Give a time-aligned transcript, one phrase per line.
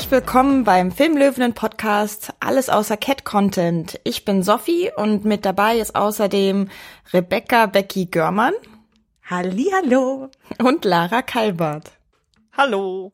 [0.00, 4.00] Herzlich willkommen beim Filmlöwenen Podcast Alles außer Cat Content.
[4.02, 6.70] Ich bin Sophie und mit dabei ist außerdem
[7.12, 8.54] Rebecca Becky Görmann.
[9.28, 10.30] Hallihallo.
[10.58, 11.92] Und Lara Kalbert.
[12.56, 13.12] Hallo.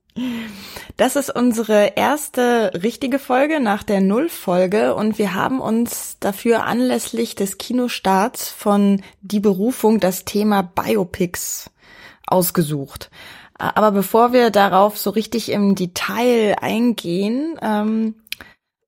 [0.96, 7.34] Das ist unsere erste richtige Folge nach der Nullfolge und wir haben uns dafür anlässlich
[7.34, 11.68] des Kinostarts von Die Berufung das Thema Biopics
[12.28, 13.10] ausgesucht.
[13.58, 18.14] Aber bevor wir darauf so richtig im Detail eingehen, ähm,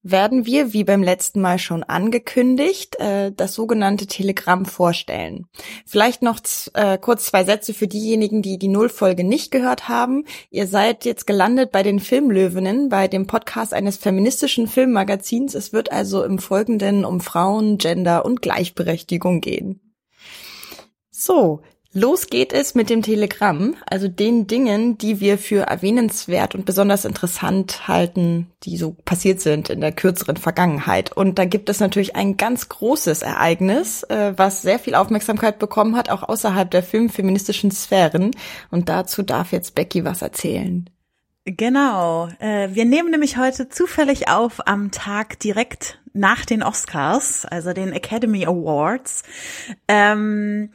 [0.02, 5.46] werden wir, wie beim letzten Mal schon angekündigt, äh, das sogenannte Telegramm vorstellen.
[5.86, 6.40] Vielleicht noch
[6.74, 10.24] äh, kurz zwei Sätze für diejenigen, die die Nullfolge nicht gehört haben.
[10.50, 15.54] Ihr seid jetzt gelandet bei den Filmlöwinnen, bei dem Podcast eines feministischen Filmmagazins.
[15.54, 19.80] Es wird also im Folgenden um Frauen, Gender und Gleichberechtigung gehen.
[21.10, 21.62] So,
[21.94, 27.06] Los geht es mit dem Telegramm, also den Dingen, die wir für erwähnenswert und besonders
[27.06, 31.16] interessant halten, die so passiert sind in der kürzeren Vergangenheit.
[31.16, 35.96] Und da gibt es natürlich ein ganz großes Ereignis, äh, was sehr viel Aufmerksamkeit bekommen
[35.96, 38.32] hat, auch außerhalb der filmfeministischen Sphären.
[38.70, 40.90] Und dazu darf jetzt Becky was erzählen.
[41.46, 42.28] Genau.
[42.38, 47.92] Äh, wir nehmen nämlich heute zufällig auf am Tag direkt nach den Oscars, also den
[47.92, 49.22] Academy Awards.
[49.86, 50.70] Ähm,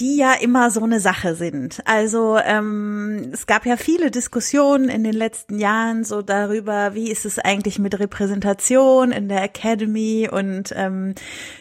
[0.00, 1.82] die ja immer so eine Sache sind.
[1.84, 7.26] Also ähm, es gab ja viele Diskussionen in den letzten Jahren so darüber, wie ist
[7.26, 11.14] es eigentlich mit Repräsentation in der Academy und ähm,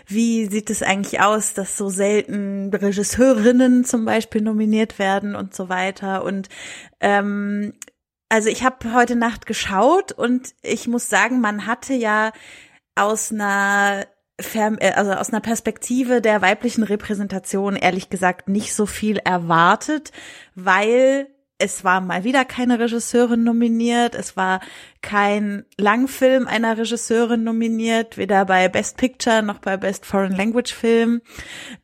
[0.08, 5.68] wie sieht es eigentlich aus, dass so selten Regisseurinnen zum Beispiel nominiert werden und so
[5.68, 6.23] weiter.
[6.23, 6.48] Und
[7.02, 7.73] ähm,
[8.30, 12.32] also ich habe heute Nacht geschaut und ich muss sagen, man hatte ja
[12.95, 14.05] aus einer
[14.46, 20.12] also aus einer Perspektive der weiblichen Repräsentation ehrlich gesagt nicht so viel erwartet,
[20.56, 21.28] weil
[21.62, 24.62] es war mal wieder keine Regisseurin nominiert, es war
[25.02, 31.22] kein Langfilm einer Regisseurin nominiert, weder bei Best Picture noch bei Best Foreign Language Film.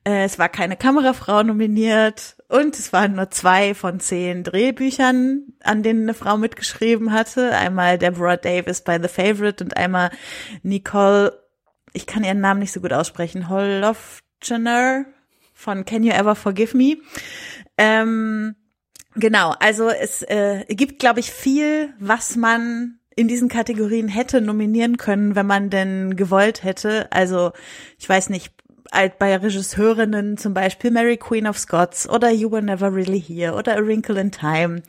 [0.04, 5.84] Äh, es war keine Kamerafrau nominiert und es waren nur zwei von zehn Drehbüchern, an
[5.84, 7.52] denen eine Frau mitgeschrieben hatte.
[7.56, 10.10] Einmal Deborah Davis bei The Favorite und einmal
[10.64, 11.47] Nicole
[11.94, 15.06] ich kann ihren Namen nicht so gut aussprechen, Holofcener
[15.54, 16.98] von Can You Ever Forgive Me?
[17.78, 18.56] Ähm,
[19.16, 24.98] genau, also es äh, gibt, glaube ich, viel, was man in diesen Kategorien hätte nominieren
[24.98, 27.12] können, wenn man denn gewollt hätte.
[27.12, 27.52] Also
[27.98, 28.54] ich weiß nicht,
[29.20, 33.78] bei Regisseurinnen zum Beispiel Mary Queen of Scots oder You Were Never Really Here oder
[33.78, 34.82] A Wrinkle in Time.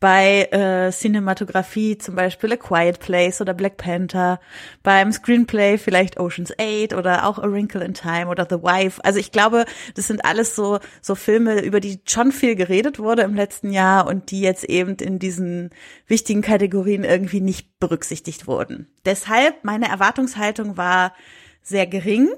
[0.00, 4.40] Bei äh, Cinematografie zum Beispiel A Quiet Place oder Black Panther.
[4.82, 9.04] Beim Screenplay vielleicht Ocean's 8 oder auch A Wrinkle in Time oder The Wife.
[9.04, 9.64] Also ich glaube,
[9.94, 14.06] das sind alles so, so Filme, über die schon viel geredet wurde im letzten Jahr
[14.06, 15.70] und die jetzt eben in diesen
[16.06, 18.88] wichtigen Kategorien irgendwie nicht berücksichtigt wurden.
[19.04, 21.12] Deshalb meine Erwartungshaltung war
[21.62, 22.28] sehr gering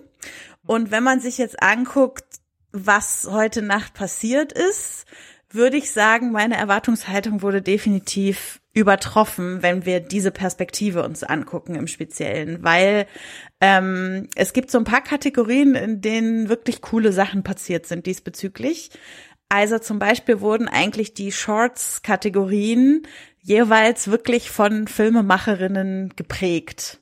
[0.70, 2.22] und wenn man sich jetzt anguckt,
[2.70, 5.04] was heute Nacht passiert ist,
[5.50, 11.88] würde ich sagen, meine Erwartungshaltung wurde definitiv übertroffen, wenn wir diese Perspektive uns angucken im
[11.88, 13.08] Speziellen, weil
[13.60, 18.90] ähm, es gibt so ein paar Kategorien, in denen wirklich coole Sachen passiert sind diesbezüglich.
[19.48, 23.08] Also zum Beispiel wurden eigentlich die Shorts-Kategorien
[23.40, 26.99] jeweils wirklich von Filmemacherinnen geprägt.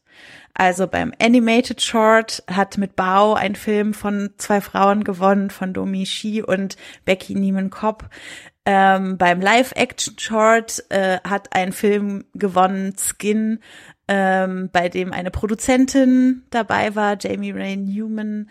[0.60, 6.04] Also beim Animated Short hat mit Bao ein Film von zwei Frauen gewonnen, von Domi
[6.04, 8.10] Shi und Becky Niemann Kopp.
[8.66, 13.60] Ähm, beim Live-Action-Short äh, hat ein Film gewonnen, Skin,
[14.08, 18.50] ähm, bei dem eine Produzentin dabei war, Jamie Ray Newman.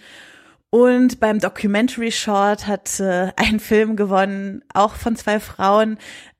[0.69, 5.97] Und beim Documentary Short hat äh, ein Film gewonnen, auch von zwei Frauen,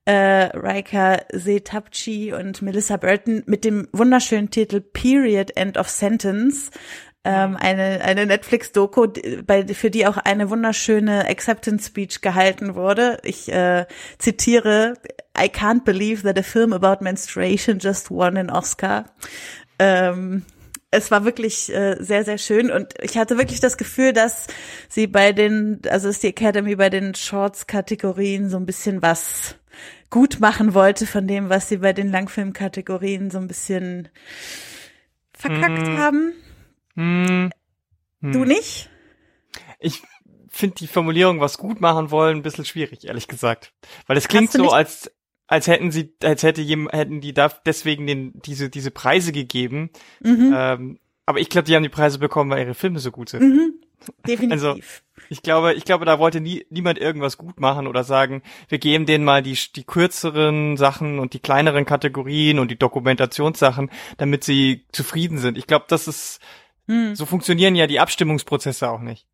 [0.08, 6.72] äh, Raika Setapchi und Melissa Burton mit dem wunderschönen Titel Period End of Sentence.
[7.26, 9.08] Ähm, eine eine Netflix-Doku,
[9.74, 13.18] für die auch eine wunderschöne Acceptance Speech gehalten wurde.
[13.24, 13.86] Ich äh,
[14.18, 14.94] zitiere,
[15.38, 19.14] I can't believe that a film about menstruation just won an Oscar.
[19.78, 20.46] Ähm,
[20.90, 24.48] es war wirklich äh, sehr, sehr schön und ich hatte wirklich das Gefühl, dass
[24.88, 29.58] sie bei den, also ist die Academy bei den Shorts-Kategorien so ein bisschen was
[30.10, 34.10] gut machen wollte von dem, was sie bei den Langfilmkategorien so ein bisschen
[35.34, 35.98] verkackt mm.
[35.98, 36.34] haben.
[36.96, 37.50] Mm.
[38.22, 38.90] Du nicht?
[39.80, 40.02] Ich
[40.50, 43.74] finde die Formulierung, was gut machen wollen, ein bisschen schwierig, ehrlich gesagt.
[44.08, 45.12] Weil es klingt so, als,
[45.46, 49.92] als hätten sie, als hätte jemand, hätten die da deswegen den, diese, diese Preise gegeben.
[50.22, 50.54] Mhm.
[50.56, 53.44] Ähm, aber ich glaube, die haben die Preise bekommen, weil ihre Filme so gut sind.
[53.44, 53.74] Mhm.
[54.28, 54.52] Definitiv.
[54.52, 54.80] Also,
[55.30, 59.06] ich glaube, ich glaube, da wollte nie, niemand irgendwas gut machen oder sagen, wir geben
[59.06, 64.86] denen mal die, die kürzeren Sachen und die kleineren Kategorien und die Dokumentationssachen, damit sie
[64.92, 65.58] zufrieden sind.
[65.58, 66.40] Ich glaube, das ist,
[66.88, 67.16] hm.
[67.16, 69.28] so funktionieren ja die Abstimmungsprozesse auch nicht.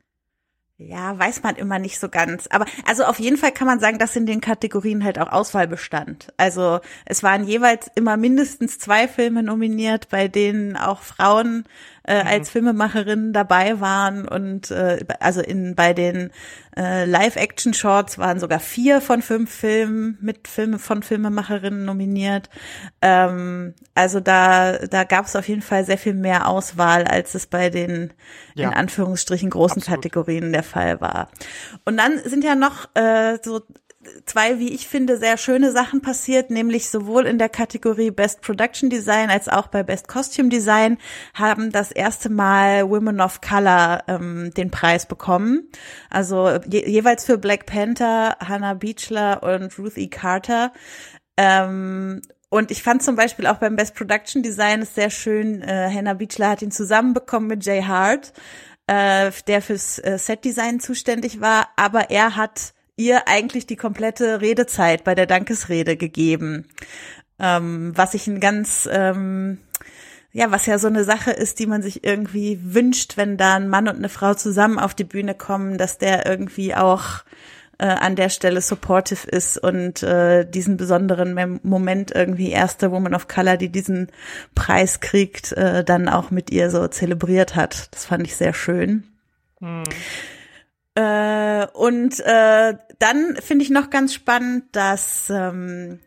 [0.77, 2.48] Ja, weiß man immer nicht so ganz.
[2.48, 5.68] Aber also auf jeden Fall kann man sagen, dass in den Kategorien halt auch Auswahl
[5.68, 6.33] bestand.
[6.36, 11.65] Also es waren jeweils immer mindestens zwei Filme nominiert, bei denen auch Frauen
[12.06, 12.28] äh, mhm.
[12.28, 16.32] als Filmemacherinnen dabei waren und äh, also in bei den
[16.76, 22.50] äh, Live-Action-Shorts waren sogar vier von fünf Filmen mit Filme von Filmemacherinnen nominiert.
[23.02, 27.48] Ähm, also da da gab es auf jeden Fall sehr viel mehr Auswahl, als es
[27.48, 28.14] bei den
[28.56, 28.68] ja.
[28.68, 30.04] in Anführungsstrichen großen Absolut.
[30.04, 31.30] Kategorien der Fall war.
[31.86, 33.62] Und dann sind ja noch äh, so
[34.26, 38.90] zwei, wie ich finde, sehr schöne Sachen passiert, nämlich sowohl in der Kategorie Best Production
[38.90, 40.98] Design als auch bei Best Costume Design
[41.34, 45.70] haben das erste Mal Women of Color ähm, den Preis bekommen.
[46.10, 50.08] Also je jeweils für Black Panther, Hannah Beachler und Ruth E.
[50.08, 50.72] Carter.
[51.38, 55.90] Ähm, und ich fand zum Beispiel auch beim Best Production Design es sehr schön, äh,
[55.92, 58.32] Hannah Beachler hat ihn zusammenbekommen mit Jay Hart,
[58.86, 64.42] äh, der fürs äh, Set Design zuständig war, aber er hat ihr eigentlich die komplette
[64.42, 66.68] Redezeit bei der Dankesrede gegeben.
[67.40, 69.57] Ähm, was ich ein ganz, ähm,
[70.31, 73.69] ja, was ja so eine Sache ist, die man sich irgendwie wünscht, wenn da ein
[73.69, 77.24] Mann und eine Frau zusammen auf die Bühne kommen, dass der irgendwie auch
[77.80, 83.28] äh, an der Stelle supportive ist und äh, diesen besonderen Moment irgendwie erste Woman of
[83.28, 84.12] Color, die diesen
[84.54, 87.94] Preis kriegt, äh, dann auch mit ihr so zelebriert hat.
[87.94, 89.04] Das fand ich sehr schön.
[89.60, 89.84] Hm.
[90.95, 96.00] Äh, und äh, dann finde ich noch ganz spannend, dass ähm,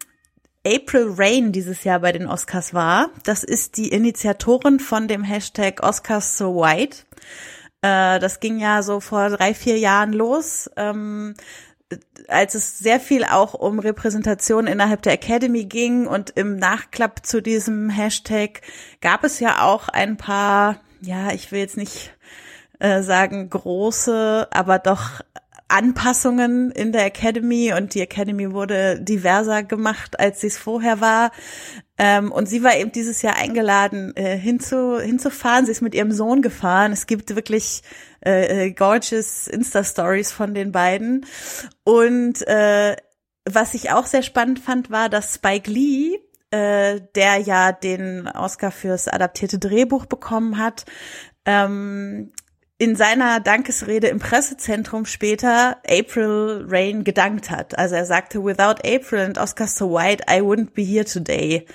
[0.66, 3.10] April Rain dieses Jahr bei den Oscars war.
[3.24, 6.98] Das ist die Initiatorin von dem Hashtag Oscars So White.
[7.82, 10.70] Äh, das ging ja so vor drei, vier Jahren los.
[10.76, 11.34] Ähm,
[12.28, 17.40] als es sehr viel auch um Repräsentation innerhalb der Academy ging und im Nachklapp zu
[17.40, 18.62] diesem Hashtag
[19.00, 22.12] gab es ja auch ein paar, ja, ich will jetzt nicht
[22.78, 25.20] äh, sagen große, aber doch
[25.68, 31.32] Anpassungen in der Academy und die Academy wurde diverser gemacht, als sie es vorher war.
[31.98, 35.66] Ähm, und sie war eben dieses Jahr eingeladen, äh, hinzu, hinzufahren.
[35.66, 36.92] Sie ist mit ihrem Sohn gefahren.
[36.92, 37.82] Es gibt wirklich
[38.24, 41.26] äh, äh gorgeous Insta-Stories von den beiden.
[41.84, 42.96] Und äh,
[43.44, 46.18] was ich auch sehr spannend fand, war, dass Spike Lee
[46.50, 50.84] äh, der ja den Oscar fürs adaptierte Drehbuch bekommen hat,
[51.44, 52.32] ähm,
[52.78, 57.78] in seiner Dankesrede im Pressezentrum später April Rain gedankt hat.
[57.78, 61.66] Also er sagte, without April and Oscar so white, I wouldn't be here today.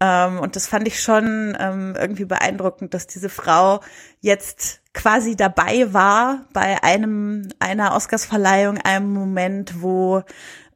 [0.00, 3.80] Ähm, und das fand ich schon ähm, irgendwie beeindruckend, dass diese Frau
[4.20, 10.24] jetzt quasi dabei war bei einem einer Oscarsverleihung, einem Moment, wo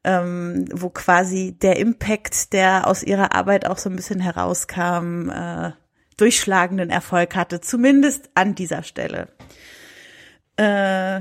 [0.04, 5.72] ähm, wo quasi der Impact, der aus ihrer Arbeit auch so ein bisschen herauskam, äh,
[6.16, 9.28] durchschlagenden Erfolg hatte, zumindest an dieser Stelle.
[10.56, 11.20] Äh,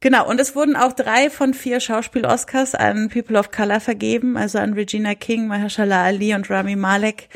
[0.00, 4.58] genau, und es wurden auch drei von vier Schauspiel-Oscars an People of Color vergeben, also
[4.58, 7.28] an Regina King, Mahershala Ali und Rami Malek.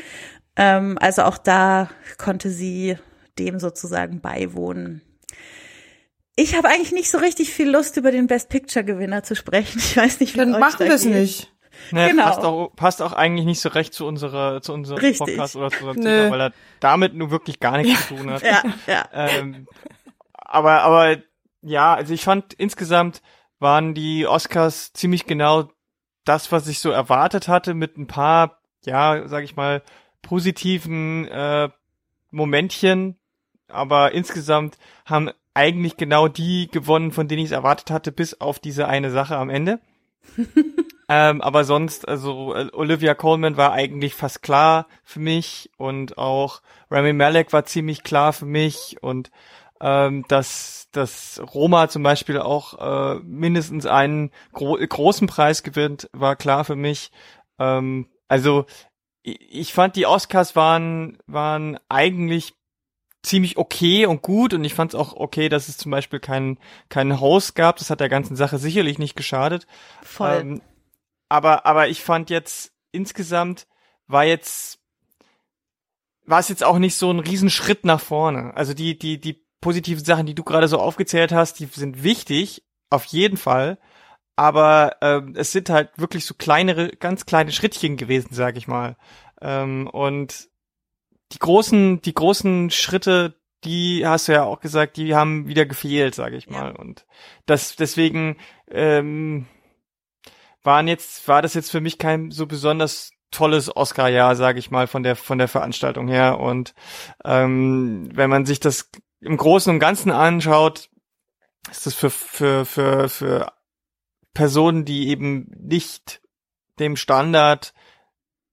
[0.55, 2.97] Ähm, also auch da konnte sie
[3.39, 5.01] dem sozusagen beiwohnen.
[6.35, 9.79] Ich habe eigentlich nicht so richtig viel Lust, über den Best Picture Gewinner zu sprechen.
[9.83, 11.50] Ich weiß nicht, wie Dann machen wir es nicht.
[11.91, 12.23] Nee, genau.
[12.23, 15.19] passt, auch, passt auch eigentlich nicht so recht zu unserer, zu unserem Richtig.
[15.19, 18.43] Podcast oder zu unserem Thema, weil er damit nur wirklich gar nichts zu tun hat.
[18.43, 19.05] ja, ja.
[19.13, 19.67] Ähm,
[20.33, 21.17] aber, aber
[21.61, 23.21] ja, also ich fand insgesamt
[23.59, 25.69] waren die Oscars ziemlich genau
[26.25, 29.83] das, was ich so erwartet hatte, mit ein paar, ja, sag ich mal,
[30.21, 31.69] positiven äh,
[32.31, 33.17] Momentchen.
[33.67, 38.59] Aber insgesamt haben eigentlich genau die gewonnen, von denen ich es erwartet hatte, bis auf
[38.59, 39.79] diese eine Sache am Ende.
[41.13, 46.61] ähm, aber sonst, also äh, Olivia Coleman war eigentlich fast klar für mich und auch
[46.89, 49.29] Rami Malek war ziemlich klar für mich und
[49.81, 56.37] ähm, dass, dass Roma zum Beispiel auch äh, mindestens einen gro großen Preis gewinnt, war
[56.37, 57.11] klar für mich.
[57.59, 58.65] Ähm, also
[59.21, 62.53] ich fand die Oscars waren waren eigentlich
[63.21, 66.57] ziemlich okay und gut und ich fand es auch okay, dass es zum Beispiel keinen
[66.87, 67.75] keinen Host gab.
[67.79, 69.67] Das hat der ganzen Sache sicherlich nicht geschadet.
[70.03, 70.39] Voll.
[70.39, 70.61] Ähm,
[71.31, 73.67] aber aber ich fand jetzt insgesamt
[74.07, 74.79] war jetzt
[76.25, 78.55] war es jetzt auch nicht so ein Riesenschritt nach vorne.
[78.55, 82.63] Also die die die positiven Sachen, die du gerade so aufgezählt hast, die sind wichtig,
[82.89, 83.79] auf jeden Fall.
[84.35, 88.97] Aber ähm, es sind halt wirklich so kleinere, ganz kleine Schrittchen gewesen, sag ich mal.
[89.39, 90.49] Ähm, und
[91.31, 96.15] die großen, die großen Schritte, die hast du ja auch gesagt, die haben wieder gefehlt,
[96.15, 96.73] sage ich mal.
[96.73, 96.79] Ja.
[96.79, 97.05] Und
[97.45, 98.37] das deswegen
[98.69, 99.47] ähm,
[100.63, 104.87] waren jetzt war das jetzt für mich kein so besonders tolles Oscar-Jahr, sage ich mal,
[104.87, 106.39] von der von der Veranstaltung her.
[106.39, 106.73] Und
[107.23, 108.89] ähm, wenn man sich das
[109.21, 110.89] im Großen und Ganzen anschaut,
[111.69, 113.53] ist das für für für für
[114.33, 116.21] Personen, die eben nicht
[116.79, 117.73] dem Standard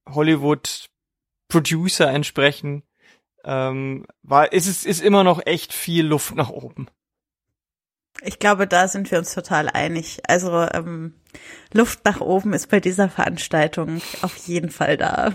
[0.09, 0.89] Hollywood
[1.49, 2.83] Producer entsprechen,
[3.45, 6.89] ähm, war, ist es ist immer noch echt viel Luft nach oben.
[8.23, 10.21] Ich glaube, da sind wir uns total einig.
[10.27, 11.15] Also ähm,
[11.73, 15.33] Luft nach oben ist bei dieser Veranstaltung auf jeden Fall da.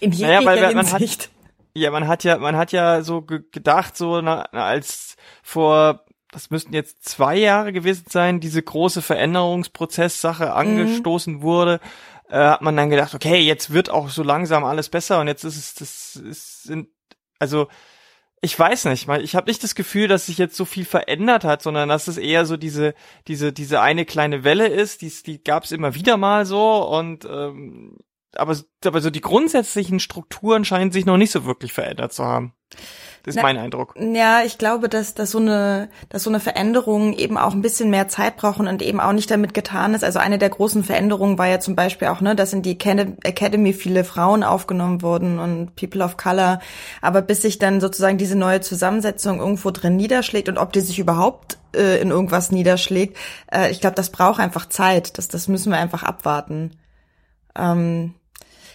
[0.00, 1.22] In jeglicher naja, weil, man Hinsicht.
[1.22, 1.30] Hat,
[1.74, 6.74] ja, man hat ja, man hat ja so gedacht, so na, als vor, das müssten
[6.74, 10.52] jetzt zwei Jahre gewesen sein, diese große Veränderungsprozesssache mhm.
[10.52, 11.42] angestoßen mhm.
[11.42, 11.80] wurde,
[12.28, 15.44] äh, hat man dann gedacht, okay, jetzt wird auch so langsam alles besser und jetzt
[15.44, 16.88] ist es, das ist, sind
[17.38, 17.68] also
[18.42, 21.62] ich weiß nicht, ich habe nicht das Gefühl, dass sich jetzt so viel verändert hat,
[21.62, 22.94] sondern dass es eher so diese
[23.28, 27.24] diese diese eine kleine Welle ist, die die gab es immer wieder mal so und
[27.24, 27.96] ähm,
[28.34, 32.52] aber aber so die grundsätzlichen Strukturen scheinen sich noch nicht so wirklich verändert zu haben.
[33.26, 33.94] Das ist Na, mein Eindruck.
[33.98, 37.90] Ja, ich glaube, dass, dass so eine, dass so eine Veränderung eben auch ein bisschen
[37.90, 40.04] mehr Zeit brauchen und eben auch nicht damit getan ist.
[40.04, 43.72] Also eine der großen Veränderungen war ja zum Beispiel auch, ne, dass in die Academy
[43.72, 46.60] viele Frauen aufgenommen wurden und People of Color.
[47.02, 51.00] Aber bis sich dann sozusagen diese neue Zusammensetzung irgendwo drin niederschlägt und ob die sich
[51.00, 53.16] überhaupt äh, in irgendwas niederschlägt,
[53.52, 55.18] äh, ich glaube, das braucht einfach Zeit.
[55.18, 56.76] Das, das müssen wir einfach abwarten.
[57.58, 58.14] Ähm,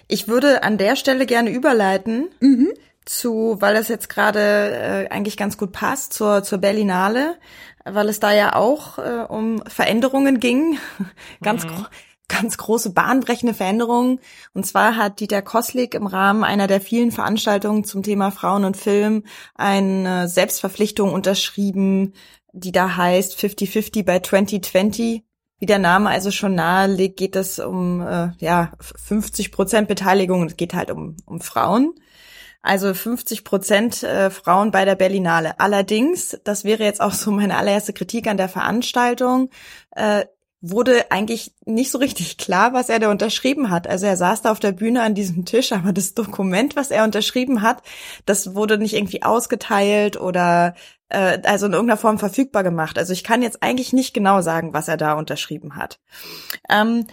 [0.10, 2.28] ich würde an der Stelle gerne überleiten.
[2.42, 2.74] Mhm
[3.06, 7.38] zu, weil das jetzt gerade äh, eigentlich ganz gut passt, zur, zur Berlinale,
[7.84, 10.78] weil es da ja auch äh, um Veränderungen ging,
[11.42, 11.86] ganz, mhm.
[12.28, 14.20] ganz große bahnbrechende Veränderungen.
[14.54, 18.78] Und zwar hat Dieter Koslik im Rahmen einer der vielen Veranstaltungen zum Thema Frauen und
[18.78, 19.24] Film
[19.56, 22.14] eine Selbstverpflichtung unterschrieben,
[22.54, 25.24] die da heißt 50-50 bei 2020
[25.62, 30.48] wie der Name also schon nahelegt, geht es um äh, ja 50 Prozent Beteiligung.
[30.48, 31.94] Es geht halt um, um Frauen.
[32.62, 35.60] Also 50 Prozent äh, Frauen bei der Berlinale.
[35.60, 39.50] Allerdings, das wäre jetzt auch so meine allererste Kritik an der Veranstaltung,
[39.96, 40.26] äh,
[40.62, 43.88] wurde eigentlich nicht so richtig klar, was er da unterschrieben hat.
[43.88, 47.04] Also er saß da auf der Bühne an diesem Tisch, aber das Dokument, was er
[47.04, 47.82] unterschrieben hat,
[48.26, 50.76] das wurde nicht irgendwie ausgeteilt oder
[51.10, 53.00] äh, also in irgendeiner Form verfügbar gemacht.
[53.00, 56.00] Also ich kann jetzt eigentlich nicht genau sagen, was er da unterschrieben hat.
[56.70, 57.08] Ähm,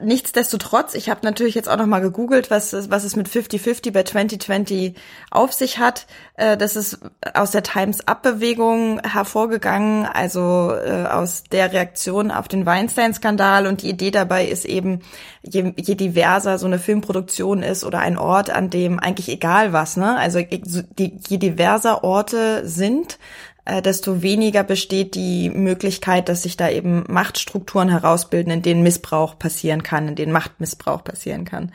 [0.00, 4.02] Nichtsdestotrotz, ich habe natürlich jetzt auch noch mal gegoogelt, was, was es mit 50-50 bei
[4.02, 4.96] 2020
[5.30, 6.08] auf sich hat.
[6.34, 6.98] Äh, das ist
[7.34, 13.68] aus der Times-Up-Bewegung hervorgegangen, also äh, aus der Reaktion auf den Weinstein-Skandal.
[13.68, 15.02] Und die Idee dabei ist eben,
[15.42, 19.96] je, je diverser so eine Filmproduktion ist oder ein Ort, an dem eigentlich egal was,
[19.96, 20.16] ne?
[20.16, 23.20] Also je diverser Orte sind,
[23.70, 29.38] äh, desto weniger besteht die Möglichkeit, dass sich da eben Machtstrukturen herausbilden, in denen Missbrauch
[29.38, 31.70] passieren kann, in denen Machtmissbrauch passieren kann.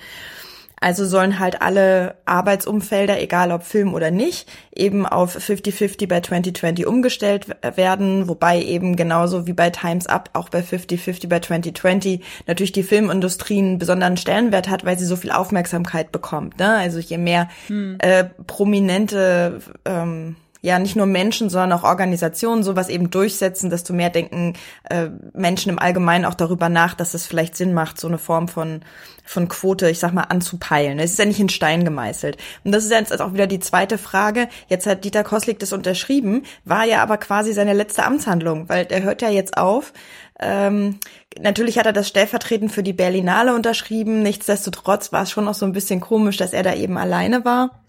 [0.81, 6.85] Also sollen halt alle Arbeitsumfelder, egal ob Film oder nicht, eben auf 50-50 bei 2020
[6.85, 12.73] umgestellt werden, wobei eben genauso wie bei Times Up auch bei 50-50 bei 2020 natürlich
[12.73, 16.59] die Filmindustrie einen besonderen Stellenwert hat, weil sie so viel Aufmerksamkeit bekommt.
[16.59, 16.75] Ne?
[16.75, 17.95] Also je mehr hm.
[17.99, 24.09] äh, prominente ähm, ja nicht nur Menschen, sondern auch Organisationen sowas eben durchsetzen, desto mehr
[24.09, 24.53] denken
[24.89, 28.47] äh, Menschen im Allgemeinen auch darüber nach, dass es vielleicht Sinn macht, so eine Form
[28.47, 28.81] von
[29.27, 30.99] von Quote, ich sag mal, anzupeilen.
[30.99, 32.37] Es ist ja nicht in Stein gemeißelt.
[32.63, 34.47] Und das ist jetzt auch wieder die zweite Frage.
[34.67, 39.01] Jetzt hat Dieter Koslik das unterschrieben, war ja aber quasi seine letzte Amtshandlung, weil der
[39.01, 39.93] hört ja jetzt auf.
[40.39, 40.99] Ähm,
[41.39, 44.21] natürlich hat er das stellvertretend für die Berlinale unterschrieben.
[44.21, 47.84] Nichtsdestotrotz war es schon auch so ein bisschen komisch, dass er da eben alleine war.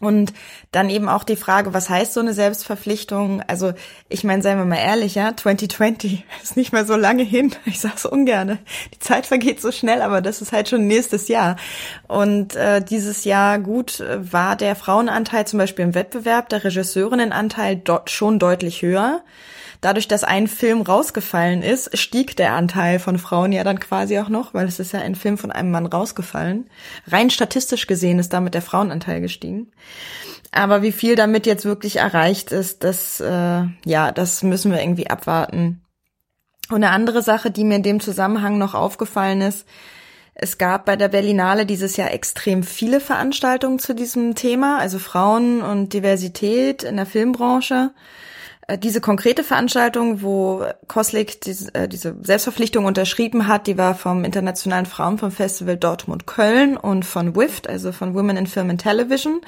[0.00, 0.32] Und
[0.72, 3.42] dann eben auch die Frage, was heißt so eine Selbstverpflichtung?
[3.46, 3.74] Also
[4.08, 7.54] ich meine, seien wir mal ehrlich, ja, 2020 ist nicht mehr so lange hin.
[7.66, 8.58] Ich sag's ungerne.
[8.94, 11.56] Die Zeit vergeht so schnell, aber das ist halt schon nächstes Jahr.
[12.08, 18.10] Und äh, dieses Jahr gut war der Frauenanteil zum Beispiel im Wettbewerb, der Regisseurinnenanteil dort
[18.10, 19.22] schon deutlich höher.
[19.80, 24.28] Dadurch, dass ein Film rausgefallen ist, stieg der Anteil von Frauen ja dann quasi auch
[24.28, 26.68] noch, weil es ist ja ein Film von einem Mann rausgefallen.
[27.06, 29.72] Rein statistisch gesehen ist damit der Frauenanteil gestiegen.
[30.52, 35.08] Aber wie viel damit jetzt wirklich erreicht ist, das, äh, ja, das müssen wir irgendwie
[35.08, 35.80] abwarten.
[36.68, 39.66] Und eine andere Sache, die mir in dem Zusammenhang noch aufgefallen ist,
[40.34, 45.62] es gab bei der Berlinale dieses Jahr extrem viele Veranstaltungen zu diesem Thema, also Frauen
[45.62, 47.92] und Diversität in der Filmbranche.
[48.70, 54.24] Äh, diese konkrete Veranstaltung, wo Koslik diese, äh, diese Selbstverpflichtung unterschrieben hat, die war vom
[54.24, 59.40] Internationalen Frauenfilmfestival Dortmund Köln und von WIFT, also von Women in Film and Television.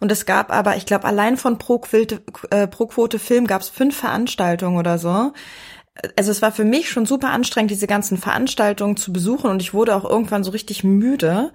[0.00, 3.62] Und es gab aber, ich glaube, allein von Pro, Quote, äh, Pro Quote Film gab
[3.62, 5.32] es fünf Veranstaltungen oder so
[6.16, 9.74] also es war für mich schon super anstrengend, diese ganzen Veranstaltungen zu besuchen und ich
[9.74, 11.52] wurde auch irgendwann so richtig müde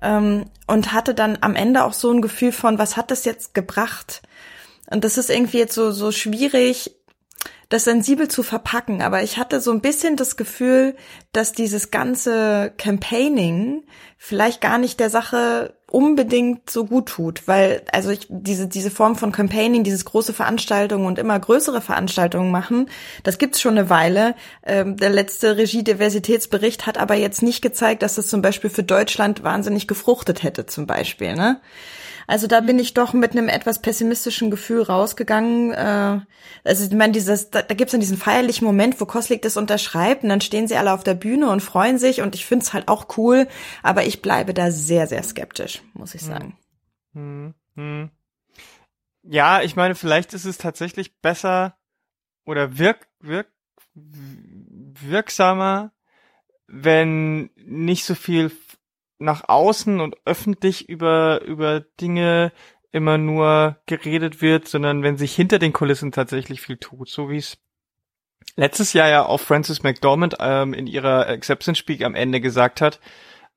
[0.00, 3.52] ähm, und hatte dann am Ende auch so ein Gefühl von, was hat das jetzt
[3.52, 4.22] gebracht?
[4.90, 6.94] Und das ist irgendwie jetzt so, so schwierig,
[7.68, 9.02] das sensibel zu verpacken.
[9.02, 10.94] Aber ich hatte so ein bisschen das Gefühl,
[11.32, 13.84] dass dieses ganze Campaigning
[14.18, 19.14] vielleicht gar nicht der Sache unbedingt so gut tut, weil also ich diese diese Form
[19.14, 22.90] von Campaigning, dieses große Veranstaltungen und immer größere Veranstaltungen machen,
[23.22, 24.34] das gibt's schon eine Weile.
[24.64, 29.44] Ähm, der letzte Regie-Diversitätsbericht hat aber jetzt nicht gezeigt, dass das zum Beispiel für Deutschland
[29.44, 31.34] wahnsinnig gefruchtet hätte, zum Beispiel.
[31.34, 31.60] Ne?
[32.26, 35.72] Also da bin ich doch mit einem etwas pessimistischen Gefühl rausgegangen.
[35.72, 36.20] Äh,
[36.64, 39.56] also ich meine, dieses, da, da gibt es dann diesen feierlichen Moment, wo Koslik das
[39.56, 42.64] unterschreibt und dann stehen sie alle auf der Bühne und freuen sich und ich finde
[42.64, 43.46] es halt auch cool,
[43.82, 46.28] aber ich bleibe da sehr, sehr skeptisch, muss ich hm.
[46.28, 46.58] sagen.
[47.12, 47.54] Hm.
[47.76, 48.10] Hm.
[49.22, 51.76] Ja, ich meine, vielleicht ist es tatsächlich besser
[52.44, 53.48] oder wirk, wirk,
[53.94, 55.92] wirksamer,
[56.66, 58.50] wenn nicht so viel
[59.18, 62.52] nach außen und öffentlich über, über Dinge
[62.92, 67.38] immer nur geredet wird, sondern wenn sich hinter den Kulissen tatsächlich viel tut, so wie
[67.38, 67.58] es
[68.56, 73.00] letztes Jahr ja auch Frances McDormand ähm, in ihrer Acceptance Speak am Ende gesagt hat,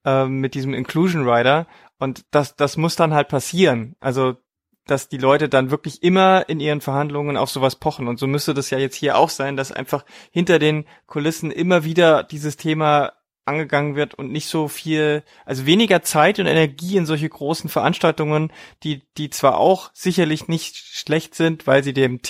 [0.06, 1.68] ähm, mit diesem Inclusion Rider.
[2.00, 3.96] Und das, das muss dann halt passieren.
[4.00, 4.38] Also,
[4.86, 8.08] dass die Leute dann wirklich immer in ihren Verhandlungen auf sowas pochen.
[8.08, 11.84] Und so müsste das ja jetzt hier auch sein, dass einfach hinter den Kulissen immer
[11.84, 13.12] wieder dieses Thema
[13.48, 18.52] angegangen wird und nicht so viel, also weniger Zeit und Energie in solche großen Veranstaltungen,
[18.84, 22.22] die, die zwar auch sicherlich nicht schlecht sind, weil sie dem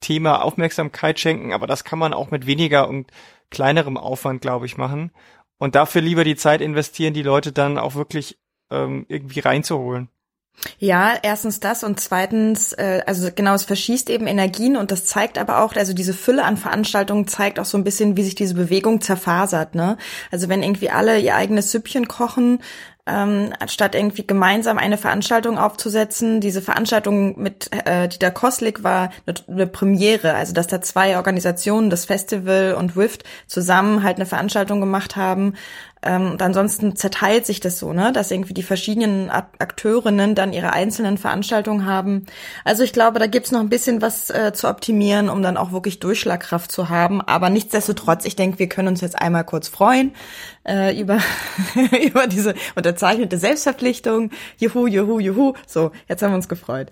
[0.00, 3.10] Thema Aufmerksamkeit schenken, aber das kann man auch mit weniger und
[3.50, 5.12] kleinerem Aufwand, glaube ich, machen.
[5.58, 8.38] Und dafür lieber die Zeit investieren, die Leute dann auch wirklich
[8.70, 10.08] ähm, irgendwie reinzuholen.
[10.78, 15.38] Ja, erstens das und zweitens, äh, also genau, es verschießt eben Energien und das zeigt
[15.38, 18.54] aber auch, also diese Fülle an Veranstaltungen zeigt auch so ein bisschen, wie sich diese
[18.54, 19.96] Bewegung zerfasert, ne?
[20.30, 22.60] Also wenn irgendwie alle ihr eigenes Süppchen kochen,
[23.04, 26.40] ähm, anstatt irgendwie gemeinsam eine Veranstaltung aufzusetzen.
[26.40, 31.90] Diese Veranstaltung mit äh, Dieter Koslik war eine, eine Premiere, also dass da zwei Organisationen,
[31.90, 35.54] das Festival und WIFT, zusammen halt eine Veranstaltung gemacht haben.
[36.02, 40.72] Ähm, und ansonsten zerteilt sich das so, ne, dass irgendwie die verschiedenen Akteurinnen dann ihre
[40.72, 42.26] einzelnen Veranstaltungen haben.
[42.64, 45.72] Also ich glaube, da gibt's noch ein bisschen was äh, zu optimieren, um dann auch
[45.72, 47.20] wirklich Durchschlagkraft zu haben.
[47.20, 50.12] Aber nichtsdestotrotz, ich denke, wir können uns jetzt einmal kurz freuen
[50.66, 51.18] äh, über,
[52.04, 54.30] über diese unterzeichnete Selbstverpflichtung.
[54.58, 55.54] Juhu, juhu, juhu.
[55.66, 56.90] So, jetzt haben wir uns gefreut.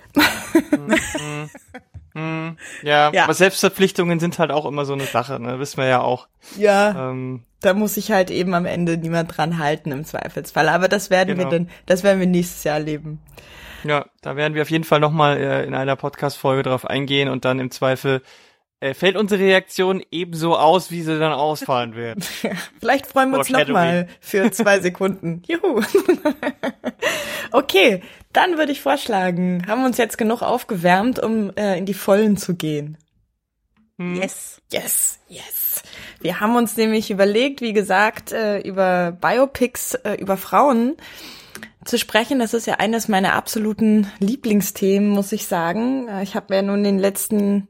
[2.20, 2.56] Mhm.
[2.82, 5.58] Ja, ja, aber Selbstverpflichtungen sind halt auch immer so eine Sache, ne?
[5.58, 6.28] Wissen wir ja auch.
[6.56, 7.10] Ja.
[7.10, 10.68] Ähm, da muss sich halt eben am Ende niemand dran halten im Zweifelsfall.
[10.68, 11.50] Aber das werden genau.
[11.50, 13.20] wir dann, das werden wir nächstes Jahr erleben.
[13.84, 17.44] Ja, da werden wir auf jeden Fall nochmal äh, in einer Podcast-Folge drauf eingehen und
[17.44, 18.22] dann im Zweifel
[18.80, 22.24] äh, fällt unsere Reaktion ebenso aus, wie sie dann ausfallen wird.
[22.80, 25.42] Vielleicht freuen wir uns nochmal für zwei Sekunden.
[25.46, 25.82] Juhu.
[27.52, 31.94] okay, dann würde ich vorschlagen, haben wir uns jetzt genug aufgewärmt, um äh, in die
[31.94, 32.96] Vollen zu gehen.
[33.98, 34.14] Hm.
[34.16, 34.62] Yes.
[34.72, 35.82] Yes, yes.
[36.20, 40.96] Wir haben uns nämlich überlegt, wie gesagt, äh, über Biopics, äh, über Frauen
[41.84, 42.38] zu sprechen.
[42.38, 46.08] Das ist ja eines meiner absoluten Lieblingsthemen, muss ich sagen.
[46.08, 47.68] Äh, ich habe ja nun in den letzten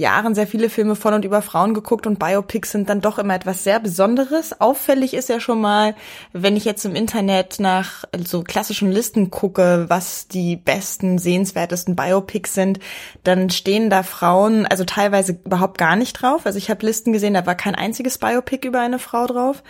[0.00, 3.34] Jahren sehr viele Filme von und über Frauen geguckt und Biopics sind dann doch immer
[3.34, 4.60] etwas sehr Besonderes.
[4.60, 5.94] Auffällig ist ja schon mal,
[6.32, 12.54] wenn ich jetzt im Internet nach so klassischen Listen gucke, was die besten, sehenswertesten Biopics
[12.54, 12.80] sind,
[13.22, 16.46] dann stehen da Frauen, also teilweise überhaupt gar nicht drauf.
[16.46, 19.62] Also ich habe Listen gesehen, da war kein einziges Biopic über eine Frau drauf.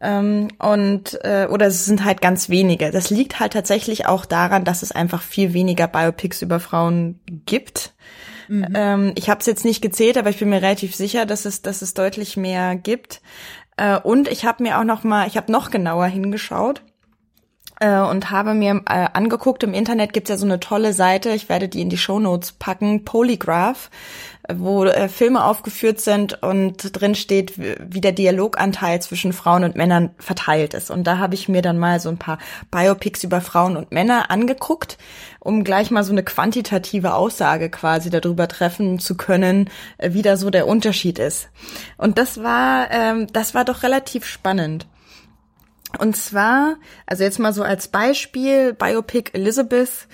[0.00, 2.90] Ähm, und äh, oder es sind halt ganz wenige.
[2.90, 7.92] Das liegt halt tatsächlich auch daran, dass es einfach viel weniger Biopics über Frauen gibt.
[8.50, 8.66] Mhm.
[8.74, 11.62] Ähm, ich habe es jetzt nicht gezählt, aber ich bin mir relativ sicher, dass es,
[11.62, 13.22] dass es deutlich mehr gibt.
[13.76, 16.82] Äh, und ich habe mir auch noch mal, ich habe noch genauer hingeschaut
[17.78, 21.48] äh, und habe mir äh, angeguckt, im Internet gibt's ja so eine tolle Seite, ich
[21.48, 23.88] werde die in die Show Notes packen, Polygraph
[24.58, 30.10] wo äh, Filme aufgeführt sind und drin steht, wie der Dialoganteil zwischen Frauen und Männern
[30.18, 30.90] verteilt ist.
[30.90, 32.38] Und da habe ich mir dann mal so ein paar
[32.70, 34.98] Biopics über Frauen und Männer angeguckt,
[35.38, 40.36] um gleich mal so eine quantitative Aussage quasi darüber treffen zu können, äh, wie da
[40.36, 41.48] so der Unterschied ist.
[41.96, 44.86] Und das war, ähm, das war doch relativ spannend.
[45.98, 50.06] Und zwar, also jetzt mal so als Beispiel, Biopic Elizabeth,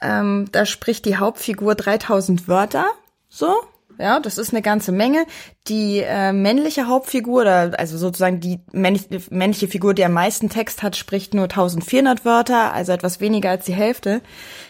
[0.00, 2.86] ähm, da spricht die Hauptfigur 3000 Wörter,
[3.28, 3.54] so,
[3.98, 5.26] Ja, das ist eine ganze Menge.
[5.68, 10.82] Die äh, männliche Hauptfigur, oder also sozusagen die männlich, männliche Figur, die am meisten Text
[10.82, 14.20] hat, spricht nur 1400 Wörter, also etwas weniger als die Hälfte.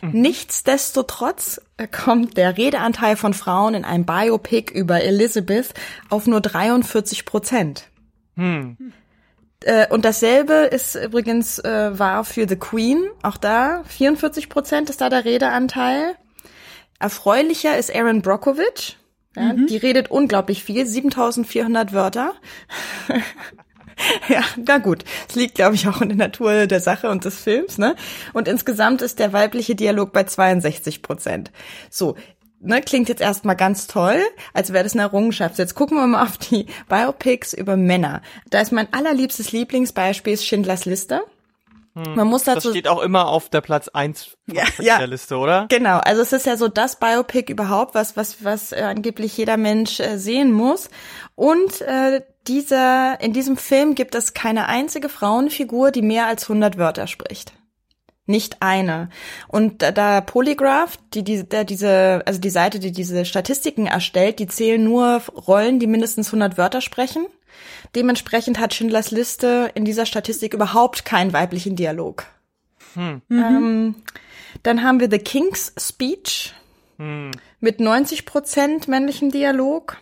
[0.01, 0.21] Mhm.
[0.21, 5.75] Nichtsdestotrotz äh, kommt der Redeanteil von Frauen in einem Biopic über Elizabeth
[6.11, 7.89] auf nur 43 Prozent.
[8.37, 8.77] Hm.
[9.65, 13.09] Äh, und dasselbe ist übrigens äh, wahr für The Queen.
[13.23, 16.17] Auch da 44 Prozent ist da der Redeanteil.
[16.99, 18.99] Erfreulicher ist Aaron Brockovich.
[19.37, 19.67] Ja, mhm.
[19.67, 22.35] Die redet unglaublich viel, 7400 Wörter.
[24.29, 25.05] ja, na gut.
[25.29, 27.97] Es liegt, glaube ich, auch in der Natur der Sache und des Films, ne?
[28.33, 31.51] Und insgesamt ist der weibliche Dialog bei 62 Prozent.
[31.91, 32.17] So,
[32.61, 34.21] ne, klingt jetzt erstmal ganz toll,
[34.53, 35.59] als wäre das eine Errungenschaft.
[35.59, 38.23] Jetzt gucken wir mal auf die Biopics über Männer.
[38.51, 41.23] Da ist mein allerliebstes Lieblingsbeispiel Schindlers Liste.
[41.95, 42.15] Hm.
[42.15, 42.69] Man muss dazu.
[42.69, 45.67] Das steht auch immer auf der Platz eins ja, ja, der Liste, oder?
[45.69, 45.99] Genau.
[45.99, 50.01] Also es ist ja so das Biopic überhaupt, was was was äh, angeblich jeder Mensch
[50.01, 50.89] äh, sehen muss.
[51.35, 56.79] Und äh, dieser in diesem Film gibt es keine einzige Frauenfigur, die mehr als 100
[56.79, 57.53] Wörter spricht.
[58.25, 59.11] Nicht eine.
[59.49, 64.47] Und da Polygraph, die, die, der diese, also die Seite, die diese Statistiken erstellt, die
[64.47, 67.27] zählen nur Rollen, die mindestens 100 Wörter sprechen.
[67.95, 72.25] Dementsprechend hat Schindlers Liste in dieser Statistik überhaupt keinen weiblichen Dialog.
[72.95, 73.23] Hm.
[73.31, 73.95] Ähm,
[74.63, 76.55] dann haben wir The King's Speech
[76.99, 77.31] hm.
[77.61, 79.99] mit 90 Prozent männlichem Dialog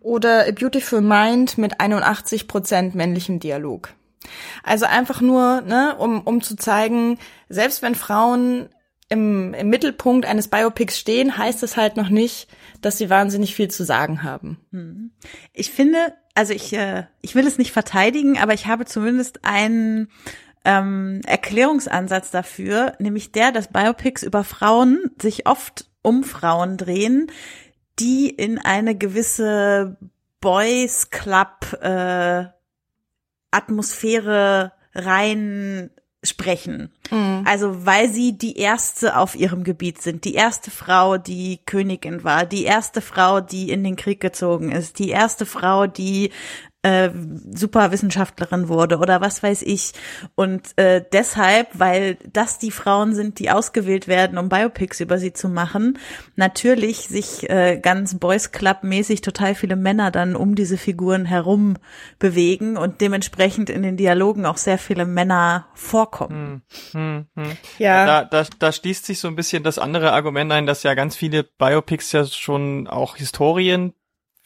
[0.00, 3.90] oder A Beautiful Mind mit 81 Prozent männlichem Dialog.
[4.62, 8.68] Also einfach nur, ne, um, um zu zeigen, selbst wenn Frauen
[9.08, 12.48] im, im Mittelpunkt eines Biopics stehen, heißt es halt noch nicht,
[12.80, 14.58] dass sie wahnsinnig viel zu sagen haben.
[14.70, 15.10] Hm.
[15.52, 20.08] Ich finde, also ich, äh, ich will es nicht verteidigen, aber ich habe zumindest einen
[20.64, 27.30] ähm, Erklärungsansatz dafür, nämlich der, dass Biopics über Frauen sich oft um Frauen drehen,
[27.98, 29.98] die in eine gewisse
[30.40, 32.46] Boys Club äh,
[33.50, 35.90] Atmosphäre rein
[36.22, 36.90] sprechen.
[37.10, 37.44] Mhm.
[37.46, 42.44] Also weil sie die erste auf ihrem Gebiet sind, die erste Frau, die Königin war,
[42.44, 46.30] die erste Frau, die in den Krieg gezogen ist, die erste Frau, die
[46.82, 47.10] äh,
[47.54, 49.92] Superwissenschaftlerin wurde oder was weiß ich.
[50.34, 55.32] Und äh, deshalb, weil das die Frauen sind, die ausgewählt werden, um Biopics über sie
[55.32, 55.98] zu machen,
[56.36, 61.76] natürlich sich äh, ganz Boys Club mäßig total viele Männer dann um diese Figuren herum
[62.18, 66.62] bewegen und dementsprechend in den Dialogen auch sehr viele Männer vorkommen.
[66.92, 67.56] Hm, hm, hm.
[67.78, 68.06] Ja.
[68.06, 71.14] Da, da, da schließt sich so ein bisschen das andere Argument ein, dass ja ganz
[71.14, 73.92] viele Biopics ja schon auch Historien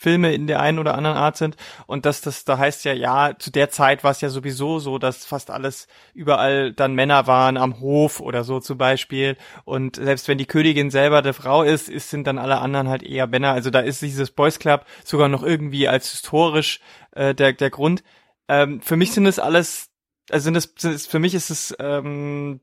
[0.04, 1.56] Filme in der einen oder anderen Art sind.
[1.86, 4.98] Und dass das da heißt ja ja zu der Zeit war es ja sowieso so
[4.98, 9.36] dass fast alles überall dann Männer waren am Hof oder so zum Beispiel.
[9.64, 13.02] Und selbst wenn die Königin selber der Frau ist ist sind dann alle anderen halt
[13.02, 13.52] eher Männer.
[13.52, 16.80] Also da ist dieses Boys Club sogar noch irgendwie als historisch
[17.12, 18.04] äh, der der Grund.
[18.48, 19.90] Ähm, für mich sind es alles
[20.30, 22.60] also sind es, sind es für mich ist es ähm,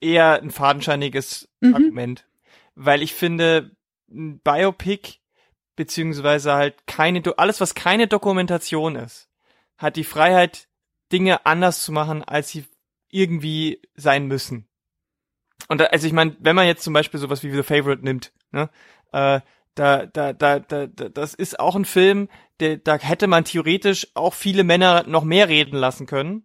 [0.00, 1.74] eher ein fadenscheiniges mhm.
[1.74, 2.26] Argument.
[2.74, 3.72] Weil ich finde
[4.10, 5.18] ein Biopic
[5.78, 9.30] beziehungsweise halt keine, alles was keine Dokumentation ist,
[9.78, 10.66] hat die Freiheit,
[11.12, 12.66] Dinge anders zu machen, als sie
[13.10, 14.68] irgendwie sein müssen.
[15.68, 18.32] Und da, also ich meine, wenn man jetzt zum Beispiel sowas wie The Favorite nimmt,
[18.50, 18.68] ne,
[19.12, 19.40] äh,
[19.76, 24.34] da, da, da, da, das ist auch ein Film, der, da hätte man theoretisch auch
[24.34, 26.44] viele Männer noch mehr reden lassen können.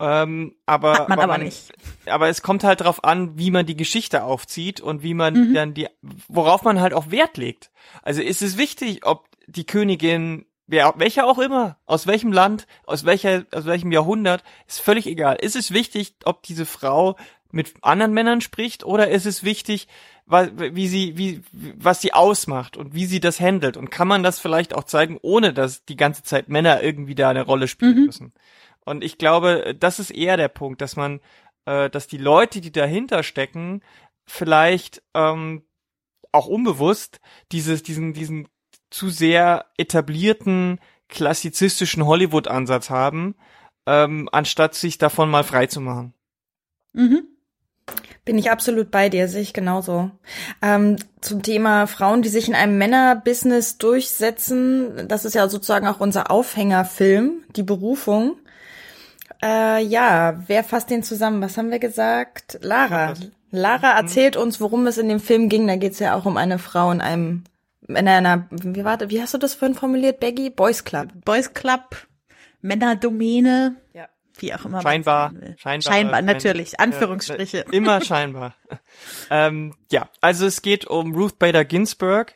[0.00, 1.72] Ähm, aber, Hat man aber, man, nicht.
[2.06, 5.54] Aber es kommt halt darauf an, wie man die Geschichte aufzieht und wie man mhm.
[5.54, 5.88] dann die,
[6.26, 7.70] worauf man halt auch Wert legt.
[8.02, 13.04] Also ist es wichtig, ob die Königin, wer, welcher auch immer, aus welchem Land, aus
[13.04, 15.36] welcher, aus welchem Jahrhundert, ist völlig egal.
[15.36, 17.16] Ist es wichtig, ob diese Frau
[17.52, 19.86] mit anderen Männern spricht oder ist es wichtig,
[20.30, 24.38] wie sie, wie, was sie ausmacht und wie sie das handelt und kann man das
[24.38, 28.06] vielleicht auch zeigen, ohne dass die ganze Zeit Männer irgendwie da eine Rolle spielen mhm.
[28.06, 28.32] müssen.
[28.90, 31.20] Und ich glaube, das ist eher der Punkt, dass man,
[31.64, 33.82] äh, dass die Leute, die dahinter stecken,
[34.24, 35.62] vielleicht ähm,
[36.32, 37.20] auch unbewusst
[37.52, 38.48] dieses, diesen, diesen
[38.90, 43.36] zu sehr etablierten klassizistischen Hollywood-Ansatz haben,
[43.86, 46.12] ähm, anstatt sich davon mal frei zu machen.
[46.92, 47.28] Mhm.
[48.24, 50.10] Bin ich absolut bei dir, sehe ich genauso.
[50.62, 56.00] Ähm, zum Thema Frauen, die sich in einem Männerbusiness durchsetzen, das ist ja sozusagen auch
[56.00, 58.36] unser Aufhängerfilm, die Berufung.
[59.42, 61.40] Äh, ja, wer fasst den zusammen?
[61.42, 62.58] Was haben wir gesagt?
[62.62, 63.14] Lara.
[63.50, 63.98] Lara mhm.
[63.98, 65.66] erzählt uns, worum es in dem Film ging.
[65.66, 67.44] Da geht es ja auch um eine Frau in einem,
[67.88, 70.50] in einer, wie warte, wie hast du das vorhin formuliert, Baggy?
[70.50, 71.08] Boys Club.
[71.24, 72.06] Boys Club,
[72.60, 73.76] Männerdomäne.
[73.94, 74.08] Ja.
[74.38, 74.80] Wie auch immer.
[74.80, 75.32] Scheinbar.
[75.56, 76.80] Scheinbar, scheinbar natürlich.
[76.80, 77.58] Anführungsstriche.
[77.66, 78.54] Ja, immer scheinbar.
[79.30, 82.34] ähm, ja, also es geht um Ruth Bader Ginsburg,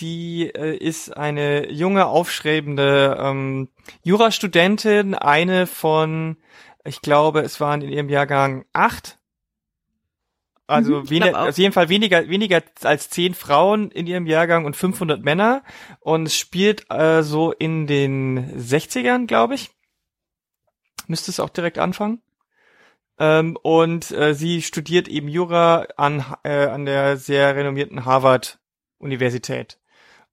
[0.00, 3.68] die äh, ist eine junge, aufstrebende ähm,
[4.02, 6.36] Jurastudentin, eine von,
[6.84, 9.18] ich glaube, es waren in ihrem Jahrgang acht.
[10.66, 14.76] Also Mhm, weniger, auf jeden Fall weniger, weniger als zehn Frauen in ihrem Jahrgang und
[14.76, 15.62] 500 Männer.
[16.00, 19.70] Und es spielt äh, so in den 60ern, glaube ich.
[21.08, 22.22] Müsste es auch direkt anfangen.
[23.18, 29.78] Ähm, und äh, sie studiert eben Jura an, äh, an der sehr renommierten Harvard-Universität.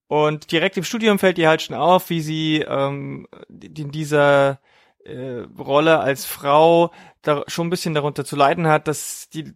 [0.10, 4.60] Und direkt im Studium fällt ihr halt schon auf, wie sie ähm, in dieser
[5.06, 6.92] äh, Rolle als Frau
[7.22, 9.54] da schon ein bisschen darunter zu leiden hat, dass die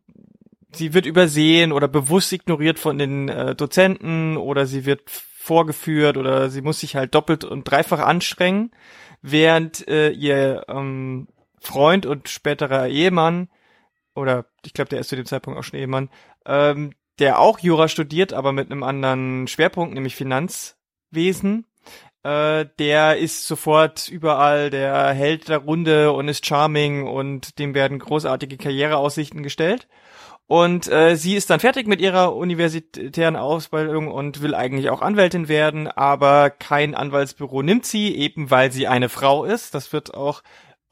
[0.76, 6.52] sie wird übersehen oder bewusst ignoriert von den äh, Dozenten oder sie wird vorgeführt oder
[6.52, 8.70] sie muss sich halt doppelt und dreifach anstrengen,
[9.24, 13.50] während äh, ihr ähm, Freund und späterer Ehemann
[14.14, 16.12] oder ich glaube, der ist zu dem Zeitpunkt auch schon Ehemann,
[16.46, 21.66] ähm, der auch Jura studiert, aber mit einem anderen Schwerpunkt, nämlich Finanzwesen.
[22.24, 28.00] Äh, der ist sofort überall der Held der Runde und ist charming und dem werden
[28.00, 29.88] großartige Karriereaussichten gestellt.
[30.48, 35.48] Und äh, sie ist dann fertig mit ihrer universitären Ausbildung und will eigentlich auch Anwältin
[35.48, 39.74] werden, aber kein Anwaltsbüro nimmt sie, eben weil sie eine Frau ist.
[39.74, 40.44] Das wird auch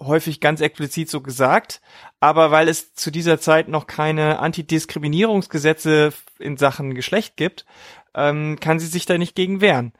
[0.02, 1.82] häufig ganz explizit so gesagt.
[2.20, 7.66] Aber weil es zu dieser Zeit noch keine Antidiskriminierungsgesetze in Sachen Geschlecht gibt,
[8.14, 9.94] ähm, kann sie sich da nicht gegen wehren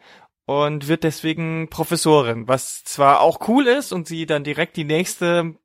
[0.46, 5.56] und wird deswegen Professorin, was zwar auch cool ist und sie dann direkt die nächste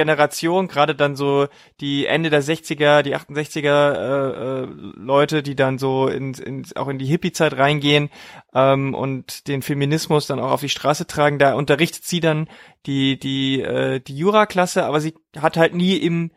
[0.00, 1.46] Generation, gerade dann so
[1.80, 6.88] die Ende der 60er, die 68er äh, äh, Leute, die dann so in, in, auch
[6.88, 8.08] in die Hippie-Zeit reingehen
[8.54, 12.48] ähm, und den Feminismus dann auch auf die Straße tragen, da unterrichtet sie dann
[12.86, 16.30] die, die, äh, die Jura-Klasse, aber sie hat halt nie im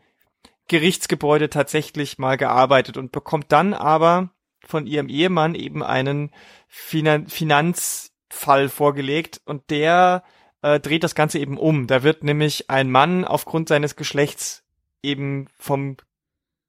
[0.68, 4.28] Gerichtsgebäude tatsächlich mal gearbeitet und bekommt dann aber
[4.66, 6.32] von ihrem Ehemann eben einen
[6.68, 10.22] Finan Finanzfall vorgelegt und der
[10.64, 11.86] äh, dreht das Ganze eben um.
[11.86, 14.64] Da wird nämlich ein Mann aufgrund seines Geschlechts
[15.02, 15.98] eben vom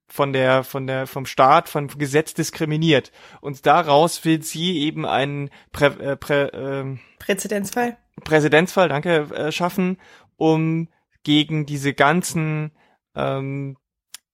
[0.08, 5.50] von der von der vom Staat vom Gesetz diskriminiert und daraus will sie eben einen
[5.72, 7.96] Prä, äh, Prä, ähm, Präzedenzfall?
[8.22, 9.98] Präzedenzfall, danke, äh, schaffen,
[10.36, 10.88] um
[11.24, 12.70] gegen diese ganzen
[13.16, 13.76] ähm,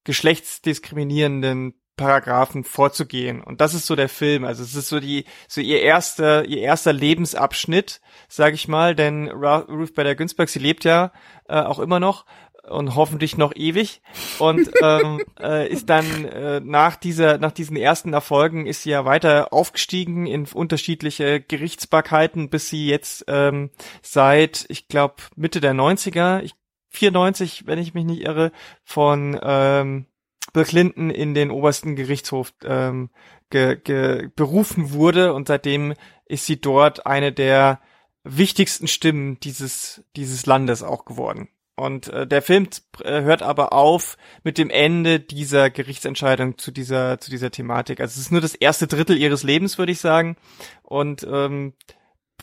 [0.03, 3.41] geschlechtsdiskriminierenden Paragraphen vorzugehen.
[3.41, 4.45] Und das ist so der Film.
[4.45, 9.29] Also es ist so die, so ihr erster, ihr erster Lebensabschnitt, sage ich mal, denn
[9.29, 11.11] Ruth Bader Ginsburg, sie lebt ja
[11.47, 12.25] äh, auch immer noch
[12.67, 14.01] und hoffentlich noch ewig
[14.39, 19.05] und ähm, äh, ist dann äh, nach dieser nach diesen ersten Erfolgen ist sie ja
[19.05, 23.69] weiter aufgestiegen in unterschiedliche Gerichtsbarkeiten bis sie jetzt ähm,
[24.01, 26.53] seit ich glaube Mitte der 90er ich
[26.91, 28.51] 94 wenn ich mich nicht irre
[28.85, 30.05] von ähm,
[30.53, 33.09] Bill Clinton in den obersten Gerichtshof ähm,
[33.49, 37.81] ge, ge, berufen wurde und seitdem ist sie dort eine der
[38.23, 41.49] wichtigsten Stimmen dieses dieses Landes auch geworden.
[41.75, 42.67] Und äh, der Film
[43.03, 47.99] äh, hört aber auf mit dem Ende dieser Gerichtsentscheidung zu dieser zu dieser Thematik.
[47.99, 50.37] Also es ist nur das erste Drittel ihres Lebens, würde ich sagen,
[50.83, 51.73] und ähm,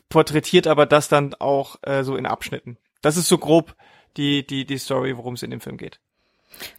[0.08, 2.76] porträtiert aber das dann auch äh, so in Abschnitten.
[3.02, 3.76] Das ist so grob
[4.16, 6.00] die die die Story, worum es in dem Film geht.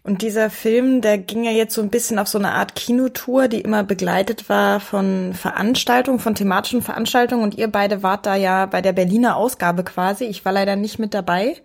[0.03, 3.47] Und dieser Film, der ging ja jetzt so ein bisschen auf so eine Art Kinotour,
[3.47, 7.43] die immer begleitet war von Veranstaltungen, von thematischen Veranstaltungen.
[7.43, 10.25] Und ihr beide wart da ja bei der Berliner Ausgabe quasi.
[10.25, 11.55] Ich war leider nicht mit dabei.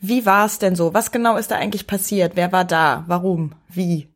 [0.00, 0.94] Wie war es denn so?
[0.94, 2.32] Was genau ist da eigentlich passiert?
[2.34, 3.04] Wer war da?
[3.06, 3.52] Warum?
[3.68, 4.08] Wie?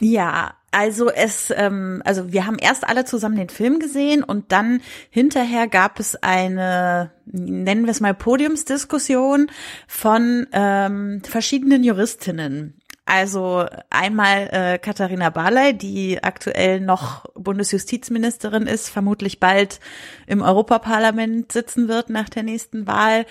[0.00, 4.80] Ja, also es, ähm, also wir haben erst alle zusammen den Film gesehen und dann
[5.10, 9.50] hinterher gab es eine, nennen wir es mal Podiumsdiskussion
[9.86, 12.78] von ähm, verschiedenen Juristinnen.
[13.08, 19.80] Also einmal äh, Katharina Barley, die aktuell noch Bundesjustizministerin ist, vermutlich bald
[20.26, 23.24] im Europaparlament sitzen wird nach der nächsten Wahl.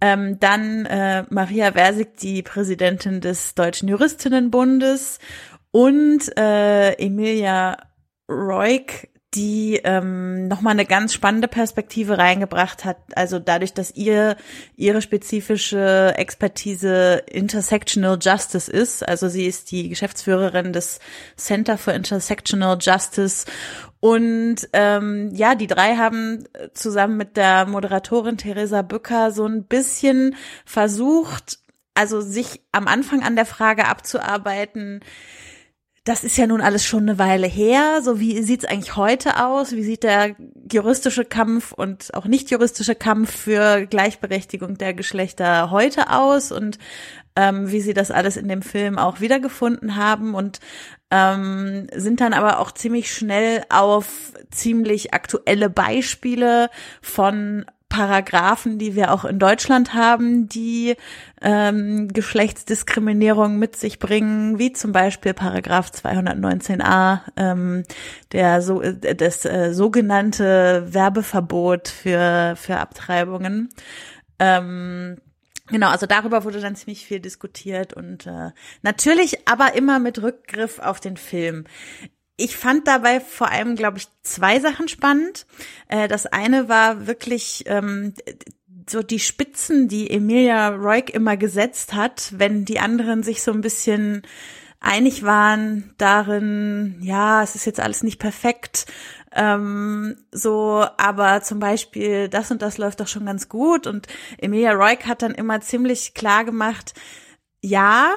[0.00, 5.18] Ähm, dann äh, Maria Versig, die Präsidentin des Deutschen Juristinnenbundes
[5.70, 7.76] und äh, Emilia
[8.28, 12.96] Roig, die ähm, nochmal eine ganz spannende Perspektive reingebracht hat.
[13.14, 14.36] Also dadurch, dass ihr
[14.74, 19.06] ihre spezifische Expertise Intersectional Justice ist.
[19.06, 20.98] Also sie ist die Geschäftsführerin des
[21.36, 23.44] Center for Intersectional Justice.
[24.00, 30.36] Und ähm, ja, die drei haben zusammen mit der Moderatorin Theresa Bücker so ein bisschen
[30.64, 31.58] versucht,
[31.92, 35.00] also sich am Anfang an der Frage abzuarbeiten,
[36.08, 38.00] das ist ja nun alles schon eine Weile her.
[38.02, 39.72] So wie sieht's eigentlich heute aus?
[39.72, 40.34] Wie sieht der
[40.72, 46.50] juristische Kampf und auch nicht juristische Kampf für Gleichberechtigung der Geschlechter heute aus?
[46.50, 46.78] Und
[47.36, 50.60] ähm, wie sie das alles in dem Film auch wiedergefunden haben und
[51.10, 56.70] ähm, sind dann aber auch ziemlich schnell auf ziemlich aktuelle Beispiele
[57.02, 60.96] von Paragraphen, die wir auch in Deutschland haben, die
[61.40, 67.84] ähm, Geschlechtsdiskriminierung mit sich bringen, wie zum Beispiel Paragraph 219a, ähm,
[68.32, 73.70] der so äh, das äh, sogenannte Werbeverbot für für Abtreibungen.
[74.38, 75.16] Ähm,
[75.70, 80.78] Genau, also darüber wurde dann ziemlich viel diskutiert und äh, natürlich aber immer mit Rückgriff
[80.78, 81.64] auf den Film.
[82.40, 85.44] Ich fand dabei vor allem, glaube ich, zwei Sachen spannend.
[85.88, 88.14] Äh, das eine war wirklich ähm,
[88.88, 93.60] so die Spitzen, die Emilia Roig immer gesetzt hat, wenn die anderen sich so ein
[93.60, 94.22] bisschen
[94.80, 98.86] einig waren darin, ja, es ist jetzt alles nicht perfekt,
[99.32, 104.06] ähm, so, aber zum Beispiel das und das läuft doch schon ganz gut und
[104.38, 106.94] Emilia Roig hat dann immer ziemlich klar gemacht,
[107.60, 108.14] ja,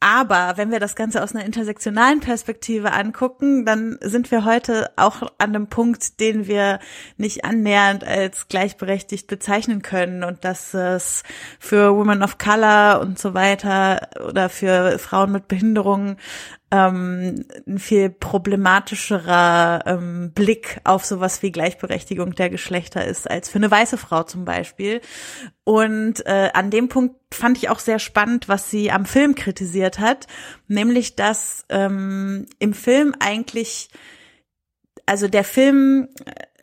[0.00, 5.22] aber wenn wir das Ganze aus einer intersektionalen Perspektive angucken, dann sind wir heute auch
[5.22, 6.78] an einem Punkt, den wir
[7.16, 10.22] nicht annähernd als gleichberechtigt bezeichnen können.
[10.22, 11.24] Und dass es
[11.58, 16.16] für Women of Color und so weiter oder für Frauen mit Behinderungen
[16.70, 23.56] ähm, ein viel problematischerer ähm, Blick auf sowas wie Gleichberechtigung der Geschlechter ist als für
[23.56, 25.00] eine weiße Frau zum Beispiel.
[25.64, 29.98] Und äh, an dem Punkt fand ich auch sehr spannend, was sie am Film kritisiert
[29.98, 30.26] hat,
[30.66, 33.88] nämlich dass ähm, im Film eigentlich,
[35.06, 36.08] also der Film,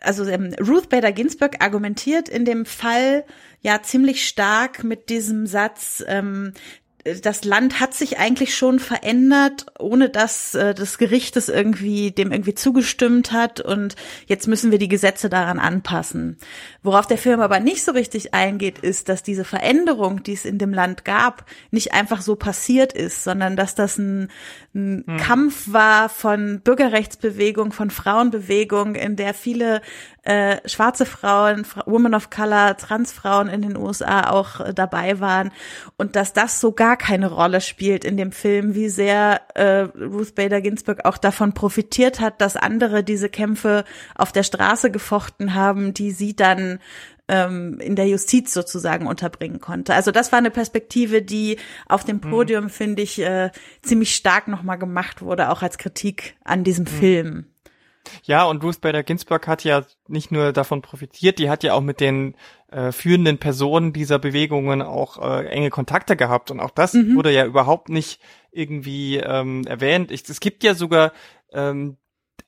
[0.01, 3.25] also ähm, Ruth Bader Ginsburg argumentiert in dem Fall
[3.61, 6.53] ja ziemlich stark mit diesem Satz, ähm,
[7.21, 12.31] das Land hat sich eigentlich schon verändert, ohne dass äh, das Gericht es irgendwie dem
[12.31, 16.37] irgendwie zugestimmt hat und jetzt müssen wir die Gesetze daran anpassen.
[16.81, 20.57] Worauf der Film aber nicht so richtig eingeht, ist, dass diese Veränderung, die es in
[20.57, 24.31] dem Land gab, nicht einfach so passiert ist, sondern dass das ein,
[24.73, 25.17] ein hm.
[25.17, 29.81] Kampf war von Bürgerrechtsbewegung, von Frauenbewegung, in der viele
[30.25, 35.51] äh, schwarze Frauen, Women of Color, Transfrauen in den USA auch äh, dabei waren
[35.97, 40.33] und dass das so gar keine Rolle spielt in dem Film, wie sehr äh, Ruth
[40.33, 43.85] Bader Ginsburg auch davon profitiert hat, dass andere diese Kämpfe
[44.15, 46.79] auf der Straße gefochten haben, die sie dann
[47.27, 49.93] ähm, in der Justiz sozusagen unterbringen konnte.
[49.93, 51.57] Also das war eine Perspektive, die
[51.87, 52.31] auf dem mhm.
[52.31, 52.69] Podium, mhm.
[52.69, 53.51] finde ich, äh,
[53.83, 56.89] ziemlich stark nochmal gemacht wurde, auch als Kritik an diesem mhm.
[56.89, 57.45] Film.
[58.23, 61.81] Ja, und Ruth Bader Ginsburg hat ja nicht nur davon profitiert, die hat ja auch
[61.81, 62.35] mit den
[62.71, 66.51] äh, führenden Personen dieser Bewegungen auch äh, enge Kontakte gehabt.
[66.51, 67.15] Und auch das mhm.
[67.15, 68.19] wurde ja überhaupt nicht
[68.51, 70.11] irgendwie ähm, erwähnt.
[70.11, 71.11] Ich, es gibt ja sogar
[71.53, 71.97] ähm,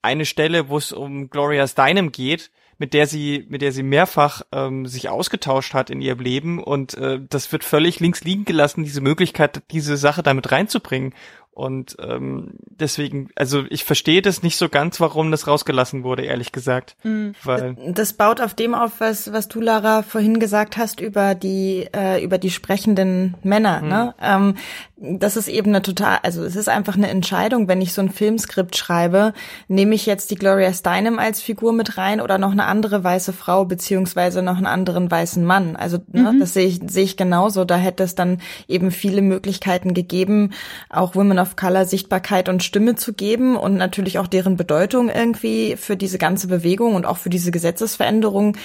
[0.01, 4.41] eine Stelle, wo es um Gloria Steinem geht, mit der sie, mit der sie mehrfach
[4.51, 8.83] ähm, sich ausgetauscht hat in ihrem Leben und äh, das wird völlig links liegen gelassen,
[8.83, 11.13] diese Möglichkeit, diese Sache damit reinzubringen.
[11.57, 16.51] Und ähm, deswegen, also ich verstehe das nicht so ganz, warum das rausgelassen wurde, ehrlich
[16.51, 16.95] gesagt.
[17.01, 17.33] Mhm.
[17.43, 21.89] Weil das baut auf dem auf, was, was du, Lara, vorhin gesagt hast über die,
[21.95, 23.81] äh, über die sprechenden Männer.
[23.81, 23.87] Mhm.
[23.87, 24.15] Ne?
[24.21, 24.55] Ähm,
[24.99, 28.09] das ist eben eine total, also es ist einfach eine Entscheidung, wenn ich so ein
[28.09, 29.33] Filmskript schreibe,
[29.67, 33.31] nehme ich jetzt die Gloria Steinem als Figur mit rein oder noch eine andere weiße
[33.31, 35.75] Frau beziehungsweise noch einen anderen weißen Mann.
[35.75, 36.39] Also ne, mhm.
[36.39, 37.63] das sehe ich, sehe ich genauso.
[37.63, 40.53] Da hätte es dann eben viele Möglichkeiten gegeben,
[40.89, 45.75] auch Women of Color Sichtbarkeit und Stimme zu geben und natürlich auch deren Bedeutung irgendwie
[45.75, 48.57] für diese ganze Bewegung und auch für diese Gesetzesveränderung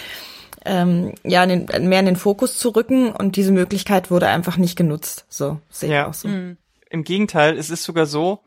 [0.65, 4.57] ähm, ja, in den, mehr in den Fokus zu rücken und diese Möglichkeit wurde einfach
[4.57, 5.27] nicht genutzt.
[5.29, 6.09] So sehe ich ja.
[6.09, 6.29] auch so.
[6.29, 6.57] Mhm.
[6.91, 8.41] Im Gegenteil, es ist sogar so,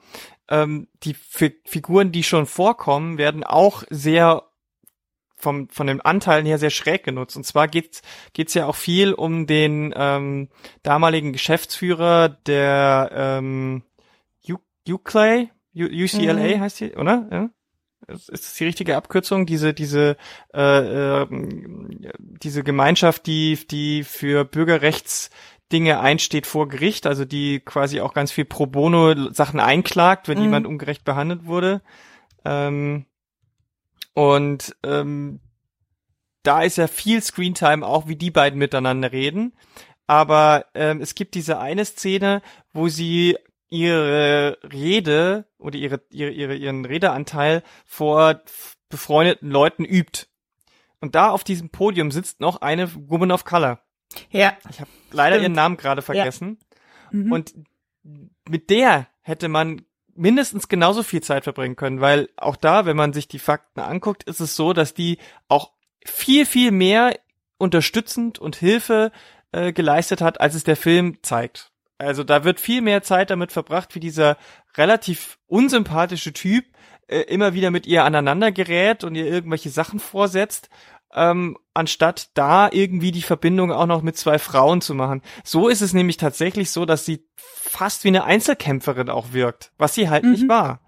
[0.49, 4.43] ähm, die F Figuren, die schon vorkommen, werden auch sehr
[5.36, 7.36] vom, von den Anteilen her sehr schräg genutzt.
[7.36, 8.01] Und zwar geht's
[8.34, 10.49] geht's ja auch viel um den ähm,
[10.84, 13.84] damaligen Geschäftsführer der ähm,
[14.88, 16.60] UCLA, UCLA mhm.
[16.62, 17.28] heißt die, oder?
[17.32, 17.49] Ja?
[18.08, 19.46] Ist das die richtige Abkürzung?
[19.46, 20.18] Diese, diese,
[20.54, 21.28] äh, äh,
[22.18, 28.46] diese Gemeinschaft, die, die für Bürgerrechtsdinge einsteht vor Gericht, also die quasi auch ganz viel
[28.46, 30.44] pro bono Sachen einklagt, wenn mhm.
[30.44, 31.82] jemand ungerecht behandelt wurde.
[32.44, 33.06] Ähm,
[34.13, 35.40] und ähm,
[36.44, 39.54] da ist ja viel Screentime auch, wie die beiden miteinander reden.
[40.08, 42.42] Aber ähm, es gibt diese eine Szene,
[42.73, 43.38] wo sie
[43.70, 48.42] ihre Rede oder ihre, ihre, ihre, ihren Redeanteil vor
[48.90, 50.28] befreundeten Leuten übt.
[51.02, 53.80] Und da auf diesem Podium sitzt noch eine Woman of Color.
[54.30, 54.54] Ja.
[54.70, 55.44] Ich habe leider Stimmt.
[55.44, 56.60] ihren Namen gerade vergessen.
[57.12, 57.20] Ja.
[57.20, 57.32] Mhm.
[57.32, 57.54] Und
[58.48, 59.82] mit der hätte man
[60.16, 64.24] mindestens genauso viel Zeit verbringen können, weil auch da, wenn man sich die Fakten anguckt,
[64.24, 65.74] ist es so, dass die auch
[66.06, 67.20] viel, viel mehr
[67.58, 69.12] unterstützend und Hilfe
[69.52, 71.72] äh, geleistet hat, als es der Film zeigt.
[71.98, 74.37] Also da wird viel mehr Zeit damit verbracht, wie dieser
[74.75, 76.65] relativ unsympathische Typ
[77.08, 80.69] äh, immer wieder mit ihr aneinander gerät und ihr irgendwelche Sachen vorsetzt,
[81.13, 85.21] ähm, anstatt da irgendwie die Verbindung auch noch mit zwei Frauen zu machen.
[85.43, 89.93] So ist es nämlich tatsächlich so, dass sie fast wie eine Einzelkämpferin auch wirkt, was
[89.93, 90.31] sie halt mhm.
[90.31, 90.81] nicht war.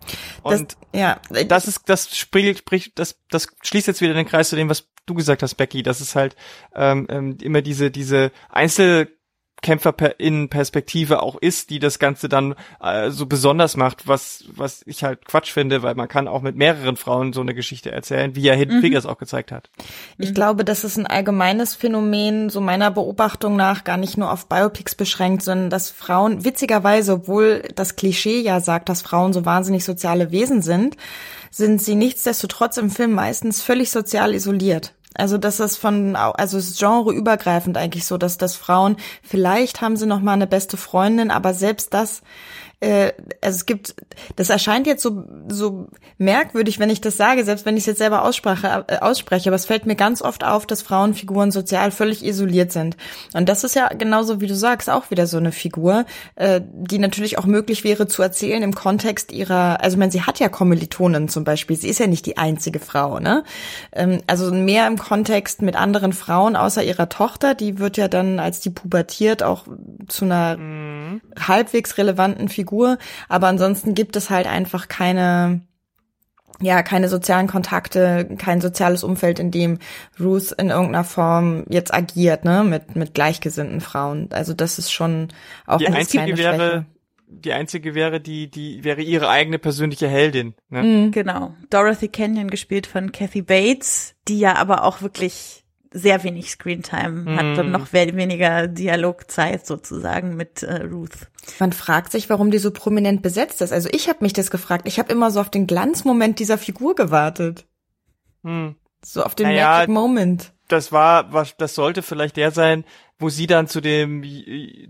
[0.43, 4.49] Und das, ja, das ist, das spricht, spricht, das, das schließt jetzt wieder den Kreis
[4.49, 6.36] zu dem, was du gesagt hast, Becky, dass es halt
[6.76, 9.16] ähm, ähm, immer diese diese Einzel
[9.62, 15.26] Kämpferinnenperspektive auch ist, die das Ganze dann äh, so besonders macht, was was ich halt
[15.26, 18.53] Quatsch finde, weil man kann auch mit mehreren Frauen so eine Geschichte erzählen, wie ja
[18.53, 18.82] Hidden mhm.
[18.82, 19.70] Figures auch gezeigt hat.
[20.18, 20.34] Ich mhm.
[20.36, 24.95] glaube, das ist ein allgemeines Phänomen, so meiner Beobachtung nach, gar nicht nur auf Biopics
[24.95, 30.32] beschränkt, sondern dass Frauen, witzigerweise, obwohl das Klischee ja sagt, dass Frauen so wahnsinnig soziale
[30.32, 30.97] Wesen sind,
[31.49, 34.93] sind sie nichtsdestotrotz im Film meistens völlig sozial isoliert.
[35.18, 39.97] Also das ist von, also es ist genreübergreifend eigentlich so, dass das Frauen, vielleicht haben
[39.97, 42.22] sie noch mal eine beste Freundin, aber selbst das
[42.80, 43.96] äh, also es gibt,
[44.36, 45.88] das erscheint jetzt so, so
[46.20, 49.56] merkwürdig, wenn ich das sage, selbst wenn ich es jetzt selber ausspreche, äh, ausspreche, aber
[49.56, 52.96] es fällt mir ganz oft auf, dass Frauenfiguren sozial völlig isoliert sind.
[53.34, 56.06] Und das ist ja genauso, wie du sagst, auch wieder so eine Figur,
[56.36, 60.22] äh, die natürlich auch möglich wäre zu erzählen im Kontext ihrer, also ich meine, sie
[60.22, 63.44] hat ja Kommilitonen zum Beispiel, sie ist ja nicht die einzige Frau, ne?
[63.92, 68.38] Ähm, also mehr im Kontext mit anderen Frauen außer ihrer Tochter, die wird ja dann,
[68.38, 69.66] als die pubertiert, auch
[70.08, 71.22] zu einer mhm.
[71.40, 72.97] halbwegs relevanten Figur Figur,
[73.30, 75.61] aber ansonsten gibt es halt einfach keine
[76.59, 79.78] ja, keine sozialen Kontakte, kein soziales Umfeld, in dem
[80.20, 84.30] Ruth in irgendeiner Form jetzt agiert, ne, mit, mit gleichgesinnten Frauen.
[84.32, 85.28] Also das ist schon
[85.68, 86.86] auch die eine einzige wäre, Schwäche.
[87.28, 90.55] Die einzige wäre, die, die wäre ihre eigene persönliche Heldin.
[90.70, 90.82] Ne?
[90.82, 91.11] Mhm.
[91.11, 91.53] Genau.
[91.70, 97.36] Dorothy Kenyon gespielt von Kathy Bates, die ja aber auch wirklich sehr wenig Screentime mm.
[97.38, 101.28] hat und noch weniger Dialogzeit sozusagen mit äh, Ruth.
[101.60, 103.72] Man fragt sich, warum die so prominent besetzt ist.
[103.72, 104.88] Also ich habe mich das gefragt.
[104.88, 107.66] Ich habe immer so auf den Glanzmoment dieser Figur gewartet.
[108.44, 108.76] Hm.
[109.04, 110.54] So auf den naja, Magic Moment.
[110.68, 112.84] Das war, was, das sollte vielleicht der sein,
[113.20, 114.24] wo sie dann zu dem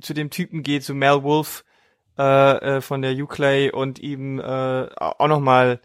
[0.02, 1.64] zu dem Typen geht, zu Mel Wolf
[2.18, 5.80] äh, äh, von der Uclay und ihm äh, auch noch mal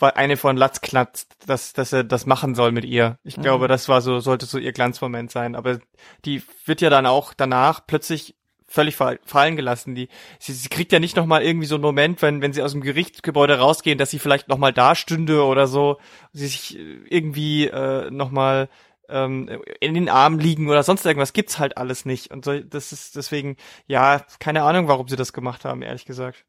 [0.00, 3.18] eine von Latz klatzt, dass, dass er das machen soll mit ihr.
[3.24, 3.42] Ich mhm.
[3.42, 5.54] glaube, das war so, sollte so ihr Glanzmoment sein.
[5.54, 5.78] Aber
[6.24, 8.36] die wird ja dann auch danach plötzlich
[8.68, 9.94] völlig fallen gelassen.
[9.94, 12.72] Die, sie, sie kriegt ja nicht nochmal irgendwie so einen Moment, wenn, wenn sie aus
[12.72, 15.98] dem Gerichtsgebäude rausgehen, dass sie vielleicht nochmal da stünde oder so,
[16.32, 18.68] sie sich irgendwie äh, nochmal
[19.08, 22.30] ähm, in den Armen liegen oder sonst irgendwas gibt's halt alles nicht.
[22.30, 26.44] Und so, das ist deswegen, ja, keine Ahnung, warum sie das gemacht haben, ehrlich gesagt.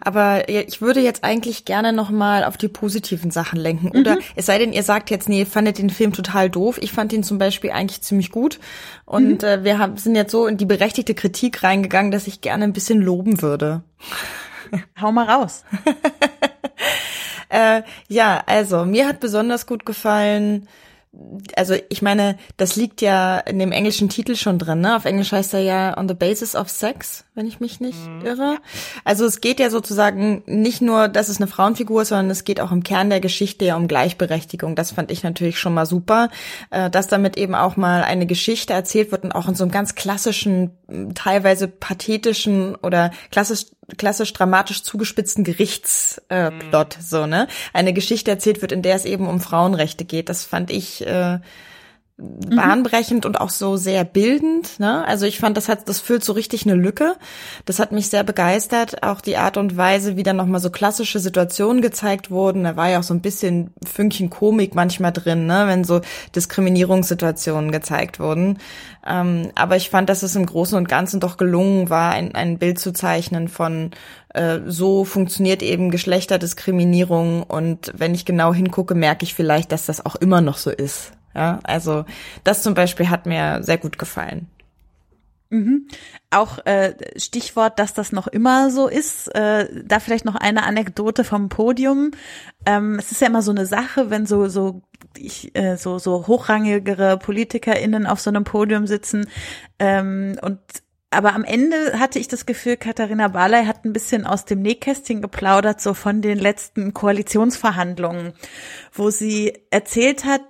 [0.00, 3.88] Aber ich würde jetzt eigentlich gerne nochmal auf die positiven Sachen lenken.
[3.98, 4.20] Oder mhm.
[4.34, 6.78] es sei denn, ihr sagt jetzt, nee, ihr fandet den Film total doof.
[6.80, 8.58] Ich fand ihn zum Beispiel eigentlich ziemlich gut.
[9.04, 9.48] Und mhm.
[9.48, 12.72] äh, wir haben, sind jetzt so in die berechtigte Kritik reingegangen, dass ich gerne ein
[12.72, 13.82] bisschen loben würde.
[15.00, 15.64] Hau mal raus.
[17.48, 20.68] äh, ja, also mir hat besonders gut gefallen,
[21.56, 24.94] also ich meine, das liegt ja in dem englischen Titel schon drin, ne?
[24.94, 28.26] Auf Englisch heißt er ja On the Basis of Sex, wenn ich mich nicht mhm.
[28.26, 28.58] irre.
[29.02, 32.60] Also es geht ja sozusagen nicht nur, dass es eine Frauenfigur ist, sondern es geht
[32.60, 34.76] auch im Kern der Geschichte ja um Gleichberechtigung.
[34.76, 36.28] Das fand ich natürlich schon mal super,
[36.68, 39.70] äh, dass damit eben auch mal eine Geschichte erzählt wird und auch in so einem
[39.70, 40.72] ganz klassischen,
[41.14, 43.64] teilweise pathetischen oder klassisch
[43.96, 47.48] klassisch dramatisch zugespitzten Gerichtsplot, äh, Plot, so, ne?
[47.72, 50.28] Eine Geschichte erzählt wird, in der es eben um Frauenrechte geht.
[50.28, 51.40] Das fand ich äh,
[52.20, 52.56] Mhm.
[52.56, 54.78] bahnbrechend und auch so sehr bildend.
[54.78, 55.04] Ne?
[55.06, 57.16] Also ich fand, das hat, das füllt so richtig eine Lücke.
[57.64, 59.02] Das hat mich sehr begeistert.
[59.02, 62.64] Auch die Art und Weise, wie dann nochmal so klassische Situationen gezeigt wurden.
[62.64, 65.64] Da war ja auch so ein bisschen Fünkchen Komik manchmal drin, ne?
[65.66, 66.00] wenn so
[66.36, 68.58] Diskriminierungssituationen gezeigt wurden.
[69.06, 72.58] Ähm, aber ich fand, dass es im Großen und Ganzen doch gelungen war, ein, ein
[72.58, 73.92] Bild zu zeichnen von
[74.34, 80.04] äh, so funktioniert eben Geschlechterdiskriminierung und wenn ich genau hingucke, merke ich vielleicht, dass das
[80.04, 81.12] auch immer noch so ist.
[81.34, 82.04] Ja, also
[82.44, 84.48] das zum Beispiel hat mir sehr gut gefallen.
[85.50, 85.88] Mhm.
[86.30, 89.34] Auch äh, Stichwort, dass das noch immer so ist.
[89.34, 92.12] Äh, da vielleicht noch eine Anekdote vom Podium.
[92.66, 94.82] Ähm, es ist ja immer so eine Sache, wenn so so
[95.16, 99.26] ich, äh, so so hochrangigere PolitikerInnen auf so einem Podium sitzen
[99.80, 100.60] ähm, und
[101.12, 105.20] aber am Ende hatte ich das Gefühl, Katharina Barley hat ein bisschen aus dem Nähkästchen
[105.20, 108.32] geplaudert, so von den letzten Koalitionsverhandlungen,
[108.92, 110.42] wo sie erzählt hat,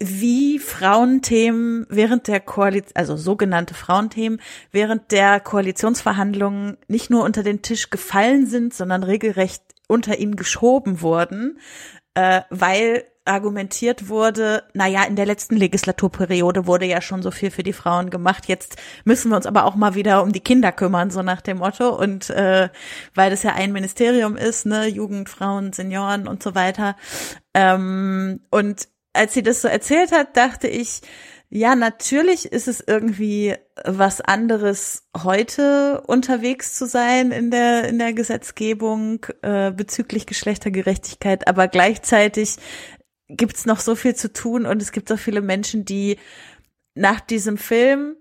[0.00, 4.40] wie Frauenthemen während der Koalition, also sogenannte Frauenthemen,
[4.70, 11.00] während der Koalitionsverhandlungen nicht nur unter den Tisch gefallen sind, sondern regelrecht unter ihn geschoben
[11.00, 11.58] wurden,
[12.14, 17.50] äh, weil argumentiert wurde, na ja, in der letzten Legislaturperiode wurde ja schon so viel
[17.50, 20.72] für die Frauen gemacht, jetzt müssen wir uns aber auch mal wieder um die Kinder
[20.72, 21.88] kümmern, so nach dem Motto.
[21.88, 22.68] Und äh,
[23.14, 26.96] weil das ja ein Ministerium ist, ne, Jugend, Frauen, Senioren und so weiter.
[27.54, 31.00] Ähm, und als sie das so erzählt hat, dachte ich,
[31.50, 33.54] ja, natürlich ist es irgendwie
[33.84, 41.68] was anderes, heute unterwegs zu sein in der, in der Gesetzgebung äh, bezüglich Geschlechtergerechtigkeit, aber
[41.68, 42.56] gleichzeitig
[43.28, 46.18] gibt's noch so viel zu tun und es gibt so viele Menschen, die
[46.94, 48.16] nach diesem Film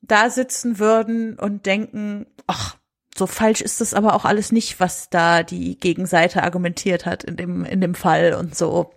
[0.00, 2.76] da sitzen würden und denken, ach,
[3.16, 7.36] so falsch ist das aber auch alles nicht, was da die Gegenseite argumentiert hat in
[7.36, 8.92] dem, in dem Fall und so.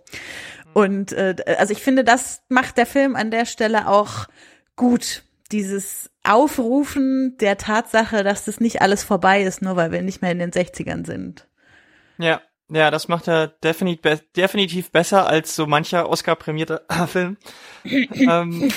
[0.74, 4.26] Und äh, also ich finde, das macht der Film an der Stelle auch
[4.76, 5.24] gut.
[5.50, 10.32] Dieses Aufrufen der Tatsache, dass das nicht alles vorbei ist, nur weil wir nicht mehr
[10.32, 11.46] in den 60ern sind.
[12.16, 17.36] Ja, ja, das macht er definitiv, definitiv besser als so mancher Oscar-prämierter Film.
[17.84, 18.72] ähm,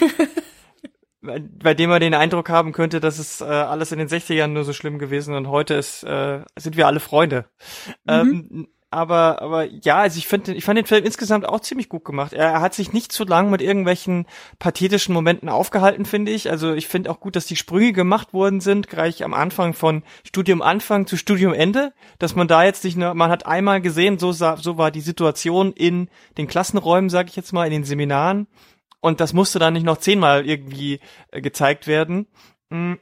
[1.22, 4.64] bei dem man den Eindruck haben könnte, dass es äh, alles in den 60ern nur
[4.64, 7.46] so schlimm gewesen und heute ist, äh, sind wir alle Freunde.
[8.06, 8.14] Mhm.
[8.14, 12.06] Ähm, aber, aber ja, also ich finde, ich fand den Film insgesamt auch ziemlich gut
[12.06, 12.32] gemacht.
[12.32, 14.26] Er, hat sich nicht zu lang mit irgendwelchen
[14.58, 16.50] pathetischen Momenten aufgehalten, finde ich.
[16.50, 20.04] Also ich finde auch gut, dass die Sprünge gemacht worden sind, gleich am Anfang von
[20.24, 24.18] Studium Anfang zu Studium Ende, dass man da jetzt nicht nur, man hat einmal gesehen,
[24.18, 27.84] so sah, so war die Situation in den Klassenräumen, sage ich jetzt mal, in den
[27.84, 28.48] Seminaren.
[29.02, 32.28] Und das musste dann nicht noch zehnmal irgendwie äh, gezeigt werden.
[32.72, 32.98] Hm.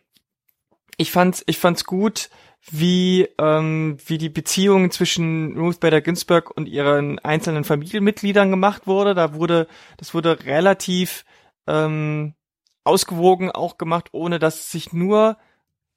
[0.98, 2.30] Ich fand's, ich fand's gut,
[2.72, 9.14] wie, ähm, wie die Beziehung zwischen Ruth Bader Ginsburg und ihren einzelnen Familienmitgliedern gemacht wurde.
[9.14, 11.26] Da wurde, das wurde relativ
[11.68, 12.36] ähm,
[12.84, 15.38] ausgewogen auch gemacht, ohne dass es sich nur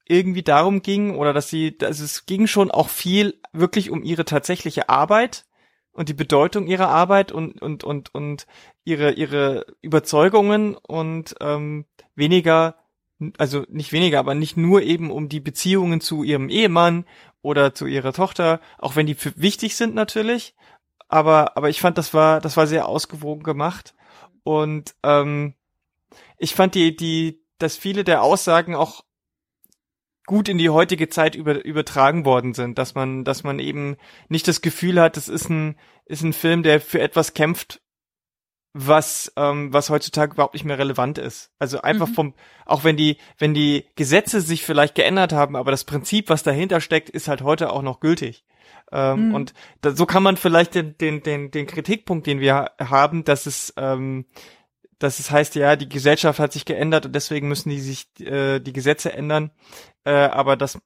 [0.08, 4.24] irgendwie darum ging oder dass sie, also es ging schon auch viel wirklich um ihre
[4.24, 5.46] tatsächliche Arbeit
[5.92, 8.46] und die Bedeutung ihrer Arbeit und und und und
[8.84, 12.76] ihre ihre Überzeugungen und ähm, weniger
[13.38, 17.06] also nicht weniger, aber nicht nur eben um die Beziehungen zu ihrem Ehemann
[17.42, 20.54] oder zu ihrer Tochter, auch wenn die wichtig sind natürlich.
[21.08, 23.94] Aber, aber ich fand, das war, das war sehr ausgewogen gemacht.
[24.42, 25.54] Und ähm,
[26.38, 29.04] ich fand die, die, dass viele der Aussagen auch
[30.26, 33.96] gut in die heutige Zeit über, übertragen worden sind, dass man, dass man eben
[34.28, 37.80] nicht das Gefühl hat, das ist ein, ist ein Film, der für etwas kämpft,
[38.78, 41.50] was ähm, was heutzutage überhaupt nicht mehr relevant ist.
[41.58, 42.14] Also einfach mhm.
[42.14, 42.34] vom
[42.66, 46.80] auch wenn die wenn die Gesetze sich vielleicht geändert haben, aber das Prinzip, was dahinter
[46.80, 48.44] steckt, ist halt heute auch noch gültig.
[48.92, 49.34] Ähm, mhm.
[49.34, 53.46] Und da, so kann man vielleicht den den den den Kritikpunkt, den wir haben, dass
[53.46, 54.26] es ähm,
[54.98, 58.60] dass es heißt, ja, die Gesellschaft hat sich geändert und deswegen müssen die sich äh,
[58.60, 59.50] die Gesetze ändern.
[60.04, 60.78] Äh, aber das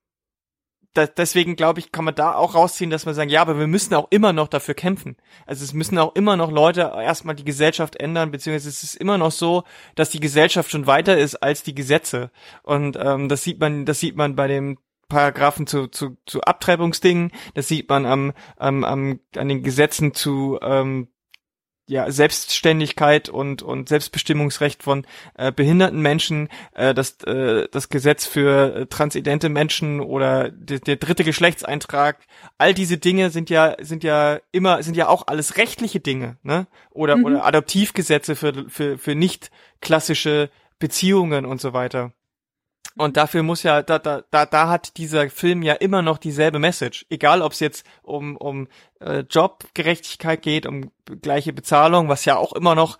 [0.94, 3.66] da, deswegen glaube ich, kann man da auch rausziehen, dass man sagen, ja, aber wir
[3.66, 5.16] müssen auch immer noch dafür kämpfen.
[5.46, 9.16] Also es müssen auch immer noch Leute erstmal die Gesellschaft ändern, beziehungsweise es ist immer
[9.16, 9.64] noch so,
[9.94, 12.30] dass die Gesellschaft schon weiter ist als die Gesetze.
[12.62, 14.78] Und ähm, das sieht man, das sieht man bei dem
[15.08, 20.58] Paragraphen zu, zu, zu Abtreibungsdingen, das sieht man am, am, am an den Gesetzen zu
[20.62, 21.08] ähm,
[21.90, 25.04] ja, Selbstständigkeit und, und Selbstbestimmungsrecht von
[25.36, 30.96] äh, behinderten Menschen, äh, das, äh, das Gesetz für äh, transidente Menschen oder de, der
[30.96, 32.18] dritte Geschlechtseintrag,
[32.58, 36.68] all diese Dinge sind ja, sind ja immer, sind ja auch alles rechtliche Dinge, ne?
[36.90, 37.24] Oder, mhm.
[37.24, 42.12] oder Adoptivgesetze für, für, für nicht klassische Beziehungen und so weiter.
[42.96, 46.58] Und dafür muss ja, da, da, da, da hat dieser Film ja immer noch dieselbe
[46.58, 47.06] Message.
[47.08, 48.68] Egal, ob es jetzt um, um
[49.00, 50.90] äh, Jobgerechtigkeit geht, um
[51.22, 52.98] gleiche Bezahlung, was ja auch immer noch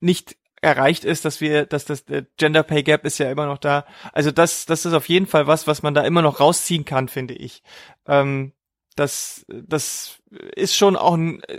[0.00, 3.58] nicht erreicht ist, dass wir, dass das der Gender Pay Gap ist ja immer noch
[3.58, 3.84] da.
[4.12, 7.08] Also das, das ist auf jeden Fall was, was man da immer noch rausziehen kann,
[7.08, 7.62] finde ich.
[8.06, 8.52] Ähm,
[8.96, 10.18] das, das
[10.56, 11.58] ist schon auch, ein, äh,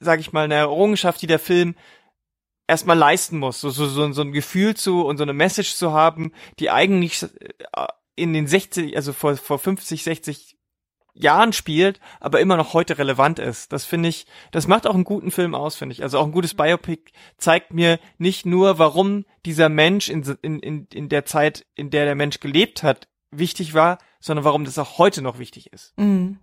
[0.00, 1.74] sag ich mal, eine Errungenschaft, die der Film
[2.68, 5.92] erstmal leisten muss, so, so, so, so ein Gefühl zu und so eine Message zu
[5.92, 10.56] haben, die eigentlich äh, in den 60, also vor, vor 50, 60
[11.14, 13.72] Jahren spielt, aber immer noch heute relevant ist.
[13.72, 16.02] Das finde ich, das macht auch einen guten Film aus, finde ich.
[16.02, 20.86] Also auch ein gutes Biopic zeigt mir nicht nur, warum dieser Mensch in, in, in,
[20.92, 24.98] in der Zeit, in der der Mensch gelebt hat, wichtig war, sondern warum das auch
[24.98, 25.96] heute noch wichtig ist.
[25.98, 26.38] Mhm.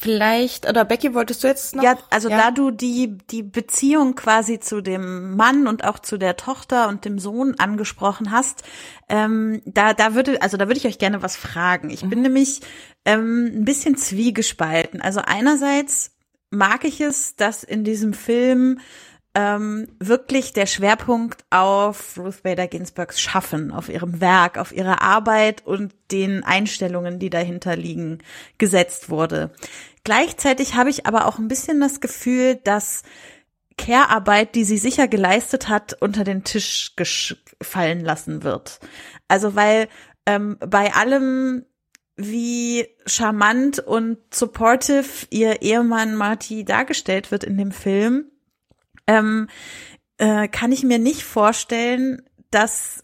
[0.00, 1.82] Vielleicht, oder Becky, wolltest du jetzt noch?
[1.82, 2.36] Ja, also ja?
[2.36, 7.04] da du die, die Beziehung quasi zu dem Mann und auch zu der Tochter und
[7.04, 8.62] dem Sohn angesprochen hast,
[9.08, 11.90] ähm, da, da würde, also da würde ich euch gerne was fragen.
[11.90, 12.10] Ich mhm.
[12.10, 12.60] bin nämlich
[13.04, 15.02] ähm, ein bisschen zwiegespalten.
[15.02, 16.12] Also einerseits
[16.50, 18.78] mag ich es, dass in diesem Film
[19.38, 25.64] ähm, wirklich der Schwerpunkt auf Ruth Bader Ginsburgs Schaffen, auf ihrem Werk, auf ihrer Arbeit
[25.64, 28.18] und den Einstellungen, die dahinter liegen,
[28.58, 29.52] gesetzt wurde.
[30.02, 33.04] Gleichzeitig habe ich aber auch ein bisschen das Gefühl, dass
[33.76, 36.96] Care-Arbeit, die sie sicher geleistet hat, unter den Tisch
[37.62, 38.80] fallen lassen wird.
[39.28, 39.86] Also weil
[40.26, 41.64] ähm, bei allem
[42.16, 48.32] wie charmant und supportive ihr Ehemann Marty dargestellt wird in dem Film,
[49.08, 49.48] ähm,
[50.18, 53.02] äh, kann ich mir nicht vorstellen, dass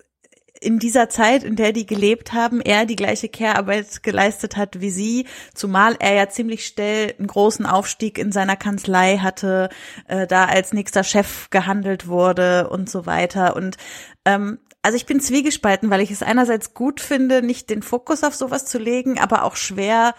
[0.60, 4.90] in dieser Zeit, in der die gelebt haben, er die gleiche Care-Arbeit geleistet hat wie
[4.90, 9.68] sie, zumal er ja ziemlich schnell einen großen Aufstieg in seiner Kanzlei hatte,
[10.08, 13.56] äh, da als nächster Chef gehandelt wurde und so weiter.
[13.56, 13.76] Und
[14.24, 18.34] ähm, also ich bin zwiegespalten, weil ich es einerseits gut finde, nicht den Fokus auf
[18.34, 20.14] sowas zu legen, aber auch schwer,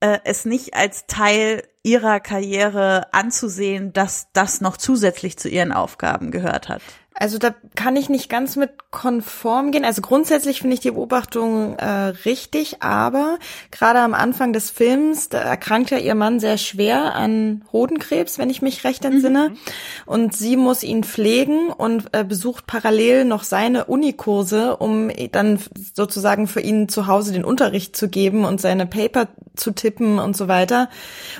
[0.00, 6.30] äh, es nicht als Teil ihrer Karriere anzusehen, dass das noch zusätzlich zu ihren Aufgaben
[6.30, 6.82] gehört hat.
[7.20, 9.84] Also da kann ich nicht ganz mit konform gehen.
[9.84, 11.86] Also grundsätzlich finde ich die Beobachtung äh,
[12.24, 13.38] richtig, aber
[13.72, 18.50] gerade am Anfang des Films, da erkrankt ja ihr Mann sehr schwer an Hodenkrebs, wenn
[18.50, 19.50] ich mich recht entsinne.
[19.50, 19.56] Mhm.
[20.06, 25.58] Und sie muss ihn pflegen und äh, besucht parallel noch seine Unikurse, um dann
[25.92, 30.36] sozusagen für ihn zu Hause den Unterricht zu geben und seine Paper zu tippen und
[30.36, 30.88] so weiter.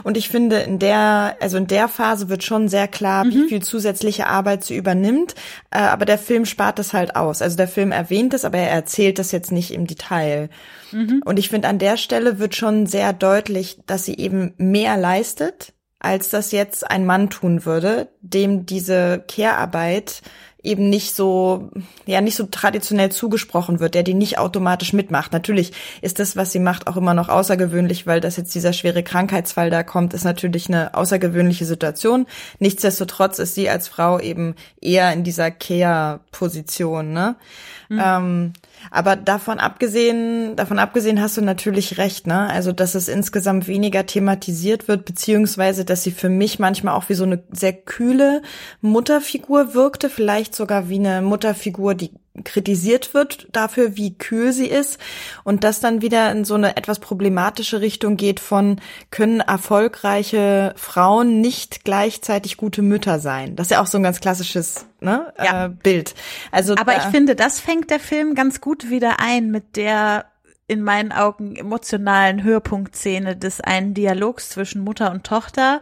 [0.03, 3.31] Und ich finde, in der, also in der Phase wird schon sehr klar, mhm.
[3.31, 5.35] wie viel zusätzliche Arbeit sie übernimmt.
[5.71, 7.43] Äh, aber der Film spart das halt aus.
[7.43, 10.49] Also der Film erwähnt es, aber er erzählt das jetzt nicht im Detail.
[10.93, 11.23] Mhm.
[11.25, 15.75] Und ich finde, an der Stelle wird schon sehr deutlich, dass sie eben mehr leistet,
[16.01, 20.23] als das jetzt ein Mann tun würde, dem diese Care-Arbeit
[20.69, 21.71] eben nicht so,
[22.05, 25.33] ja, nicht so traditionell zugesprochen wird, der die nicht automatisch mitmacht.
[25.33, 29.03] Natürlich ist das, was sie macht, auch immer noch außergewöhnlich, weil das jetzt dieser schwere
[29.03, 32.27] Krankheitsfall da kommt, ist natürlich eine außergewöhnliche Situation.
[32.59, 37.37] Nichtsdestotrotz ist sie als Frau eben eher in dieser Care-Position, ne?
[37.89, 38.03] Mhm.
[38.05, 38.53] Ähm,
[38.91, 42.49] aber davon abgesehen, davon abgesehen hast du natürlich recht, ne?
[42.51, 47.15] Also, dass es insgesamt weniger thematisiert wird, beziehungsweise, dass sie für mich manchmal auch wie
[47.15, 48.43] so eine sehr kühle
[48.81, 52.13] Mutterfigur wirkte, vielleicht sogar wie eine Mutterfigur, die
[52.45, 54.99] kritisiert wird dafür, wie kühl sie ist
[55.45, 58.81] und das dann wieder in so eine etwas problematische Richtung geht von
[59.11, 63.57] können erfolgreiche Frauen nicht gleichzeitig gute Mütter sein.
[63.57, 65.67] Das ist ja auch so ein ganz klassisches ne, ja.
[65.67, 66.15] äh, Bild.
[66.53, 70.27] Also aber ich finde, das fängt der Film ganz gut wieder ein mit der
[70.69, 75.81] in meinen Augen emotionalen Höhepunktszene des einen Dialogs zwischen Mutter und Tochter,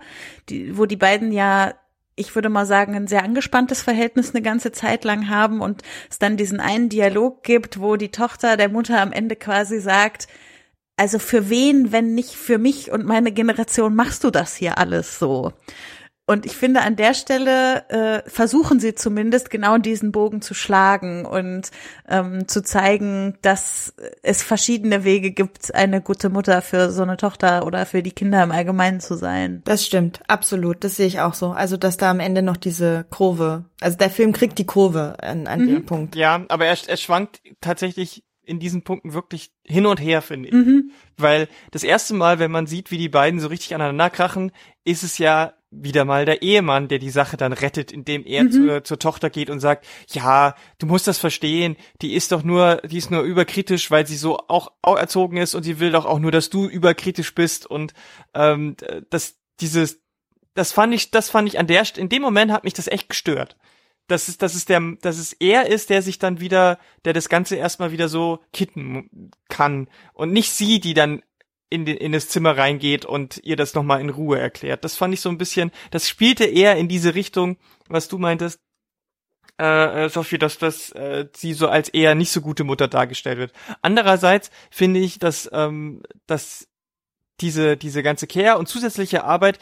[0.48, 1.74] die, wo die beiden ja
[2.16, 6.18] ich würde mal sagen, ein sehr angespanntes Verhältnis eine ganze Zeit lang haben und es
[6.18, 10.26] dann diesen einen Dialog gibt, wo die Tochter der Mutter am Ende quasi sagt,
[10.96, 15.18] also für wen, wenn nicht für mich und meine Generation machst du das hier alles
[15.18, 15.52] so?
[16.28, 21.24] Und ich finde, an der Stelle äh, versuchen sie zumindest genau diesen Bogen zu schlagen
[21.24, 21.70] und
[22.08, 27.64] ähm, zu zeigen, dass es verschiedene Wege gibt, eine gute Mutter für so eine Tochter
[27.64, 29.62] oder für die Kinder im Allgemeinen zu sein.
[29.66, 30.82] Das stimmt, absolut.
[30.82, 31.50] Das sehe ich auch so.
[31.50, 35.46] Also, dass da am Ende noch diese Kurve, also der Film kriegt die Kurve an,
[35.46, 35.68] an mhm.
[35.68, 36.16] dem Punkt.
[36.16, 40.54] Ja, aber er, er schwankt tatsächlich in diesen Punkten wirklich hin und her, finde ich.
[40.54, 40.90] Mhm.
[41.16, 44.52] Weil das erste Mal, wenn man sieht, wie die beiden so richtig aneinander krachen,
[44.84, 48.50] ist es ja wieder mal der Ehemann, der die Sache dann rettet, indem er mhm.
[48.52, 52.76] zur, zur Tochter geht und sagt, ja, du musst das verstehen, die ist doch nur,
[52.84, 56.06] die ist nur überkritisch, weil sie so auch, auch erzogen ist und sie will doch
[56.06, 57.94] auch nur, dass du überkritisch bist und
[58.34, 58.76] ähm,
[59.10, 60.00] das, dieses,
[60.54, 63.08] das fand ich, das fand ich an der, in dem Moment hat mich das echt
[63.08, 63.56] gestört.
[64.08, 67.28] Dass es, dass es der, dass es er ist, der sich dann wieder, der das
[67.28, 71.22] Ganze erstmal wieder so kitten kann und nicht sie, die dann
[71.70, 74.84] in, den, in das Zimmer reingeht und ihr das nochmal in Ruhe erklärt.
[74.84, 77.56] Das fand ich so ein bisschen, das spielte eher in diese Richtung,
[77.88, 78.60] was du meintest,
[79.58, 83.38] äh, äh, Sophie, dass das äh, sie so als eher nicht so gute Mutter dargestellt
[83.38, 83.52] wird.
[83.80, 86.68] Andererseits finde ich, dass, ähm, dass
[87.40, 89.58] diese, diese ganze Care und zusätzliche Arbeit,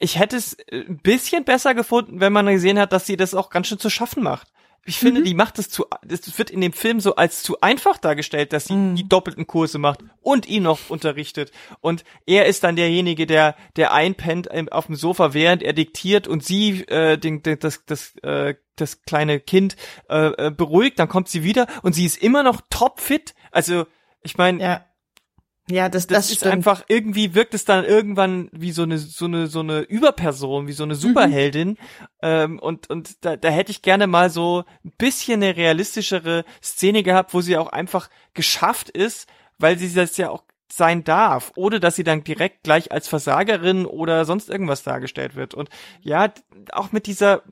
[0.00, 3.50] ich hätte es ein bisschen besser gefunden, wenn man gesehen hat, dass sie das auch
[3.50, 4.48] ganz schön zu schaffen macht.
[4.86, 5.24] Ich finde, mhm.
[5.24, 8.66] die macht es zu, es wird in dem Film so als zu einfach dargestellt, dass
[8.66, 8.96] sie mhm.
[8.96, 11.52] die doppelten Kurse macht und ihn noch unterrichtet.
[11.80, 16.44] Und er ist dann derjenige, der, der einpennt auf dem Sofa, während er diktiert und
[16.44, 19.76] sie, äh, den, den, das, das, äh, das kleine Kind
[20.10, 20.98] äh, äh beruhigt.
[20.98, 23.34] Dann kommt sie wieder und sie ist immer noch topfit.
[23.50, 23.86] Also,
[24.22, 24.84] ich meine, ja.
[25.70, 26.52] Ja, das, das, das ist stimmt.
[26.52, 30.72] einfach irgendwie wirkt es dann irgendwann wie so eine so eine so eine Überperson, wie
[30.72, 31.70] so eine Superheldin.
[31.70, 31.76] Mhm.
[32.20, 37.02] Ähm, und und da, da hätte ich gerne mal so ein bisschen eine realistischere Szene
[37.02, 39.26] gehabt, wo sie auch einfach geschafft ist,
[39.58, 43.86] weil sie das ja auch sein darf, ohne dass sie dann direkt gleich als Versagerin
[43.86, 45.54] oder sonst irgendwas dargestellt wird.
[45.54, 45.70] Und
[46.02, 46.32] ja,
[46.72, 47.42] auch mit dieser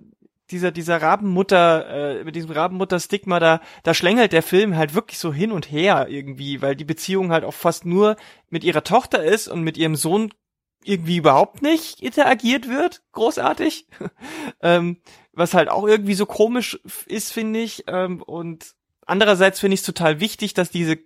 [0.53, 5.32] dieser, dieser Rabenmutter, äh, mit diesem Rabenmutter-Stigma, da, da schlängelt der Film halt wirklich so
[5.32, 8.16] hin und her irgendwie, weil die Beziehung halt auch fast nur
[8.50, 10.32] mit ihrer Tochter ist und mit ihrem Sohn
[10.84, 13.86] irgendwie überhaupt nicht interagiert wird, großartig.
[14.62, 14.98] ähm,
[15.32, 17.84] was halt auch irgendwie so komisch ist, finde ich.
[17.86, 18.74] Ähm, und
[19.07, 20.98] andererseits finde ich es total wichtig, dass diese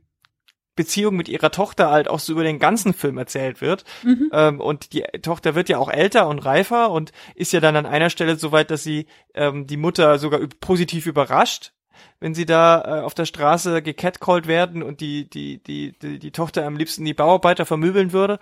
[0.76, 3.84] Beziehung mit ihrer Tochter halt auch so über den ganzen Film erzählt wird.
[4.04, 4.30] Mhm.
[4.32, 7.86] Ähm, und die Tochter wird ja auch älter und reifer und ist ja dann an
[7.86, 11.72] einer Stelle so weit, dass sie ähm, die Mutter sogar positiv überrascht,
[12.20, 16.30] wenn sie da äh, auf der Straße gecatcalled werden und die, die, die, die, die
[16.30, 18.38] Tochter am liebsten die Bauarbeiter vermöbeln würde.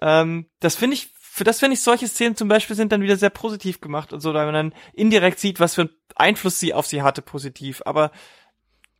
[0.00, 3.16] Ähm, das finde ich, für das finde ich solche Szenen zum Beispiel sind dann wieder
[3.16, 6.74] sehr positiv gemacht und so, da man dann indirekt sieht, was für einen Einfluss sie
[6.74, 7.82] auf sie hatte, positiv.
[7.84, 8.10] Aber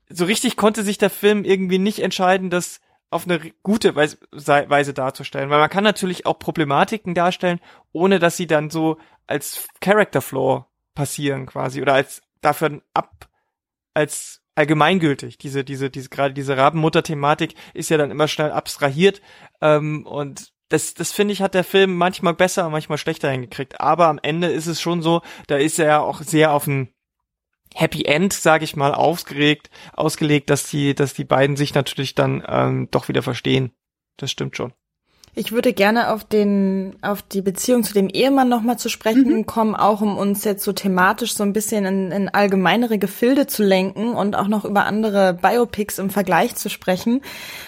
[0.09, 2.81] so richtig konnte sich der Film irgendwie nicht entscheiden, das
[3.11, 5.51] auf eine gute Weise, Weise darzustellen.
[5.51, 7.61] Weil man kann natürlich auch Problematiken darstellen,
[7.93, 13.29] ohne dass sie dann so als Character Flaw passieren quasi oder als dafür ab,
[13.95, 15.39] als allgemeingültig.
[15.39, 19.21] Diese, diese, diese, gerade diese Rabenmutter-Thematik ist ja dann immer schnell abstrahiert
[19.61, 23.81] ähm, und das, das finde ich, hat der Film manchmal besser, manchmal schlechter hingekriegt.
[23.81, 26.89] Aber am Ende ist es schon so, da ist er ja auch sehr auf ein
[27.77, 32.43] Happy End, sage ich mal, ausgeregt, ausgelegt, dass die, dass die beiden sich natürlich dann
[32.49, 33.73] ähm, doch wieder verstehen.
[34.17, 34.73] Das stimmt schon.
[35.39, 39.45] Ich würde gerne auf den, auf die Beziehung zu dem Ehemann nochmal zu sprechen mhm.
[39.45, 43.63] kommen, auch um uns jetzt so thematisch so ein bisschen in, in allgemeinere Gefilde zu
[43.63, 47.21] lenken und auch noch über andere Biopics im Vergleich zu sprechen,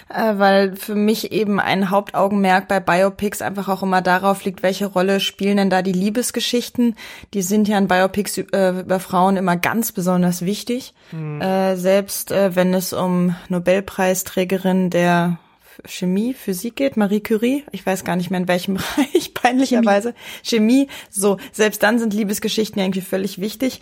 [0.08, 4.86] äh, weil für mich eben ein Hauptaugenmerk bei Biopics einfach auch immer darauf liegt, welche
[4.86, 6.96] Rolle spielen denn da die Liebesgeschichten?
[7.34, 11.42] Die sind ja in Biopics äh, über Frauen immer ganz besonders wichtig, mhm.
[11.42, 15.38] äh, selbst äh, wenn es um Nobelpreisträgerin der
[15.84, 20.86] Chemie, Physik geht, Marie Curie, ich weiß gar nicht mehr in welchem Bereich, peinlicherweise, Chemie.
[20.86, 23.80] Chemie, so, selbst dann sind Liebesgeschichten irgendwie völlig wichtig.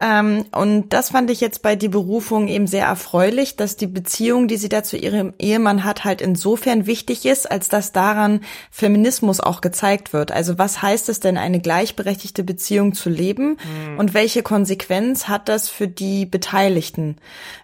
[0.00, 4.46] Ähm, und das fand ich jetzt bei die Berufung eben sehr erfreulich, dass die Beziehung,
[4.46, 9.40] die sie da zu ihrem Ehemann hat, halt insofern wichtig ist, als dass daran Feminismus
[9.40, 10.30] auch gezeigt wird.
[10.30, 13.98] Also was heißt es denn, eine gleichberechtigte Beziehung zu leben mhm.
[13.98, 17.16] und welche Konsequenz hat das für die Beteiligten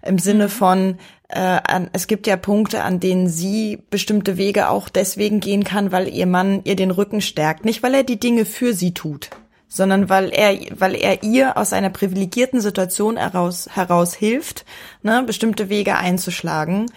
[0.03, 0.51] im Sinne mhm.
[0.51, 0.99] von,
[1.29, 1.61] äh,
[1.93, 6.27] es gibt ja Punkte, an denen sie bestimmte Wege auch deswegen gehen kann, weil ihr
[6.27, 7.65] Mann ihr den Rücken stärkt.
[7.65, 9.31] Nicht, weil er die Dinge für sie tut,
[9.69, 14.65] sondern weil er, weil er ihr aus einer privilegierten Situation heraus, heraus hilft,
[15.03, 16.91] ne, bestimmte Wege einzuschlagen.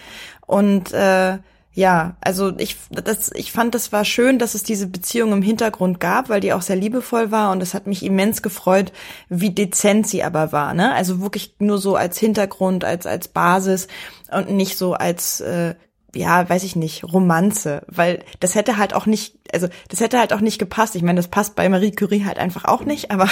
[0.45, 1.37] Und äh,
[1.77, 5.99] ja, also ich, das, ich fand, das war schön, dass es diese Beziehung im Hintergrund
[5.99, 8.91] gab, weil die auch sehr liebevoll war und es hat mich immens gefreut,
[9.29, 10.95] wie dezent sie aber war, ne?
[10.95, 13.87] Also wirklich nur so als Hintergrund, als als Basis
[14.31, 15.75] und nicht so als äh,
[16.15, 20.31] ja, weiß ich nicht, Romanze, weil das hätte halt auch nicht, also das hätte halt
[20.33, 20.95] auch nicht gepasst.
[20.95, 23.29] Ich meine, das passt bei Marie Curie halt einfach auch nicht, aber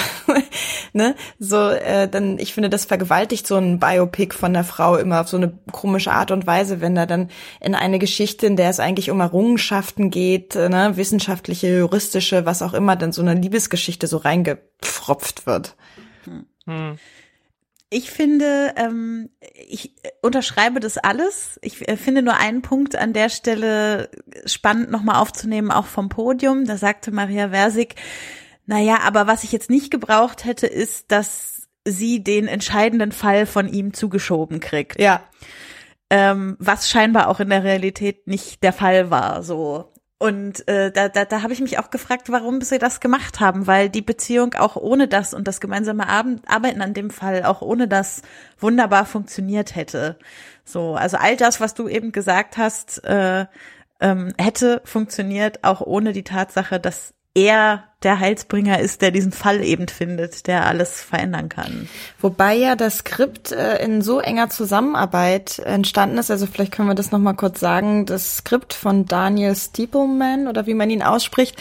[0.92, 5.22] ne, so äh, dann ich finde, das vergewaltigt so ein Biopic von der Frau immer
[5.22, 8.70] auf so eine komische Art und Weise, wenn da dann in eine Geschichte, in der
[8.70, 13.34] es eigentlich um Errungenschaften geht, äh, ne, wissenschaftliche, juristische, was auch immer, dann so eine
[13.34, 15.76] Liebesgeschichte so reingepfropft wird.
[16.66, 16.98] Hm.
[17.88, 21.58] Ich finde, ähm, ich unterschreibe das alles.
[21.62, 24.10] Ich äh, finde nur einen Punkt an der Stelle
[24.44, 26.64] spannend nochmal aufzunehmen, auch vom Podium.
[26.64, 27.94] Da sagte Maria Versig,
[28.66, 33.68] naja, aber was ich jetzt nicht gebraucht hätte, ist, dass sie den entscheidenden Fall von
[33.68, 35.00] ihm zugeschoben kriegt.
[35.00, 35.22] Ja.
[36.10, 39.44] Ähm, was scheinbar auch in der Realität nicht der Fall war.
[39.44, 43.40] So, und äh, da, da, da habe ich mich auch gefragt, warum sie das gemacht
[43.40, 47.60] haben, weil die Beziehung auch ohne das und das gemeinsame Arbeiten an dem Fall auch
[47.60, 48.22] ohne das
[48.58, 50.18] wunderbar funktioniert hätte.
[50.64, 53.44] So, also all das, was du eben gesagt hast, äh,
[54.00, 59.62] ähm, hätte funktioniert auch ohne die Tatsache, dass er der Heilsbringer ist, der diesen Fall
[59.62, 61.88] eben findet, der alles verändern kann.
[62.20, 66.94] Wobei ja das Skript äh, in so enger Zusammenarbeit entstanden ist, also vielleicht können wir
[66.94, 71.60] das nochmal kurz sagen, das Skript von Daniel Steepleman oder wie man ihn ausspricht,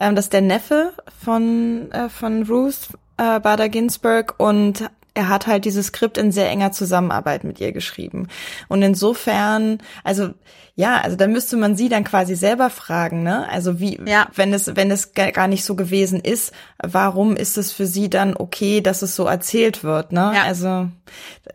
[0.00, 0.92] ähm, das ist der Neffe
[1.24, 6.50] von, äh, von Ruth äh, Bader Ginsburg und er hat halt dieses Skript in sehr
[6.50, 8.28] enger Zusammenarbeit mit ihr geschrieben.
[8.68, 10.34] Und insofern, also
[10.78, 13.48] ja, also da müsste man sie dann quasi selber fragen, ne?
[13.48, 14.28] Also wie, ja.
[14.34, 16.52] wenn es, wenn es gar nicht so gewesen ist,
[16.82, 20.32] warum ist es für sie dann okay, dass es so erzählt wird, ne?
[20.34, 20.42] Ja.
[20.42, 20.88] Also,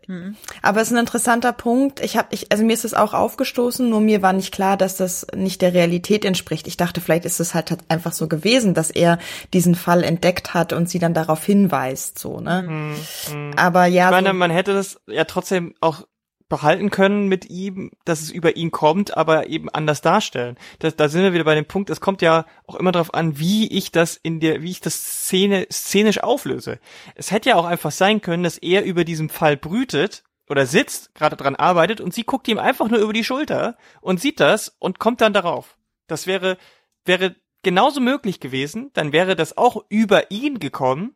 [0.08, 0.36] mhm.
[0.64, 2.00] aber es ist ein interessanter Punkt.
[2.00, 4.98] Ich habe, ich, also mir ist es auch aufgestoßen, nur mir war nicht klar, dass
[4.98, 6.66] das nicht der Realität entspricht.
[6.66, 9.20] Ich dachte, vielleicht ist es halt einfach so gewesen, dass er
[9.54, 12.96] diesen Fall entdeckt hat und sie dann darauf hinweist, so, ne?
[13.32, 13.52] Mhm.
[13.56, 14.06] Aber ja.
[14.06, 16.08] Ich meine, so, man hätte das ja trotzdem auch
[16.52, 20.58] behalten können mit ihm, dass es über ihn kommt, aber eben anders darstellen.
[20.80, 23.40] Das, da sind wir wieder bei dem Punkt, es kommt ja auch immer darauf an,
[23.40, 26.80] wie ich das in der, wie ich das Szene, szenisch auflöse.
[27.16, 31.16] Es hätte ja auch einfach sein können, dass er über diesem Fall brütet oder sitzt,
[31.16, 34.76] gerade dran arbeitet und sie guckt ihm einfach nur über die Schulter und sieht das
[34.78, 35.78] und kommt dann darauf.
[36.08, 36.58] Das wäre,
[37.06, 41.16] wäre genauso möglich gewesen, dann wäre das auch über ihn gekommen,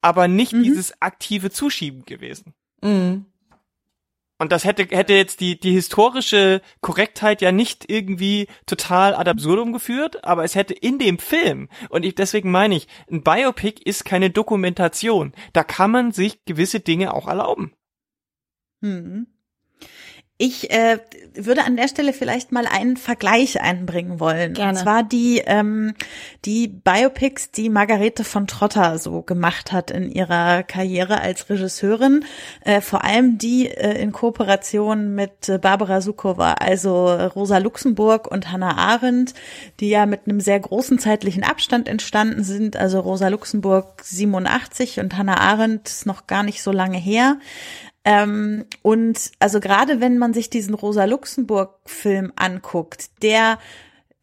[0.00, 0.62] aber nicht mhm.
[0.62, 2.54] dieses aktive Zuschieben gewesen.
[2.80, 3.26] Mhm.
[4.38, 9.72] Und das hätte, hätte jetzt die, die historische Korrektheit ja nicht irgendwie total ad absurdum
[9.72, 14.04] geführt, aber es hätte in dem Film, und ich, deswegen meine ich, ein Biopic ist
[14.04, 15.32] keine Dokumentation.
[15.52, 17.72] Da kann man sich gewisse Dinge auch erlauben.
[18.80, 19.26] Mhm.
[20.40, 20.98] Ich äh,
[21.34, 24.54] würde an der Stelle vielleicht mal einen Vergleich einbringen wollen.
[24.54, 24.70] Gerne.
[24.70, 25.94] Und zwar die, ähm,
[26.44, 32.24] die Biopics, die Margarete von Trotter so gemacht hat in ihrer Karriere als Regisseurin.
[32.60, 38.52] Äh, vor allem die äh, in Kooperation mit äh, Barbara Sukowa, also Rosa Luxemburg und
[38.52, 39.34] Hannah Arendt,
[39.80, 42.76] die ja mit einem sehr großen zeitlichen Abstand entstanden sind.
[42.76, 47.38] Also Rosa Luxemburg 87 und Hannah Arendt ist noch gar nicht so lange her.
[48.04, 53.58] Ähm, und also gerade wenn man sich diesen Rosa Luxemburg-Film anguckt, der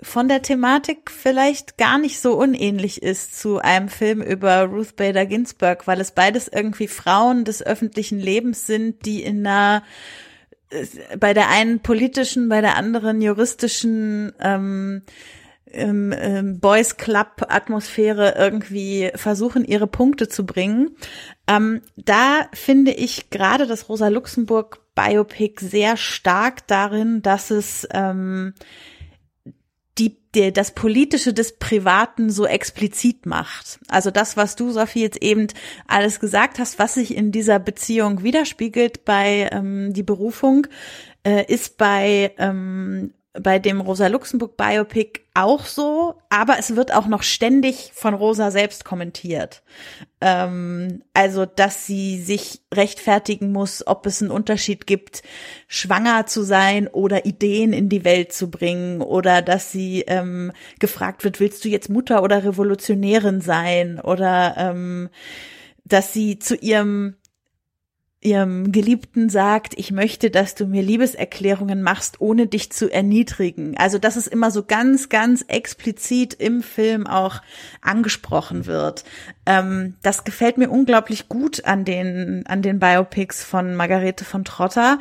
[0.01, 5.25] von der Thematik vielleicht gar nicht so unähnlich ist zu einem Film über Ruth Bader
[5.25, 9.83] Ginsburg, weil es beides irgendwie Frauen des öffentlichen Lebens sind, die in einer
[10.69, 15.03] äh, bei der einen politischen, bei der anderen juristischen ähm,
[15.71, 20.95] ähm, Boys Club Atmosphäre irgendwie versuchen, ihre Punkte zu bringen.
[21.47, 28.53] Ähm, da finde ich gerade das Rosa Luxemburg Biopic sehr stark darin, dass es ähm,
[29.97, 33.79] die, die, das Politische des Privaten so explizit macht.
[33.87, 35.47] Also das, was du, Sophie, jetzt eben
[35.87, 40.67] alles gesagt hast, was sich in dieser Beziehung widerspiegelt bei ähm, die Berufung,
[41.23, 47.07] äh, ist bei ähm, bei dem Rosa Luxemburg Biopic auch so, aber es wird auch
[47.07, 49.63] noch ständig von Rosa selbst kommentiert.
[50.21, 55.23] Ähm, also, dass sie sich rechtfertigen muss, ob es einen Unterschied gibt,
[55.67, 61.23] schwanger zu sein oder Ideen in die Welt zu bringen oder dass sie ähm, gefragt
[61.23, 65.09] wird, willst du jetzt Mutter oder Revolutionärin sein oder ähm,
[65.83, 67.15] dass sie zu ihrem
[68.25, 73.77] ihrem Geliebten sagt, ich möchte, dass du mir Liebeserklärungen machst, ohne dich zu erniedrigen.
[73.77, 77.41] Also, dass es immer so ganz, ganz explizit im Film auch
[77.81, 79.05] angesprochen wird.
[79.45, 84.99] Ähm, das gefällt mir unglaublich gut an den, an den Biopics von Margarete von Trotter.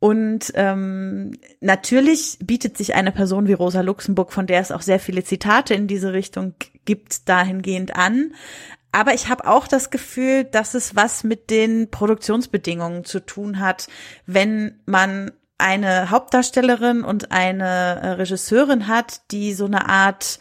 [0.00, 5.00] Und ähm, natürlich bietet sich eine Person wie Rosa Luxemburg, von der es auch sehr
[5.00, 6.54] viele Zitate in diese Richtung
[6.84, 8.32] gibt, dahingehend an.
[8.92, 13.88] Aber ich habe auch das Gefühl, dass es was mit den Produktionsbedingungen zu tun hat,
[14.26, 20.38] wenn man eine Hauptdarstellerin und eine äh, Regisseurin hat, die so eine Art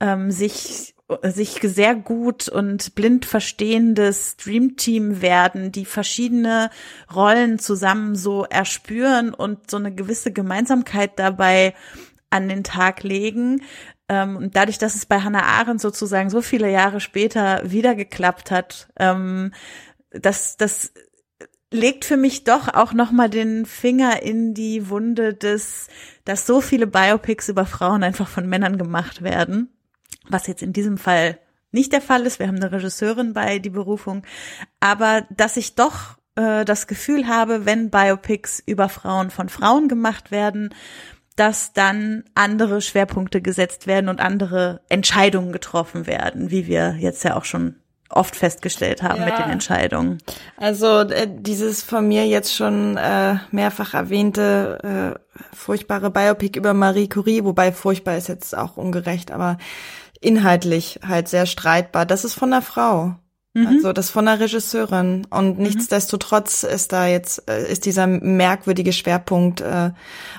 [0.00, 6.70] ähm, sich sich sehr gut und blind verstehendes Dreamteam werden, die verschiedene
[7.14, 11.74] Rollen zusammen so erspüren und so eine gewisse Gemeinsamkeit dabei
[12.30, 13.62] an den Tag legen,
[14.20, 18.88] und dadurch, dass es bei Hannah Arendt sozusagen so viele Jahre später wieder geklappt hat,
[18.98, 19.52] ähm,
[20.10, 20.92] das, das
[21.70, 25.88] legt für mich doch auch nochmal den Finger in die Wunde des,
[26.24, 29.70] dass so viele Biopics über Frauen einfach von Männern gemacht werden.
[30.28, 31.38] Was jetzt in diesem Fall
[31.72, 32.38] nicht der Fall ist.
[32.38, 34.22] Wir haben eine Regisseurin bei die Berufung.
[34.78, 40.30] Aber dass ich doch äh, das Gefühl habe, wenn Biopics über Frauen von Frauen gemacht
[40.30, 40.74] werden,
[41.34, 47.36] dass dann andere Schwerpunkte gesetzt werden und andere Entscheidungen getroffen werden, wie wir jetzt ja
[47.36, 47.76] auch schon
[48.12, 49.26] oft festgestellt haben ja.
[49.26, 50.18] mit den Entscheidungen.
[50.56, 57.08] Also äh, dieses von mir jetzt schon äh, mehrfach erwähnte äh, furchtbare Biopic über Marie
[57.08, 59.58] Curie, wobei furchtbar ist jetzt auch ungerecht, aber
[60.20, 62.06] inhaltlich halt sehr streitbar.
[62.06, 63.16] Das ist von einer Frau.
[63.54, 63.66] Mhm.
[63.66, 65.26] Also das von der Regisseurin.
[65.28, 65.64] Und mhm.
[65.64, 69.90] nichtsdestotrotz ist da jetzt, äh, ist dieser merkwürdige Schwerpunkt äh,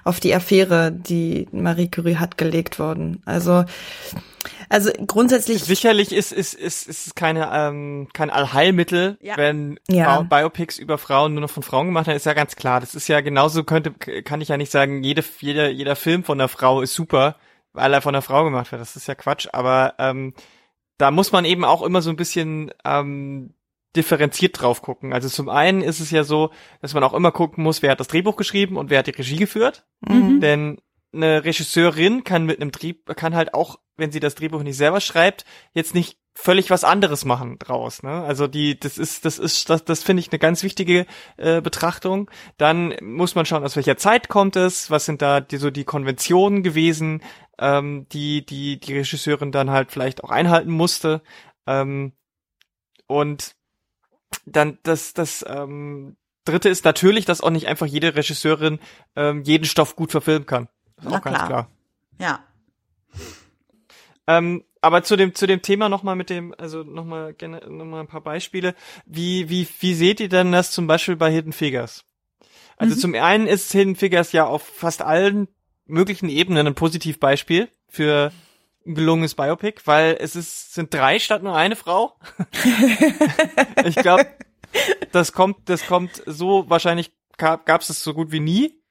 [0.03, 3.21] auf die Affäre, die Marie Curie hat, gelegt worden.
[3.25, 3.65] Also,
[4.67, 5.63] also grundsätzlich.
[5.63, 9.37] Sicherlich ist, ist, ist, ist keine, ähm, kein Allheilmittel, ja.
[9.37, 10.21] wenn ja.
[10.23, 12.79] Biopics über Frauen nur noch von Frauen gemacht werden, ist ja ganz klar.
[12.79, 16.41] Das ist ja genauso könnte, kann ich ja nicht sagen, jede, jeder, jeder Film von
[16.41, 17.35] einer Frau ist super,
[17.73, 18.81] weil er von einer Frau gemacht wird.
[18.81, 19.47] Das ist ja Quatsch.
[19.51, 20.33] Aber ähm,
[20.97, 23.53] da muss man eben auch immer so ein bisschen ähm,
[23.95, 25.13] differenziert drauf gucken.
[25.13, 27.99] Also zum einen ist es ja so, dass man auch immer gucken muss, wer hat
[27.99, 29.85] das Drehbuch geschrieben und wer hat die Regie geführt.
[30.01, 30.39] Mhm.
[30.39, 30.81] Denn
[31.13, 35.01] eine Regisseurin kann mit einem Drehbuch, kann halt auch, wenn sie das Drehbuch nicht selber
[35.01, 38.01] schreibt, jetzt nicht völlig was anderes machen draus.
[38.03, 38.23] Ne?
[38.23, 41.05] Also die, das ist, das ist, das, das finde ich eine ganz wichtige
[41.37, 42.29] äh, Betrachtung.
[42.57, 45.83] Dann muss man schauen, aus welcher Zeit kommt es, was sind da die, so die
[45.83, 47.21] Konventionen gewesen,
[47.59, 51.21] ähm, die die die Regisseurin dann halt vielleicht auch einhalten musste.
[51.67, 52.13] Ähm,
[53.05, 53.55] und
[54.45, 58.79] dann das das ähm, dritte ist natürlich, dass auch nicht einfach jede Regisseurin
[59.15, 60.67] ähm, jeden Stoff gut verfilmen kann.
[60.97, 61.47] Ist auch ganz klar.
[61.47, 61.69] klar.
[62.19, 62.43] Ja.
[64.27, 68.07] Ähm, aber zu dem zu dem Thema nochmal mit dem, also nochmal noch mal ein
[68.07, 68.75] paar Beispiele.
[69.05, 72.05] Wie wie wie seht ihr denn das zum Beispiel bei Hidden Figures?
[72.77, 72.99] Also mhm.
[72.99, 75.47] zum einen ist Hidden Figures ja auf fast allen
[75.85, 78.31] möglichen Ebenen ein Positivbeispiel für
[78.85, 82.17] ein gelungenes Biopic, weil es ist sind drei statt nur eine Frau.
[83.85, 84.27] ich glaube,
[85.11, 88.81] das kommt das kommt so wahrscheinlich gab es es so gut wie nie.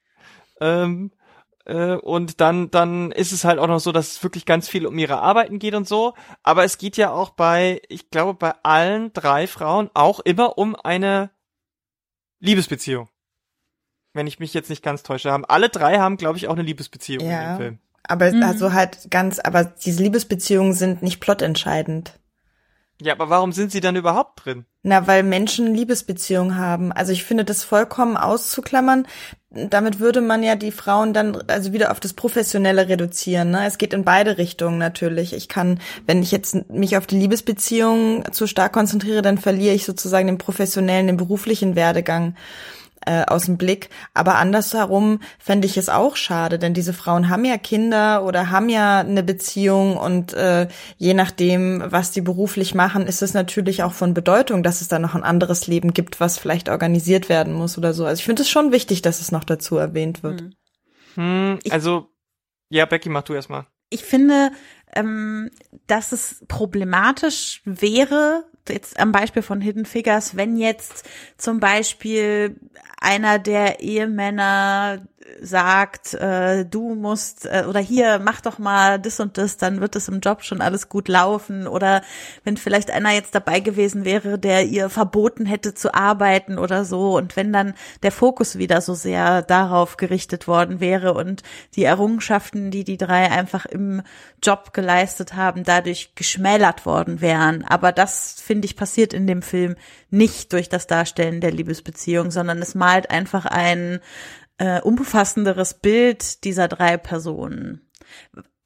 [0.61, 1.22] Ähm, äh,
[1.65, 4.99] und dann, dann ist es halt auch noch so, dass es wirklich ganz viel um
[4.99, 6.15] ihre Arbeiten geht und so.
[6.43, 10.75] Aber es geht ja auch bei, ich glaube, bei allen drei Frauen auch immer um
[10.75, 11.31] eine
[12.41, 13.09] Liebesbeziehung.
[14.13, 16.63] Wenn ich mich jetzt nicht ganz täusche, haben alle drei haben, glaube ich, auch eine
[16.63, 17.79] Liebesbeziehung ja, in dem Film.
[18.03, 18.43] Aber mhm.
[18.43, 22.19] also halt ganz, aber diese Liebesbeziehungen sind nicht plotentscheidend.
[23.05, 24.65] Ja, aber warum sind sie dann überhaupt drin?
[24.85, 26.93] Na, weil Menschen Liebesbeziehungen haben.
[26.93, 29.07] Also ich finde das vollkommen auszuklammern.
[29.51, 33.51] Damit würde man ja die Frauen dann also wieder auf das Professionelle reduzieren.
[33.51, 33.67] Ne?
[33.67, 35.33] Es geht in beide Richtungen natürlich.
[35.33, 39.85] Ich kann, wenn ich jetzt mich auf die Liebesbeziehungen zu stark konzentriere, dann verliere ich
[39.85, 42.37] sozusagen den professionellen, den beruflichen Werdegang
[43.07, 43.91] äh, aus dem Blick.
[44.15, 48.69] Aber andersherum fände ich es auch schade, denn diese Frauen haben ja Kinder oder haben
[48.69, 53.93] ja eine Beziehung und äh, je nachdem, was die beruflich machen, ist es natürlich auch
[53.93, 57.79] von Bedeutung, dass es da noch ein anderes Leben gibt, was vielleicht organisiert werden muss
[57.79, 58.05] oder so.
[58.05, 60.41] Also ich finde es schon wichtig, dass es noch dazu erwähnt wird.
[60.41, 60.53] Hm.
[61.15, 62.09] Hm, also,
[62.69, 63.67] ja, Becky, mach du erstmal.
[63.91, 64.53] Ich finde,
[64.95, 65.51] ähm,
[65.87, 72.57] dass es problematisch wäre, jetzt am Beispiel von Hidden Figures, wenn jetzt zum Beispiel
[73.01, 75.07] einer der Ehemänner
[75.41, 79.97] sagt, äh, du musst äh, oder hier mach doch mal das und das, dann wird
[79.97, 81.67] es im Job schon alles gut laufen.
[81.67, 82.03] Oder
[82.45, 87.17] wenn vielleicht einer jetzt dabei gewesen wäre, der ihr verboten hätte zu arbeiten oder so.
[87.17, 91.43] Und wenn dann der Fokus wieder so sehr darauf gerichtet worden wäre und
[91.75, 94.03] die Errungenschaften, die die drei einfach im
[94.43, 99.77] Job geleistet haben, dadurch geschmälert worden wären, aber das finde ich passiert in dem Film
[100.11, 104.01] nicht durch das Darstellen der Liebesbeziehung, sondern es malt einfach ein
[104.63, 107.81] äh, umfassenderes Bild dieser drei Personen.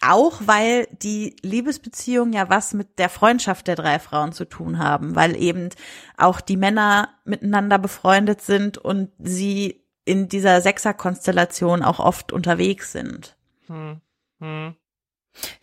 [0.02, 5.14] Auch weil die Liebesbeziehungen ja was mit der Freundschaft der drei Frauen zu tun haben,
[5.14, 5.70] weil eben
[6.18, 13.34] auch die Männer miteinander befreundet sind und sie in dieser Sechserkonstellation auch oft unterwegs sind.
[13.66, 14.02] Hm.
[14.40, 14.76] Hm.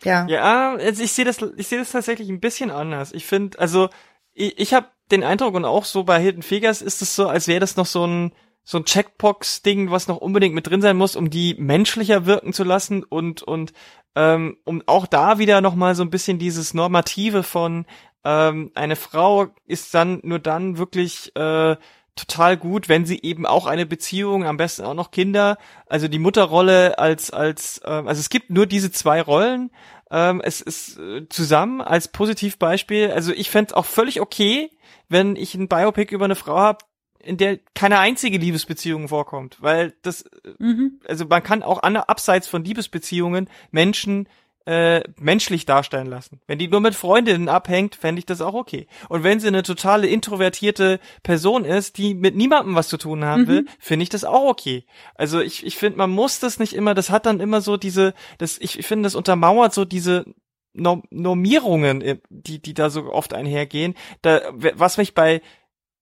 [0.02, 0.26] Ja.
[0.26, 3.12] Ja, also ich sehe das, ich sehe das tatsächlich ein bisschen anders.
[3.12, 3.88] Ich finde, also
[4.32, 7.46] ich, ich habe den Eindruck und auch so bei Hilton Fegers ist es so, als
[7.46, 8.32] wäre das noch so ein
[8.64, 12.64] so ein Checkbox-Ding, was noch unbedingt mit drin sein muss, um die menschlicher wirken zu
[12.64, 13.72] lassen und und
[14.16, 17.84] ähm, um auch da wieder noch mal so ein bisschen dieses Normative von
[18.24, 21.76] ähm, eine Frau ist dann nur dann wirklich äh,
[22.16, 26.18] total gut, wenn sie eben auch eine Beziehung, am besten auch noch Kinder, also die
[26.18, 29.70] Mutterrolle als als äh, also es gibt nur diese zwei Rollen.
[30.10, 33.10] Ähm, es ist äh, zusammen als Positivbeispiel.
[33.10, 34.70] Also ich fände auch völlig okay,
[35.08, 36.84] wenn ich ein Biopic über eine Frau habe,
[37.24, 40.24] in der keine einzige Liebesbeziehung vorkommt, weil das,
[40.58, 41.00] mhm.
[41.06, 44.28] also man kann auch an, abseits von Liebesbeziehungen Menschen
[44.66, 46.40] äh, menschlich darstellen lassen.
[46.46, 48.86] Wenn die nur mit Freundinnen abhängt, fände ich das auch okay.
[49.08, 53.42] Und wenn sie eine totale introvertierte Person ist, die mit niemandem was zu tun haben
[53.42, 53.48] mhm.
[53.48, 54.86] will, finde ich das auch okay.
[55.14, 58.14] Also ich, ich finde, man muss das nicht immer, das hat dann immer so diese,
[58.38, 60.24] das, ich, ich finde, das untermauert so diese
[60.72, 63.94] Normierungen, äh, die, die da so oft einhergehen.
[64.22, 65.42] Da, was mich bei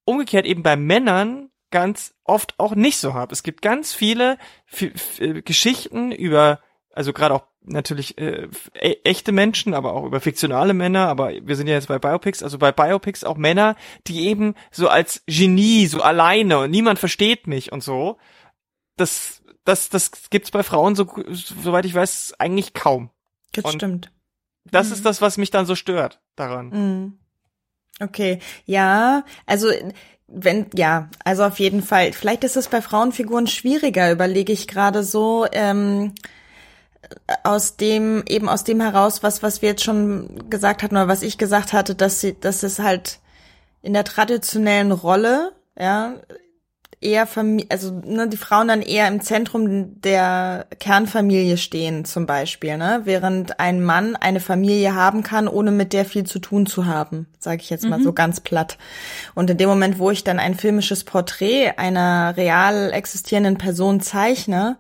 [0.05, 3.33] umgekehrt eben bei Männern ganz oft auch nicht so habe.
[3.33, 4.39] Es gibt ganz viele
[5.45, 6.61] Geschichten über,
[6.93, 11.57] also gerade auch natürlich äh, e echte Menschen, aber auch über fiktionale Männer, aber wir
[11.57, 13.77] sind ja jetzt bei Biopics, also bei Biopics auch Männer,
[14.07, 18.19] die eben so als Genie, so alleine und niemand versteht mich und so.
[18.97, 23.11] Das, das, das gibt's bei Frauen so, soweit ich weiß, eigentlich kaum.
[23.53, 24.13] Das und stimmt.
[24.65, 24.95] Das mhm.
[24.95, 26.69] ist das, was mich dann so stört daran.
[26.69, 27.19] Mhm.
[28.01, 29.69] Okay, ja, also
[30.27, 32.13] wenn, ja, also auf jeden Fall.
[32.13, 36.15] Vielleicht ist es bei Frauenfiguren schwieriger, überlege ich gerade so, ähm,
[37.45, 41.23] aus dem, eben aus dem heraus, was, was wir jetzt schon gesagt hatten oder was
[41.23, 43.19] ich gesagt hatte, dass sie, dass es halt
[43.83, 46.15] in der traditionellen Rolle, ja,
[47.03, 52.77] eher Familie, also ne, die Frauen dann eher im Zentrum der Kernfamilie stehen zum Beispiel,
[52.77, 53.03] ne?
[53.05, 57.27] Während ein Mann eine Familie haben kann, ohne mit der viel zu tun zu haben,
[57.39, 58.05] sage ich jetzt mal mhm.
[58.05, 58.79] so ganz platt.
[59.35, 64.77] Und in dem Moment, wo ich dann ein filmisches Porträt einer real existierenden Person zeichne,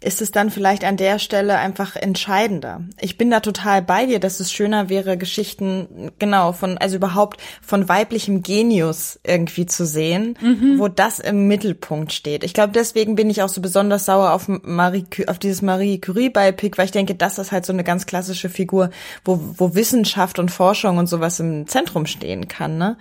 [0.00, 2.82] ist es dann vielleicht an der Stelle einfach entscheidender.
[3.00, 7.40] Ich bin da total bei dir, dass es schöner wäre, Geschichten, genau, von, also überhaupt
[7.62, 10.78] von weiblichem Genius irgendwie zu sehen, mhm.
[10.78, 12.44] wo das im Mittelpunkt steht.
[12.44, 16.28] Ich glaube, deswegen bin ich auch so besonders sauer auf Marie, auf dieses Marie Curie
[16.28, 18.90] Biopic, weil ich denke, das ist halt so eine ganz klassische Figur,
[19.24, 22.96] wo, wo Wissenschaft und Forschung und sowas im Zentrum stehen kann, ne?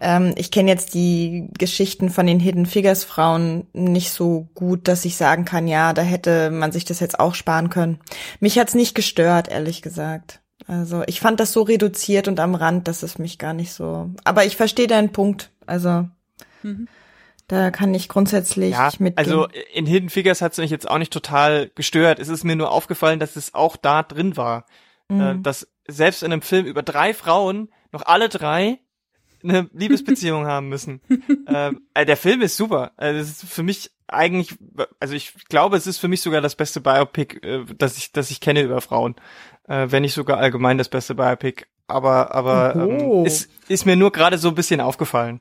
[0.00, 5.04] Ähm, ich kenne jetzt die Geschichten von den Hidden Figures Frauen nicht so gut, dass
[5.04, 8.00] ich sagen kann, ja, da hätte man sich das jetzt auch sparen können.
[8.40, 10.40] Mich hat's nicht gestört, ehrlich gesagt.
[10.66, 14.10] Also ich fand das so reduziert und am Rand, dass es mich gar nicht so.
[14.24, 15.50] Aber ich verstehe deinen Punkt.
[15.66, 16.08] Also
[16.62, 16.88] mhm.
[17.46, 19.16] da kann ich grundsätzlich ja, mitgehen.
[19.16, 22.18] Also in Hidden Figures hat's mich jetzt auch nicht total gestört.
[22.18, 24.66] Es ist mir nur aufgefallen, dass es auch da drin war,
[25.08, 25.20] mhm.
[25.20, 28.78] äh, dass selbst in einem Film über drei Frauen noch alle drei
[29.42, 31.00] eine Liebesbeziehung haben müssen.
[31.48, 32.92] ähm, äh, der Film ist super.
[32.96, 34.56] Also das ist für mich eigentlich,
[35.00, 38.30] also ich glaube, es ist für mich sogar das beste Biopic, äh, das ich, das
[38.30, 39.14] ich kenne über Frauen.
[39.66, 41.66] Äh, wenn nicht sogar allgemein das beste Biopic.
[41.86, 45.40] Aber, aber ähm, ist, ist mir nur gerade so ein bisschen aufgefallen.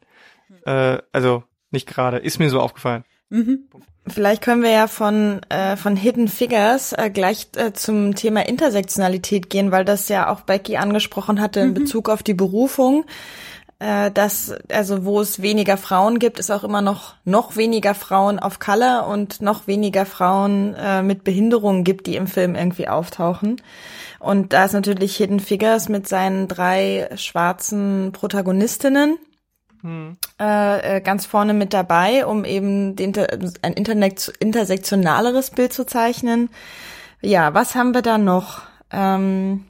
[0.65, 3.03] Äh, also nicht gerade, ist mir so aufgefallen.
[3.29, 3.67] Mhm.
[4.07, 9.49] Vielleicht können wir ja von, äh, von Hidden Figures äh, gleich äh, zum Thema Intersektionalität
[9.49, 11.73] gehen, weil das ja auch Becky angesprochen hatte in mhm.
[11.73, 13.05] Bezug auf die Berufung
[13.79, 18.39] äh, dass, also wo es weniger Frauen gibt, ist auch immer noch, noch weniger Frauen
[18.39, 23.61] auf Color und noch weniger Frauen äh, mit Behinderungen gibt, die im Film irgendwie auftauchen.
[24.19, 29.19] Und da ist natürlich Hidden Figures mit seinen drei schwarzen Protagonistinnen.
[29.81, 30.17] Hm.
[30.39, 33.13] Äh, äh ganz vorne mit dabei, um eben den,
[33.61, 36.49] ein Internet, intersektionaleres Bild zu zeichnen.
[37.21, 38.63] Ja, was haben wir da noch?
[38.91, 39.65] Ähm,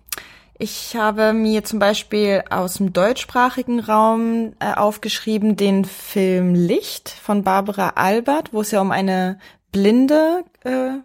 [0.60, 7.44] ich habe mir zum Beispiel aus dem deutschsprachigen Raum äh, aufgeschrieben den Film Licht von
[7.44, 9.40] Barbara Albert, wo es ja um eine
[9.72, 11.00] blinde äh,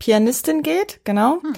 [0.00, 1.38] Pianistin geht, genau.
[1.40, 1.52] Hm.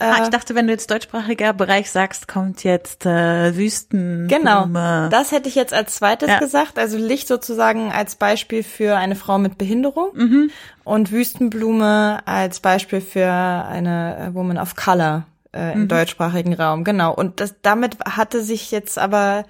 [0.00, 4.26] Ah, ich dachte, wenn du jetzt deutschsprachiger Bereich sagst, kommt jetzt äh, Wüsten.
[4.28, 4.66] Genau,
[5.08, 6.38] das hätte ich jetzt als zweites ja.
[6.38, 6.78] gesagt.
[6.78, 10.50] Also Licht sozusagen als Beispiel für eine Frau mit Behinderung mhm.
[10.84, 15.24] und Wüstenblume als Beispiel für eine Woman of Color
[15.56, 15.88] äh, im mhm.
[15.88, 17.14] deutschsprachigen Raum, genau.
[17.14, 19.44] Und das, damit hatte sich jetzt aber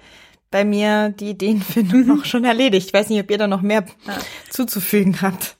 [0.49, 2.07] bei mir die Ideenfindung mhm.
[2.07, 2.87] noch schon erledigt.
[2.87, 4.17] Ich weiß nicht, ob ihr da noch mehr ja.
[4.49, 5.57] zuzufügen habt.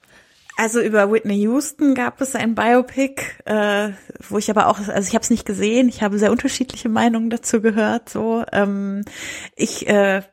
[0.59, 3.89] Also über Whitney Houston gab es ein Biopic, äh,
[4.27, 7.29] wo ich aber auch, also ich habe es nicht gesehen, ich habe sehr unterschiedliche Meinungen
[7.29, 8.09] dazu gehört.
[8.09, 9.03] So, ähm,
[9.55, 10.23] ich äh,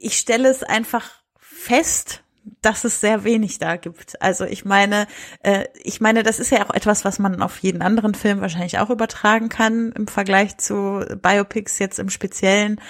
[0.00, 2.22] ich stelle es einfach fest,
[2.62, 4.20] dass es sehr wenig da gibt.
[4.22, 5.06] Also ich meine,
[5.42, 8.78] äh, ich meine, das ist ja auch etwas, was man auf jeden anderen Film wahrscheinlich
[8.78, 12.80] auch übertragen kann im Vergleich zu Biopics jetzt im Speziellen.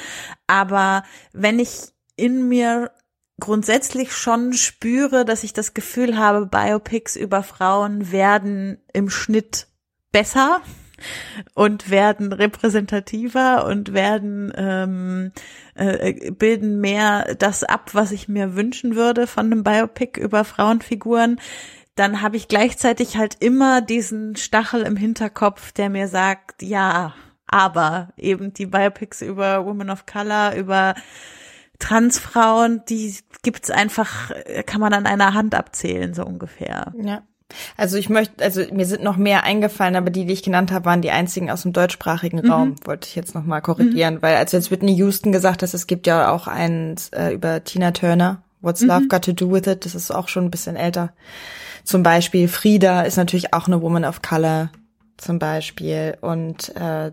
[0.46, 2.90] Aber wenn ich in mir
[3.38, 9.68] grundsätzlich schon spüre, dass ich das Gefühl habe, Biopics über Frauen werden im Schnitt
[10.12, 10.61] besser
[11.55, 15.32] und werden repräsentativer und werden ähm,
[15.74, 21.40] äh, bilden mehr das ab, was ich mir wünschen würde von einem Biopic über Frauenfiguren,
[21.94, 27.14] dann habe ich gleichzeitig halt immer diesen Stachel im Hinterkopf, der mir sagt, ja,
[27.46, 30.94] aber eben die Biopics über Women of Color, über
[31.78, 34.30] Transfrauen, die gibt's einfach,
[34.66, 36.92] kann man an einer Hand abzählen, so ungefähr.
[36.96, 37.22] Ja.
[37.76, 40.84] Also ich möchte, also mir sind noch mehr eingefallen, aber die, die ich genannt habe,
[40.84, 42.51] waren die einzigen aus dem deutschsprachigen mhm.
[42.51, 44.22] Raum, wollte ich jetzt nochmal korrigieren, mhm.
[44.22, 47.90] weil als jetzt Whitney Houston gesagt hast, es gibt ja auch eins äh, über Tina
[47.92, 49.09] Turner, What's Love mhm.
[49.09, 51.12] Got to Do With It, das ist auch schon ein bisschen älter.
[51.84, 54.70] Zum Beispiel Frida ist natürlich auch eine Woman of Color,
[55.16, 56.16] zum Beispiel.
[56.20, 57.12] Und äh,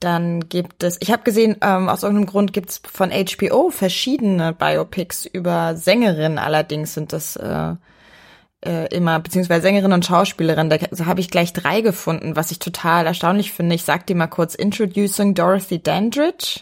[0.00, 4.52] dann gibt es, ich habe gesehen, ähm, aus irgendeinem Grund gibt es von HBO verschiedene
[4.52, 7.74] Biopics über Sängerinnen, allerdings sind das äh,
[8.64, 12.58] äh, immer, beziehungsweise Sängerin und Schauspielerin, da also habe ich gleich drei gefunden, was ich
[12.58, 13.74] total erstaunlich finde.
[13.74, 16.60] Ich sag dir mal kurz Introducing Dorothy Dandridge,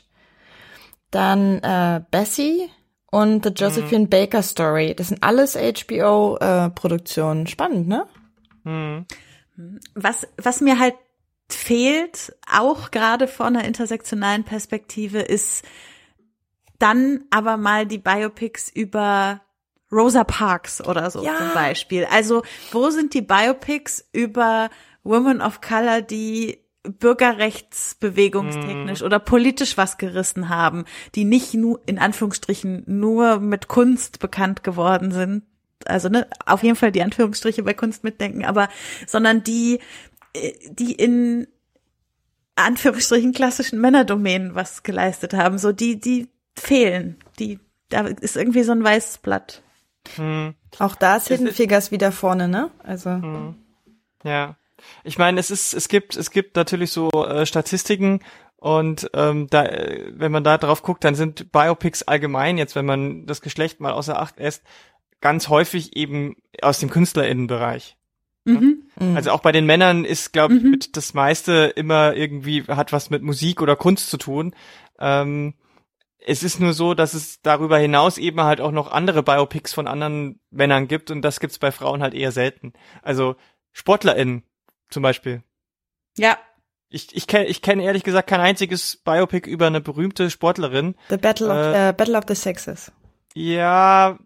[1.10, 2.68] dann äh, Bessie
[3.10, 4.10] und The Josephine mhm.
[4.10, 4.94] Baker Story.
[4.94, 7.47] Das sind alles HBO-Produktionen.
[7.47, 8.06] Äh, Spannend, ne?
[8.64, 9.06] Mhm.
[9.94, 10.94] Was, was mir halt
[11.51, 15.64] fehlt, auch gerade von einer intersektionalen Perspektive, ist
[16.78, 19.40] dann aber mal die Biopics über
[19.90, 21.36] Rosa Parks oder so ja.
[21.36, 22.06] zum Beispiel.
[22.10, 22.43] Also
[22.73, 24.69] wo sind die Biopics über
[25.02, 29.05] Women of Color, die bürgerrechtsbewegungstechnisch mm.
[29.05, 30.85] oder politisch was gerissen haben,
[31.15, 35.43] die nicht nur in Anführungsstrichen nur mit Kunst bekannt geworden sind.
[35.85, 38.69] Also ne, auf jeden Fall die Anführungsstriche bei Kunst mitdenken, aber
[39.06, 39.81] sondern die,
[40.35, 41.47] äh, die in
[42.56, 48.73] Anführungsstrichen klassischen Männerdomänen was geleistet haben, so die, die fehlen, die, da ist irgendwie so
[48.73, 49.62] ein weißes Blatt.
[50.16, 50.55] Hm.
[50.78, 52.70] Auch da ist Hidden Figures wieder vorne, ne?
[52.82, 53.10] Also.
[53.10, 53.55] Hm.
[54.24, 54.56] Ja.
[55.05, 58.20] Ich meine, es ist, es gibt, es gibt natürlich so äh, Statistiken
[58.56, 62.86] und ähm, da, äh, wenn man da drauf guckt, dann sind Biopics allgemein jetzt, wenn
[62.86, 64.62] man das Geschlecht mal außer Acht lässt,
[65.20, 67.97] ganz häufig eben aus dem KünstlerInnenbereich.
[68.44, 68.85] Mhm.
[68.98, 69.16] mhm.
[69.16, 70.78] Also auch bei den Männern ist, glaube ich, mhm.
[70.93, 74.55] das meiste immer irgendwie hat was mit Musik oder Kunst zu tun.
[74.98, 75.55] Ähm,
[76.19, 79.86] es ist nur so, dass es darüber hinaus eben halt auch noch andere Biopics von
[79.86, 82.73] anderen Männern gibt und das gibt's bei Frauen halt eher selten.
[83.03, 83.36] Also
[83.73, 84.43] SportlerInnen
[84.90, 85.43] zum Beispiel.
[86.16, 86.36] Ja.
[86.90, 90.97] Ich, ich kenne ich kenn ehrlich gesagt kein einziges Biopic über eine berühmte Sportlerin.
[91.11, 92.90] The Battle of, äh, uh, Battle of the Sexes.
[93.35, 94.19] Ja,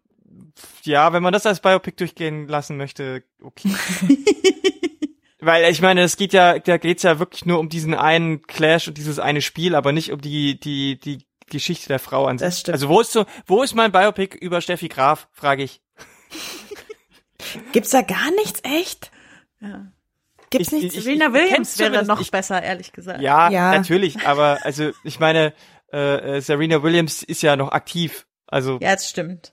[0.85, 3.75] ja, wenn man das als Biopic durchgehen lassen möchte, okay.
[5.41, 8.87] Weil ich meine, es geht ja, da geht's ja wirklich nur um diesen einen Clash
[8.87, 12.71] und dieses eine Spiel, aber nicht um die die die Geschichte der Frau an sich.
[12.71, 15.81] Also wo ist so, wo ist mein Biopic über Steffi Graf, frage ich.
[17.73, 19.11] Gibt's da gar nichts echt?
[19.61, 19.93] Ja.
[20.51, 20.97] Gibt's ich, nichts?
[20.97, 23.21] Ich, Serena Williams wäre noch ich, besser, ehrlich gesagt.
[23.21, 25.55] Ja, ja, natürlich, aber also ich meine,
[25.93, 28.27] äh, äh, Serena Williams ist ja noch aktiv.
[28.47, 29.53] Also Ja, das stimmt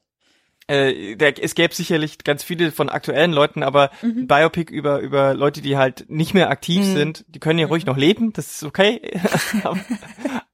[0.69, 4.27] äh, der, es gäbe sicherlich ganz viele von aktuellen Leuten, aber mhm.
[4.27, 6.93] Biopic über über Leute, die halt nicht mehr aktiv mhm.
[6.93, 7.91] sind, die können ja ruhig mhm.
[7.91, 9.01] noch leben, das ist okay.
[9.63, 9.79] aber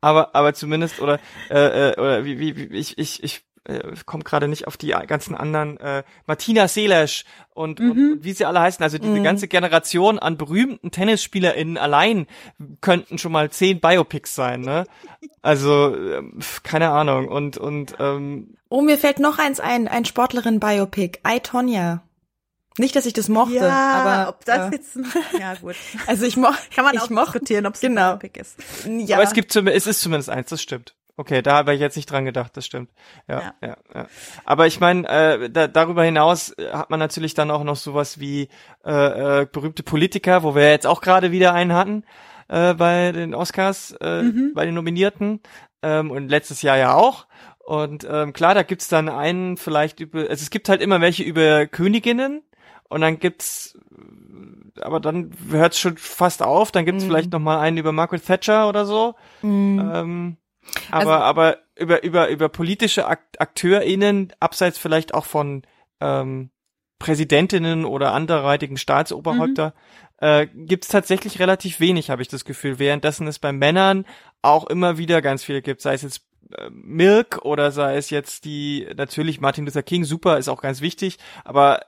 [0.06, 1.20] aber zumindest oder
[1.50, 4.90] äh, äh, oder wie, wie, wie ich ich ich äh, komme gerade nicht auf die
[5.08, 7.92] ganzen anderen, äh, Martina Seles und, mhm.
[7.92, 9.24] und, wie sie alle heißen, also diese mhm.
[9.24, 12.28] ganze Generation an berühmten TennisspielerInnen allein
[12.82, 14.86] könnten schon mal zehn Biopics sein, ne?
[15.42, 16.22] Also, äh,
[16.64, 17.28] keine Ahnung.
[17.28, 22.04] Und, und ähm, Oh, mir fällt noch eins ein, ein Sportlerin-Biopic, I, Tonya.
[22.78, 24.98] Nicht, dass ich das mochte, ja, aber ob das äh, jetzt
[25.40, 25.76] ja gut.
[26.08, 28.14] Also ich mo kann man auch diskutieren, ob es genau.
[28.14, 28.58] ein Biopic ist.
[28.86, 29.16] Ja.
[29.16, 30.96] Aber es gibt es ist zumindest eins, das stimmt.
[31.18, 32.90] Okay, da habe ich jetzt nicht dran gedacht, das stimmt.
[33.30, 33.54] Ja, ja.
[33.62, 34.08] ja, ja.
[34.44, 38.20] Aber ich meine, äh, da, darüber hinaus äh, hat man natürlich dann auch noch sowas
[38.20, 38.50] wie
[38.86, 42.04] äh, äh, berühmte Politiker, wo wir jetzt auch gerade wieder einen hatten
[42.50, 44.52] äh, bei den Oscars, äh, mhm.
[44.54, 45.40] bei den Nominierten
[45.82, 47.28] ähm, und letztes Jahr ja auch.
[47.60, 51.24] Und ähm, klar, da gibt's dann einen vielleicht über, also es gibt halt immer welche
[51.24, 52.44] über Königinnen
[52.96, 53.78] und dann gibt's,
[54.80, 56.72] aber dann hört's schon fast auf.
[56.72, 57.10] Dann gibt's mhm.
[57.10, 59.16] vielleicht noch mal einen über Margaret Thatcher oder so.
[59.42, 59.92] Mhm.
[59.94, 60.38] Ähm,
[60.90, 65.64] aber, also, aber über, über, über politische AkteurInnen, abseits vielleicht auch von
[66.00, 66.52] ähm,
[66.98, 69.74] Präsidentinnen oder anderweitigen Staatsoberhäupter,
[70.22, 70.26] mhm.
[70.26, 72.80] äh, gibt es tatsächlich relativ wenig, habe ich das Gefühl.
[72.80, 74.06] Währenddessen es bei Männern
[74.42, 76.22] auch immer wieder ganz viele gibt, sei es jetzt
[76.58, 80.80] äh, Milk oder sei es jetzt die, natürlich Martin Luther King, super, ist auch ganz
[80.80, 81.82] wichtig, aber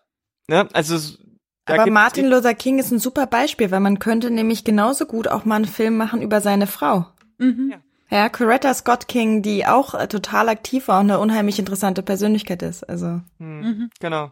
[0.47, 1.17] ne, also
[1.65, 5.43] aber Martin Luther King ist ein super Beispiel, weil man könnte nämlich genauso gut auch
[5.43, 7.07] mal einen Film machen über seine Frau.
[7.39, 7.71] Mhm.
[7.71, 7.81] Ja.
[8.09, 12.61] Ja, Coretta Scott King, die auch äh, total aktiv war und eine unheimlich interessante Persönlichkeit
[12.61, 12.87] ist.
[12.87, 13.89] Also hm, mhm.
[13.99, 14.31] genau.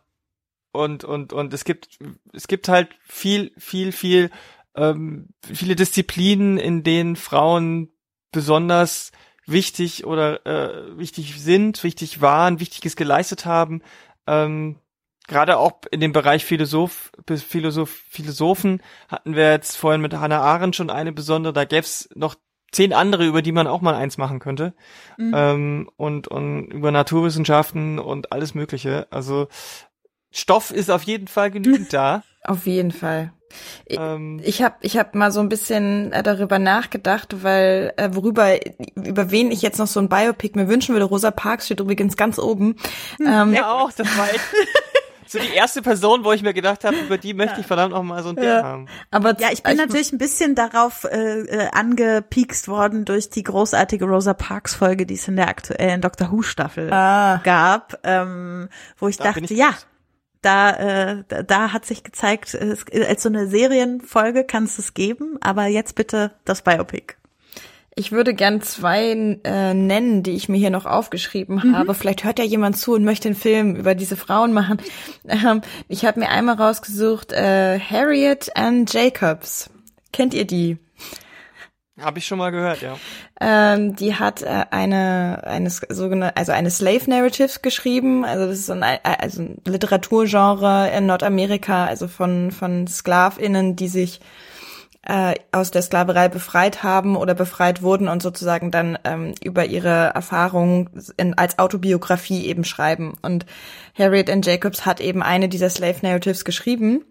[0.72, 2.00] Und und und es gibt
[2.32, 4.32] es gibt halt viel viel viel
[4.76, 7.92] ähm, viele Disziplinen, in denen Frauen
[8.32, 9.12] besonders
[9.46, 13.82] wichtig oder äh, wichtig sind, wichtig waren, wichtiges geleistet haben.
[14.26, 14.80] Ähm,
[15.28, 20.76] Gerade auch in dem Bereich Philosoph, Philosoph, Philosophen hatten wir jetzt vorhin mit Hannah Arendt
[20.76, 21.54] schon eine besondere.
[21.54, 22.36] Da gäb's noch
[22.72, 24.74] zehn andere, über die man auch mal eins machen könnte.
[25.18, 25.34] Mhm.
[25.36, 29.08] Ähm, und, und über Naturwissenschaften und alles Mögliche.
[29.10, 29.48] Also
[30.32, 32.24] Stoff ist auf jeden Fall genügend da.
[32.48, 33.34] Auf jeden Fall.
[33.88, 38.10] Ich, ähm, ich habe ich hab mal so ein bisschen äh, darüber nachgedacht, weil äh,
[38.12, 38.60] worüber
[38.96, 41.06] über wen ich jetzt noch so ein Biopic mir wünschen würde.
[41.06, 42.76] Rosa Parks steht übrigens ganz oben.
[43.18, 44.42] Hm, ähm, ja auch, das war ich.
[45.28, 48.04] so die erste Person, wo ich mir gedacht habe, über die möchte ich verdammt noch
[48.04, 48.88] mal so ein Ding haben.
[49.12, 54.06] Aber ja, ich bin natürlich ein bisschen darauf äh, äh, angepiekst worden durch die großartige
[54.06, 57.42] Rosa Parks Folge, die es in der aktuellen Doctor Who Staffel ah.
[57.44, 59.74] gab, ähm, wo ich da dachte, ich ja,
[60.42, 64.94] da, äh, da, da hat sich gezeigt, es, als so eine Serienfolge kann es es
[64.94, 67.16] geben, aber jetzt bitte das Biopic.
[67.98, 71.78] Ich würde gern zwei äh, nennen, die ich mir hier noch aufgeschrieben mhm.
[71.78, 71.94] habe.
[71.94, 74.78] Vielleicht hört ja jemand zu und möchte einen Film über diese Frauen machen.
[75.28, 79.70] Ähm, ich habe mir einmal rausgesucht äh, Harriet and Jacobs.
[80.12, 80.78] Kennt ihr die?
[82.00, 82.98] Habe ich schon mal gehört, ja.
[83.40, 88.26] Ähm, die hat äh, eine eine sogenannte also eine Slave Narrative geschrieben.
[88.26, 93.88] Also das ist so ein, also ein Literaturgenre in Nordamerika, also von von Sklavinnen, die
[93.88, 94.20] sich
[95.06, 100.08] äh, aus der Sklaverei befreit haben oder befreit wurden und sozusagen dann ähm, über ihre
[100.14, 103.14] Erfahrungen in, als Autobiografie eben schreiben.
[103.22, 103.46] Und
[103.98, 104.42] Harriet N.
[104.42, 107.06] Jacobs hat eben eine dieser Slave Narratives geschrieben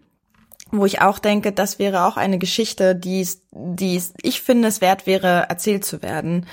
[0.71, 5.05] wo ich auch denke, das wäre auch eine Geschichte, die die ich finde es wert
[5.05, 6.47] wäre, erzählt zu werden.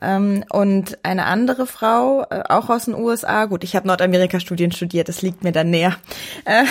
[0.00, 5.08] Ähm, und eine andere Frau, äh, auch aus den USA, gut, ich habe Nordamerika-Studien studiert,
[5.08, 5.96] das liegt mir dann näher,
[6.44, 6.64] äh,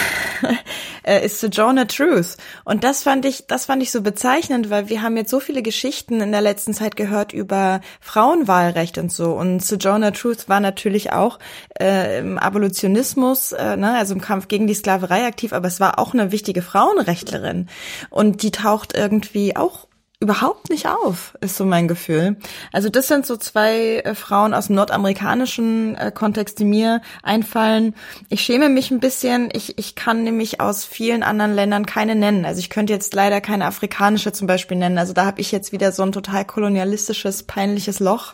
[1.04, 2.38] äh, ist Sojourner Truth.
[2.66, 5.64] Und das fand ich, das fand ich so bezeichnend, weil wir haben jetzt so viele
[5.64, 9.34] Geschichten in der letzten Zeit gehört über Frauenwahlrecht und so.
[9.34, 11.40] Und Sojourner Truth war natürlich auch
[11.80, 15.98] äh, im Abolitionismus, äh, ne, also im Kampf gegen die Sklaverei aktiv, aber es war
[15.98, 17.70] auch eine wichtige Frauenrechtlerin.
[18.12, 19.85] Und die taucht irgendwie auch
[20.20, 22.38] überhaupt nicht auf, ist so mein Gefühl.
[22.72, 27.96] Also das sind so zwei äh, Frauen aus dem nordamerikanischen äh, Kontext, die mir einfallen.
[28.30, 29.50] Ich schäme mich ein bisschen.
[29.54, 32.46] Ich, ich kann nämlich aus vielen anderen Ländern keine nennen.
[32.46, 34.98] Also ich könnte jetzt leider keine afrikanische zum Beispiel nennen.
[34.98, 38.34] Also da habe ich jetzt wieder so ein total kolonialistisches, peinliches Loch.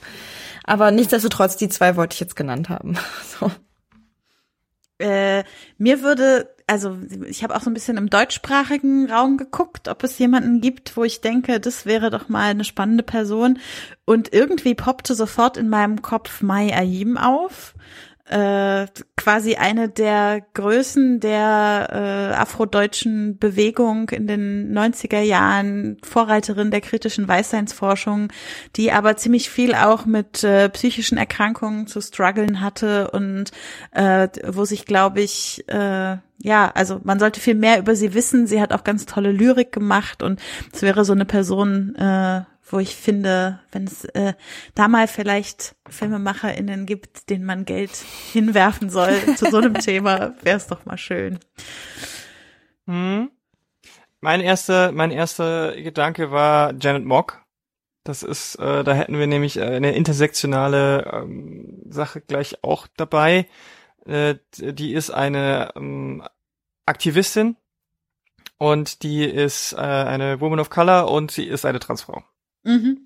[0.63, 2.97] Aber nichtsdestotrotz, die zwei wollte ich jetzt genannt haben.
[3.39, 3.51] So.
[4.99, 5.45] Äh,
[5.79, 10.17] mir würde also ich habe auch so ein bisschen im deutschsprachigen Raum geguckt, ob es
[10.17, 13.59] jemanden gibt, wo ich denke, das wäre doch mal eine spannende Person.
[14.05, 17.75] Und irgendwie poppte sofort in meinem Kopf Mai Ayim auf
[18.31, 18.87] äh,
[19.17, 27.27] quasi eine der Größen der äh, afrodeutschen Bewegung in den 90er Jahren, Vorreiterin der kritischen
[27.27, 28.29] Weißseinsforschung,
[28.77, 33.51] die aber ziemlich viel auch mit äh, psychischen Erkrankungen zu strugglen hatte und
[33.91, 38.47] äh, wo sich, glaube ich, äh, ja, also man sollte viel mehr über sie wissen.
[38.47, 40.39] Sie hat auch ganz tolle Lyrik gemacht und
[40.73, 44.33] es wäre so eine Person, äh, wo ich finde, wenn es äh,
[44.73, 47.91] da mal vielleicht FilmemacherInnen gibt, denen man Geld
[48.31, 51.39] hinwerfen soll zu so einem Thema, wäre es doch mal schön.
[52.87, 53.29] Hm.
[54.19, 57.41] Mein erster, mein erster Gedanke war Janet Mock.
[58.03, 63.47] Das ist, äh, da hätten wir nämlich äh, eine intersektionale ähm, Sache gleich auch dabei.
[64.05, 66.23] Äh, die ist eine ähm,
[66.85, 67.55] Aktivistin
[68.57, 72.23] und die ist äh, eine Woman of Color und sie ist eine Transfrau.
[72.63, 73.05] Mhm.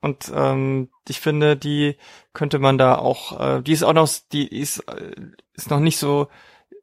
[0.00, 1.96] Und ähm, ich finde, die
[2.32, 5.14] könnte man da auch, äh, die ist auch noch, die ist, äh,
[5.54, 6.28] ist noch nicht so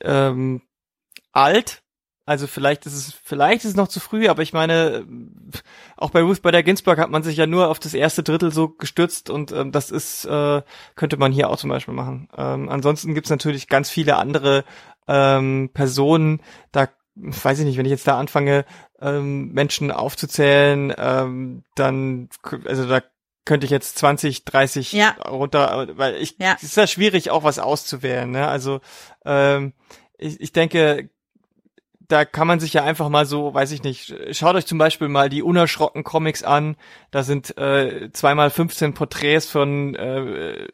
[0.02, 0.62] ähm,
[1.32, 1.83] alt.
[2.26, 5.06] Also vielleicht ist es, vielleicht ist es noch zu früh, aber ich meine,
[5.98, 8.70] auch bei Ruth Bader Ginsburg hat man sich ja nur auf das erste Drittel so
[8.70, 10.62] gestützt und ähm, das ist, äh,
[10.96, 12.30] könnte man hier auch zum Beispiel machen.
[12.38, 14.64] Ähm, ansonsten gibt's natürlich ganz viele andere
[15.08, 16.42] ähm, Personen,
[16.72, 18.66] da weiß ich nicht, wenn ich jetzt da anfange,
[19.02, 22.30] ähm, Menschen aufzuzählen, ähm, dann,
[22.66, 23.02] also da
[23.46, 25.10] könnte ich jetzt 20, 30 ja.
[25.28, 26.54] runter, weil ich, ja.
[26.56, 28.48] es ist ja schwierig, auch was auszuwählen, ne?
[28.48, 28.80] Also,
[29.26, 29.74] ähm,
[30.18, 31.10] ich, ich denke,
[32.14, 35.08] da kann man sich ja einfach mal so, weiß ich nicht, schaut euch zum Beispiel
[35.08, 36.76] mal die unerschrocken Comics an.
[37.10, 40.68] Da sind äh, zweimal 15 Porträts von äh,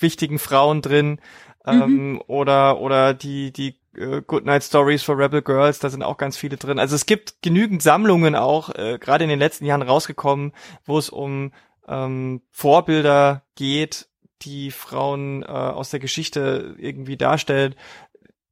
[0.00, 1.20] wichtigen Frauen drin.
[1.66, 1.82] Mhm.
[1.82, 6.38] Ähm, oder oder die die äh, Goodnight Stories for Rebel Girls, da sind auch ganz
[6.38, 6.78] viele drin.
[6.78, 10.52] Also es gibt genügend Sammlungen auch, äh, gerade in den letzten Jahren rausgekommen,
[10.86, 11.52] wo es um
[11.86, 14.08] ähm, Vorbilder geht,
[14.40, 17.74] die Frauen äh, aus der Geschichte irgendwie darstellen.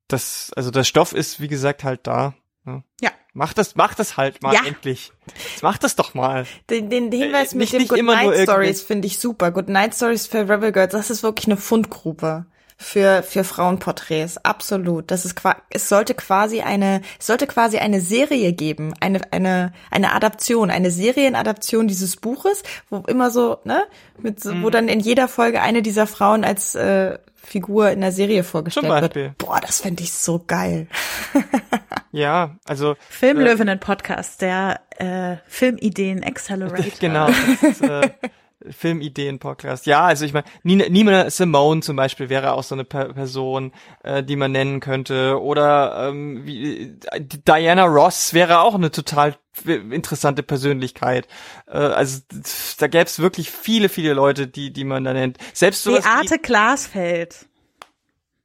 [0.09, 2.35] Das, also der Stoff ist, wie gesagt, halt da.
[2.65, 2.83] Ne?
[3.01, 3.11] Ja.
[3.33, 4.65] Mach das, mach das halt mal ja.
[4.65, 5.13] endlich.
[5.51, 6.47] Jetzt mach das doch mal.
[6.71, 9.51] Den, den Hinweis äh, mit nicht, dem Good Night Stories finde ich super.
[9.51, 12.47] Good Night Stories für Rebel Girls, das ist wirklich eine Fundgrube
[12.77, 14.39] für, für Frauenporträts.
[14.39, 15.11] Absolut.
[15.11, 20.13] Das ist, es sollte quasi eine, es sollte quasi eine Serie geben, eine, eine, eine
[20.13, 23.85] Adaption, eine Serienadaption dieses Buches, wo immer so, ne,
[24.19, 24.63] mit, so, mhm.
[24.63, 29.15] wo dann in jeder Folge eine dieser Frauen als, äh, Figur in der Serie vorgestellt
[29.15, 29.39] wird.
[29.39, 30.89] Boah, das fände ich so geil.
[32.13, 36.93] ja, also Filmlöwinnen Podcast, der äh, Filmideen Accelerator.
[37.01, 37.29] genau.
[37.29, 38.11] Das ist, äh,
[38.71, 39.87] Filmideen-Podcast.
[39.87, 43.73] Ja, also ich meine, Nina, Simone zum Beispiel wäre auch so eine per Person,
[44.03, 45.41] äh, die man nennen könnte.
[45.41, 51.27] Oder ähm, wie, Diana Ross wäre auch eine total interessante Persönlichkeit.
[51.67, 52.21] Äh, also
[52.79, 55.39] da gäbe es wirklich viele, viele Leute, die, die man da nennt.
[55.53, 57.47] Selbst so Beate Glasfeld.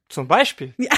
[0.08, 0.74] Zum Beispiel.
[0.78, 0.90] Ja.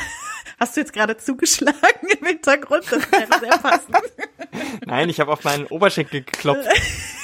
[0.59, 2.85] Hast du jetzt gerade zugeschlagen im Hintergrund?
[2.91, 3.97] Das wäre sehr passend.
[4.87, 6.69] Nein, ich habe auf meinen Oberschenkel geklopft.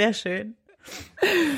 [0.00, 0.56] Sehr schön.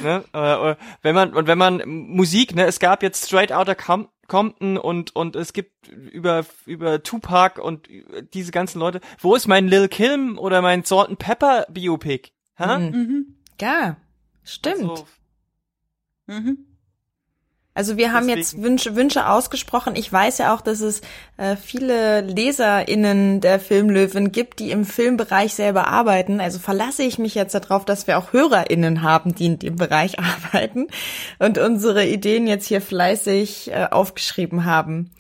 [0.03, 0.25] Ne?
[0.33, 5.15] Äh, wenn man und wenn man Musik, ne, es gab jetzt Straight Outta Compton und
[5.15, 7.89] und es gibt über über Tupac und
[8.35, 9.01] diese ganzen Leute.
[9.21, 12.33] Wo ist mein Lil Kim oder mein Salt and Pepper Biopic?
[12.59, 12.79] Ha?
[12.81, 12.91] Mhm.
[12.91, 13.37] mhm.
[13.61, 13.97] Ja,
[14.43, 14.91] stimmt.
[14.91, 15.07] Also,
[16.27, 16.67] mhm.
[17.75, 18.39] Also wir haben Deswegen.
[18.39, 19.97] jetzt Wünsche, Wünsche ausgesprochen.
[19.97, 21.01] Ich weiß ja auch, dass es
[21.39, 26.41] äh, viele LeserInnen der Filmlöwen gibt, die im Filmbereich selber arbeiten.
[26.41, 30.19] Also verlasse ich mich jetzt darauf, dass wir auch HörerInnen haben, die in dem Bereich
[30.53, 30.89] arbeiten
[31.39, 35.11] und unsere Ideen jetzt hier fleißig äh, aufgeschrieben haben.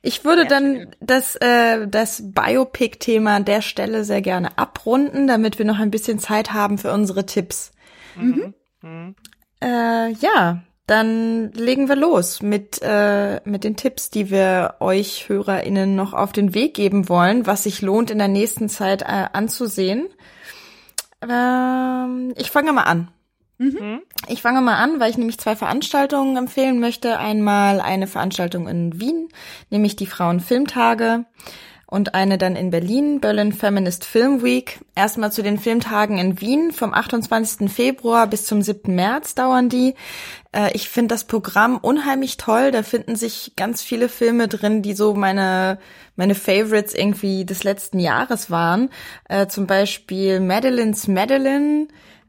[0.00, 5.58] Ich würde ja, dann das, äh, das Biopic-Thema an der Stelle sehr gerne abrunden, damit
[5.58, 7.72] wir noch ein bisschen Zeit haben für unsere Tipps.
[8.14, 8.54] Mhm.
[8.80, 9.16] Mhm.
[9.60, 15.96] Äh, ja, dann legen wir los mit, äh, mit den Tipps, die wir euch HörerInnen
[15.96, 20.06] noch auf den Weg geben wollen, was sich lohnt in der nächsten Zeit äh, anzusehen.
[21.28, 23.08] Ähm, ich fange mal an.
[23.58, 24.02] Mhm.
[24.28, 27.18] Ich fange mal an, weil ich nämlich zwei Veranstaltungen empfehlen möchte.
[27.18, 29.28] Einmal eine Veranstaltung in Wien,
[29.70, 31.24] nämlich die Frauenfilmtage
[31.88, 34.80] und eine dann in Berlin, Berlin Feminist Film Week.
[34.96, 36.72] Erstmal zu den Filmtagen in Wien.
[36.72, 37.70] Vom 28.
[37.70, 38.92] Februar bis zum 7.
[38.92, 39.94] März dauern die.
[40.50, 42.72] Äh, ich finde das Programm unheimlich toll.
[42.72, 45.78] Da finden sich ganz viele Filme drin, die so meine,
[46.16, 48.90] meine Favorites irgendwie des letzten Jahres waren.
[49.28, 51.86] Äh, zum Beispiel Madeline's Madeline.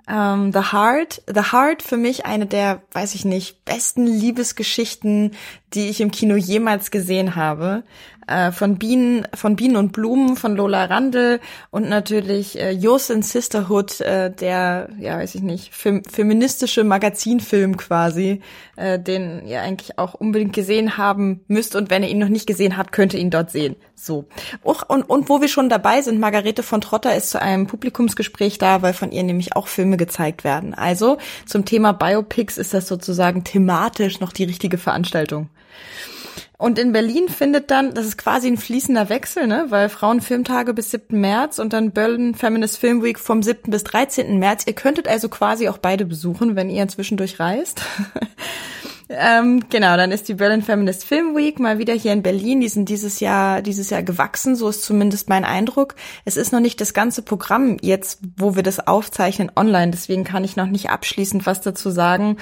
[0.09, 1.21] Um, ähm, The Heart.
[1.27, 5.31] The Heart für mich eine der, weiß ich nicht, besten Liebesgeschichten,
[5.73, 7.83] die ich im Kino jemals gesehen habe
[8.27, 11.39] äh, von Bienen, von Bienen und Blumen von Lola Randl
[11.71, 18.41] und natürlich äh, Yosin Sisterhood, äh, der, ja, weiß ich nicht, fem feministische Magazinfilm quasi,
[18.75, 22.47] äh, den ihr eigentlich auch unbedingt gesehen haben müsst und wenn ihr ihn noch nicht
[22.47, 23.75] gesehen habt, könnt ihr ihn dort sehen.
[23.95, 24.25] So.
[24.63, 28.59] Och, und, und wo wir schon dabei sind, Margarete von Trotter ist zu einem Publikumsgespräch
[28.59, 30.73] da, weil von ihr nämlich auch Filme gezeigt werden.
[30.73, 35.49] Also zum Thema Biopics ist das sozusagen thematisch noch die richtige Veranstaltung.
[36.59, 40.89] Und in Berlin findet dann, das ist quasi ein fließender Wechsel, ne, weil Frauenfilmtage bis
[40.89, 41.19] 7.
[41.19, 43.69] März und dann Berlin Feminist Film Week vom 7.
[43.69, 44.39] bis 13.
[44.39, 44.63] März.
[44.65, 47.83] Ihr könntet also quasi auch beide besuchen, wenn ihr zwischendurch reist.
[49.09, 52.59] Ähm, genau, dann ist die Berlin Feminist Film Week mal wieder hier in Berlin.
[52.59, 55.95] Die sind dieses Jahr, dieses Jahr gewachsen, so ist zumindest mein Eindruck.
[56.25, 59.91] Es ist noch nicht das ganze Programm jetzt, wo wir das aufzeichnen, online.
[59.91, 62.37] Deswegen kann ich noch nicht abschließend was dazu sagen.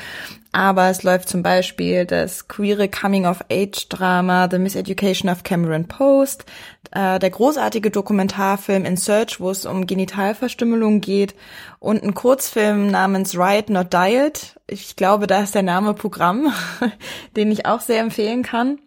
[0.56, 6.46] Aber es läuft zum Beispiel das queere Coming-of-Age-Drama The Miseducation of Cameron Post,
[6.92, 11.36] äh, der großartige Dokumentarfilm In Search, wo es um Genitalverstümmelung geht
[11.80, 14.56] und ein Kurzfilm namens Riot Not Diet.
[14.66, 16.54] Ich glaube, da ist der Name Programm,
[17.36, 18.80] den ich auch sehr empfehlen kann.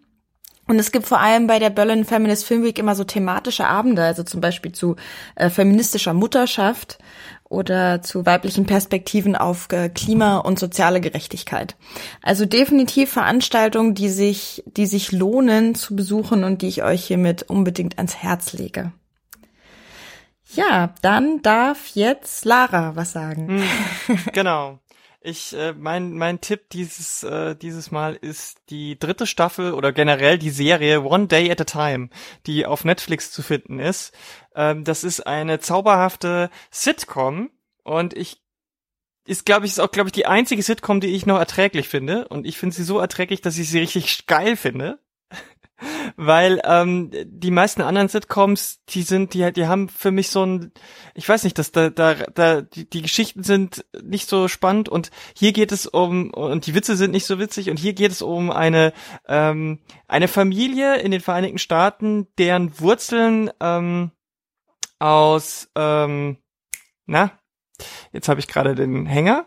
[0.65, 4.03] Und es gibt vor allem bei der Berlin Feminist Film Week immer so thematische Abende,
[4.03, 4.95] also zum Beispiel zu
[5.35, 6.97] äh, feministischer Mutterschaft
[7.49, 11.75] oder zu weiblichen Perspektiven auf äh, Klima und soziale Gerechtigkeit.
[12.21, 17.43] Also definitiv Veranstaltungen, die sich, die sich lohnen zu besuchen und die ich euch hiermit
[17.43, 18.91] unbedingt ans Herz lege.
[20.53, 23.63] Ja, dann darf jetzt Lara was sagen.
[24.07, 24.79] Hm, genau.
[25.21, 30.37] Ich, äh, mein, mein Tipp dieses, äh, dieses Mal ist die dritte Staffel oder generell
[30.37, 32.09] die Serie One Day at a Time,
[32.45, 34.13] die auf Netflix zu finden ist.
[34.55, 37.49] Ähm, das ist eine zauberhafte Sitcom
[37.83, 38.41] und ich
[39.25, 42.27] ist, glaube ich, ist auch, glaube ich, die einzige Sitcom, die ich noch erträglich finde.
[42.29, 44.99] Und ich finde sie so erträglich, dass ich sie richtig geil finde
[46.15, 50.71] weil ähm, die meisten anderen Sitcoms, die sind, die, die haben für mich so ein,
[51.13, 55.11] ich weiß nicht, dass da, da, da die, die Geschichten sind nicht so spannend und
[55.35, 58.21] hier geht es um und die Witze sind nicht so witzig und hier geht es
[58.21, 58.93] um eine
[59.27, 64.11] ähm, eine Familie in den Vereinigten Staaten, deren Wurzeln ähm,
[64.99, 66.37] aus ähm,
[67.05, 67.31] na
[68.11, 69.45] jetzt habe ich gerade den Hänger,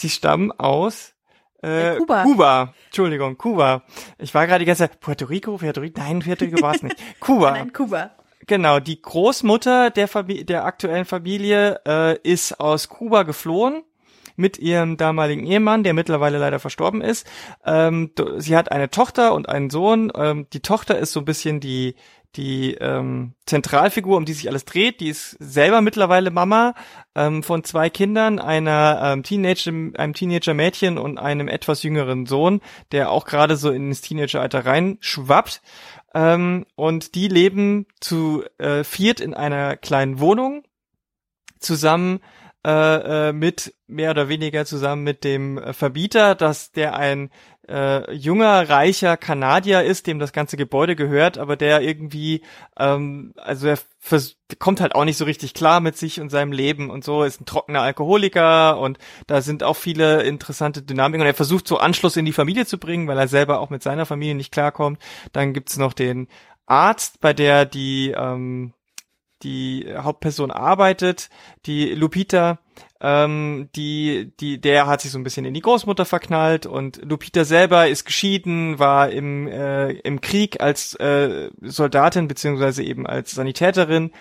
[0.00, 1.14] die stammen aus
[1.62, 2.22] äh, Kuba.
[2.22, 2.74] Kuba.
[2.86, 3.82] Entschuldigung, Kuba.
[4.18, 6.82] Ich war gerade die ganze Zeit, Puerto Rico, Puerto Rico, nein, Puerto Rico war es
[6.82, 6.96] nicht.
[7.20, 7.52] Kuba.
[7.52, 8.10] Nein, Kuba.
[8.46, 13.82] Genau, die Großmutter der, Familie, der aktuellen Familie äh, ist aus Kuba geflohen
[14.40, 17.26] mit ihrem damaligen Ehemann, der mittlerweile leider verstorben ist.
[17.64, 20.10] Ähm, sie hat eine Tochter und einen Sohn.
[20.14, 21.94] Ähm, die Tochter ist so ein bisschen die
[22.36, 26.74] die ähm, Zentralfigur, um die sich alles dreht, die ist selber mittlerweile Mama
[27.16, 32.60] ähm, von zwei Kindern, einer ähm, Teenager, einem Teenager-Mädchen und einem etwas jüngeren Sohn,
[32.92, 35.60] der auch gerade so ins Teenageralter reinschwappt.
[36.14, 40.62] Ähm, und die leben zu äh, viert in einer kleinen Wohnung
[41.58, 42.20] zusammen
[42.66, 47.30] äh, äh, mit mehr oder weniger zusammen mit dem Verbieter, dass der ein
[47.70, 52.42] äh, junger, reicher Kanadier ist, dem das ganze Gebäude gehört, aber der irgendwie,
[52.78, 53.78] ähm, also er
[54.58, 57.40] kommt halt auch nicht so richtig klar mit sich und seinem Leben und so, ist
[57.40, 62.16] ein trockener Alkoholiker und da sind auch viele interessante Dynamiken und er versucht so Anschluss
[62.16, 64.98] in die Familie zu bringen, weil er selber auch mit seiner Familie nicht klarkommt.
[65.32, 66.28] Dann gibt's noch den
[66.66, 68.72] Arzt, bei der die ähm,
[69.42, 71.30] die Hauptperson arbeitet,
[71.66, 72.58] die Lupita,
[73.00, 77.44] ähm, die, die, der hat sich so ein bisschen in die Großmutter verknallt und Lupita
[77.44, 84.12] selber ist geschieden, war im, äh, im Krieg als äh, Soldatin beziehungsweise eben als Sanitäterin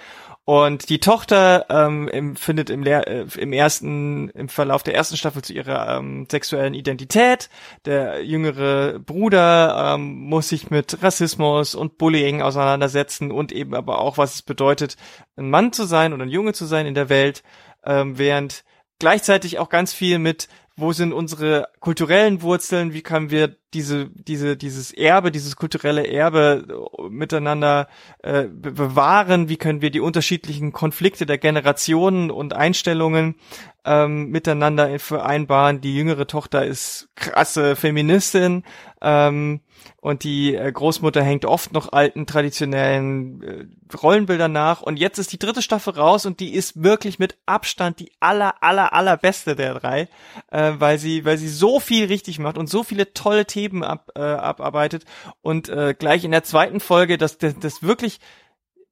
[0.50, 5.16] und die Tochter ähm, im, findet im, Lehr äh, im ersten, im Verlauf der ersten
[5.16, 7.52] Staffel zu ihrer ähm, sexuellen Identität.
[7.86, 14.18] Der jüngere Bruder ähm, muss sich mit Rassismus und Bullying auseinandersetzen und eben aber auch,
[14.18, 14.98] was es bedeutet,
[15.38, 17.44] ein Mann zu sein oder ein Junge zu sein in der Welt,
[17.86, 18.64] ähm, während
[18.98, 20.48] gleichzeitig auch ganz viel mit
[20.80, 26.65] wo sind unsere kulturellen Wurzeln, wie können wir diese, diese, dieses Erbe, dieses kulturelle Erbe
[26.97, 27.88] äh, miteinander
[28.23, 33.35] äh, bewahren, wie können wir die unterschiedlichen Konflikte der Generationen und Einstellungen
[33.85, 35.81] ähm, miteinander vereinbaren.
[35.81, 38.64] Die jüngere Tochter ist krasse Feministin,
[39.01, 39.61] ähm,
[39.97, 45.31] und die äh, Großmutter hängt oft noch alten traditionellen äh, Rollenbildern nach und jetzt ist
[45.31, 49.73] die dritte Staffel raus und die ist wirklich mit Abstand die aller aller allerbeste der
[49.76, 50.07] drei,
[50.51, 54.11] äh, weil sie weil sie so viel richtig macht und so viele tolle Themen ab,
[54.15, 55.06] äh, abarbeitet
[55.41, 58.19] und äh, gleich in der zweiten Folge das das, das wirklich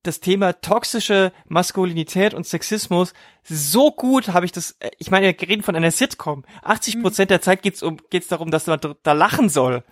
[0.04, 5.48] das Thema toxische Maskulinität und Sexismus so gut habe ich das, äh, ich meine, wir
[5.48, 6.44] reden von einer Sitcom.
[6.64, 9.84] 80 Prozent der Zeit geht's um, geht's darum, dass man da lachen soll.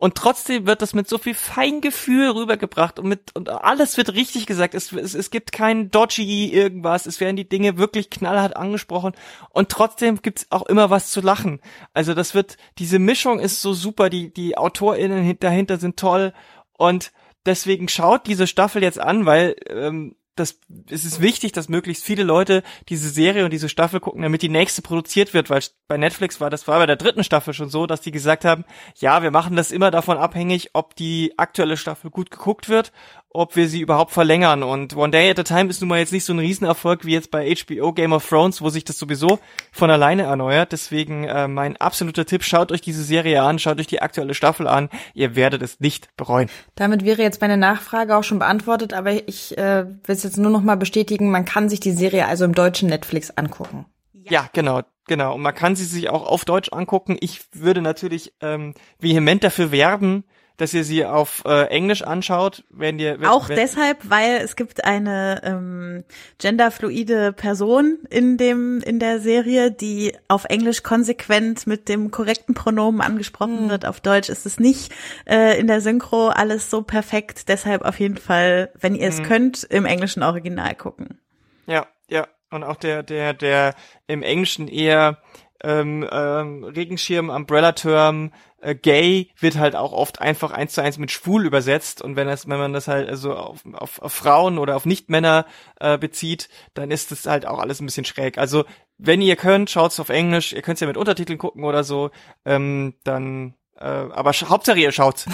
[0.00, 4.46] Und trotzdem wird das mit so viel Feingefühl rübergebracht und mit, und alles wird richtig
[4.46, 4.74] gesagt.
[4.74, 7.06] Es, es, es gibt kein dodgy irgendwas.
[7.06, 9.12] Es werden die Dinge wirklich knallhart angesprochen.
[9.50, 11.60] Und trotzdem gibt's auch immer was zu lachen.
[11.94, 14.08] Also das wird, diese Mischung ist so super.
[14.08, 16.32] Die, die AutorInnen dahinter sind toll.
[16.74, 17.10] Und
[17.44, 20.60] deswegen schaut diese Staffel jetzt an, weil, ähm, das,
[20.90, 24.48] es ist wichtig, dass möglichst viele Leute diese Serie und diese Staffel gucken, damit die
[24.48, 27.86] nächste produziert wird, weil bei Netflix war das war bei der dritten Staffel schon so,
[27.86, 28.64] dass die gesagt haben,
[28.96, 32.92] ja, wir machen das immer davon abhängig, ob die aktuelle Staffel gut geguckt wird
[33.30, 34.62] ob wir sie überhaupt verlängern.
[34.62, 37.12] Und One Day at a Time ist nun mal jetzt nicht so ein Riesenerfolg wie
[37.12, 39.38] jetzt bei HBO Game of Thrones, wo sich das sowieso
[39.70, 40.72] von alleine erneuert.
[40.72, 44.66] Deswegen äh, mein absoluter Tipp, schaut euch diese Serie an, schaut euch die aktuelle Staffel
[44.66, 44.88] an.
[45.14, 46.48] Ihr werdet es nicht bereuen.
[46.74, 50.50] Damit wäre jetzt meine Nachfrage auch schon beantwortet, aber ich äh, will es jetzt nur
[50.50, 53.86] noch mal bestätigen, man kann sich die Serie also im deutschen Netflix angucken.
[54.12, 54.82] Ja, ja genau.
[55.08, 57.16] Genau, und man kann sie sich auch auf Deutsch angucken.
[57.20, 60.24] Ich würde natürlich ähm, vehement dafür werben,
[60.58, 64.56] dass ihr sie auf äh, Englisch anschaut, wenn ihr wenn, auch wenn, deshalb, weil es
[64.56, 66.04] gibt eine ähm,
[66.38, 73.00] genderfluide Person in dem in der Serie, die auf Englisch konsequent mit dem korrekten Pronomen
[73.00, 73.70] angesprochen mhm.
[73.70, 73.86] wird.
[73.86, 74.92] Auf Deutsch ist es nicht
[75.26, 77.48] äh, in der Synchro alles so perfekt.
[77.48, 79.24] Deshalb auf jeden Fall, wenn ihr es mhm.
[79.24, 81.20] könnt, im englischen Original gucken.
[81.66, 83.74] Ja, ja, und auch der der der
[84.08, 85.18] im Englischen eher
[85.62, 91.10] ähm, ähm, Regenschirm, Umbrella-Term, äh, gay wird halt auch oft einfach eins zu eins mit
[91.10, 94.76] schwul übersetzt und wenn das, wenn man das halt also auf, auf, auf Frauen oder
[94.76, 95.46] auf Nichtmänner
[95.80, 98.38] äh, bezieht, dann ist das halt auch alles ein bisschen schräg.
[98.38, 98.64] Also
[98.96, 102.10] wenn ihr könnt, schaut's auf Englisch, ihr könnt's ja mit Untertiteln gucken oder so,
[102.44, 105.26] ähm, dann äh, aber Hauptsache ihr schaut's.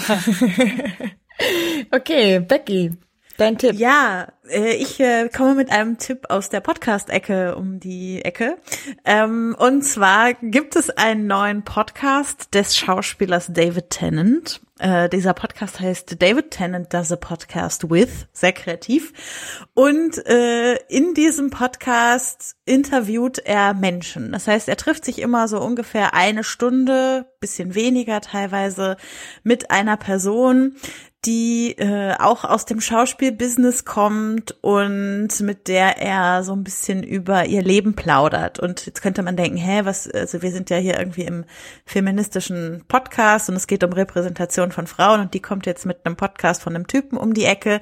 [1.91, 2.91] okay, Becky,
[3.37, 3.75] Dein Tipp.
[3.75, 8.57] Ja, äh, ich äh, komme mit einem Tipp aus der Podcast-Ecke um die Ecke.
[9.03, 14.61] Ähm, und zwar gibt es einen neuen Podcast des Schauspielers David Tennant.
[14.79, 19.11] Äh, dieser Podcast heißt David Tennant Does a Podcast With, sehr kreativ.
[19.73, 24.31] Und in diesem Podcast interviewt er Menschen.
[24.31, 28.97] Das heißt, er trifft sich immer so ungefähr eine Stunde, bisschen weniger teilweise,
[29.43, 30.75] mit einer Person,
[31.25, 37.45] die äh, auch aus dem Schauspielbusiness kommt und mit der er so ein bisschen über
[37.45, 38.59] ihr Leben plaudert.
[38.59, 41.45] Und jetzt könnte man denken, hä, was, also wir sind ja hier irgendwie im
[41.85, 46.15] feministischen Podcast und es geht um Repräsentation von Frauen und die kommt jetzt mit einem
[46.15, 47.79] Podcast von einem Typen um die Ecke.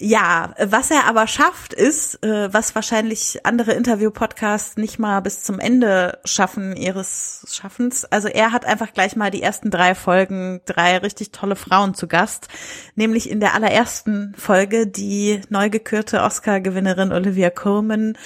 [0.00, 5.58] Ja, was er aber schafft, ist, äh, was wahrscheinlich andere Interview-Podcasts nicht mal bis zum
[5.58, 8.04] Ende schaffen ihres Schaffens.
[8.04, 12.06] Also er hat einfach gleich mal die ersten drei Folgen drei richtig tolle Frauen zu
[12.06, 12.46] Gast.
[12.94, 18.16] Nämlich in der allerersten Folge die neu gekürte Oscar-Gewinnerin Olivia Colman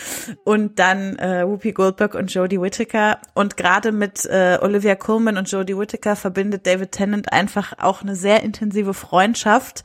[0.45, 3.19] und dann äh, Whoopi Goldberg und Jodie Whittaker.
[3.33, 8.15] Und gerade mit äh, Olivia Colman und Jodie Whittaker verbindet David Tennant einfach auch eine
[8.15, 9.85] sehr intensive Freundschaft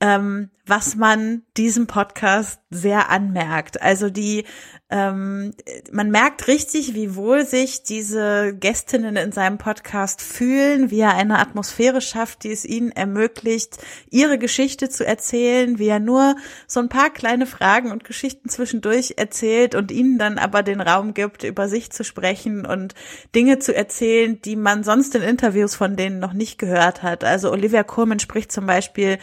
[0.00, 3.80] ähm, was man diesem Podcast sehr anmerkt.
[3.80, 4.44] Also die
[4.88, 5.52] ähm,
[5.90, 11.40] man merkt richtig, wie wohl sich diese Gästinnen in seinem Podcast fühlen, wie er eine
[11.40, 13.78] Atmosphäre schafft, die es ihnen ermöglicht,
[14.10, 16.36] ihre Geschichte zu erzählen, wie er nur
[16.68, 21.14] so ein paar kleine Fragen und Geschichten zwischendurch erzählt und ihnen dann aber den Raum
[21.14, 22.94] gibt, über sich zu sprechen und
[23.34, 27.24] Dinge zu erzählen, die man sonst in Interviews von denen noch nicht gehört hat.
[27.24, 29.18] Also Olivia Colman spricht zum Beispiel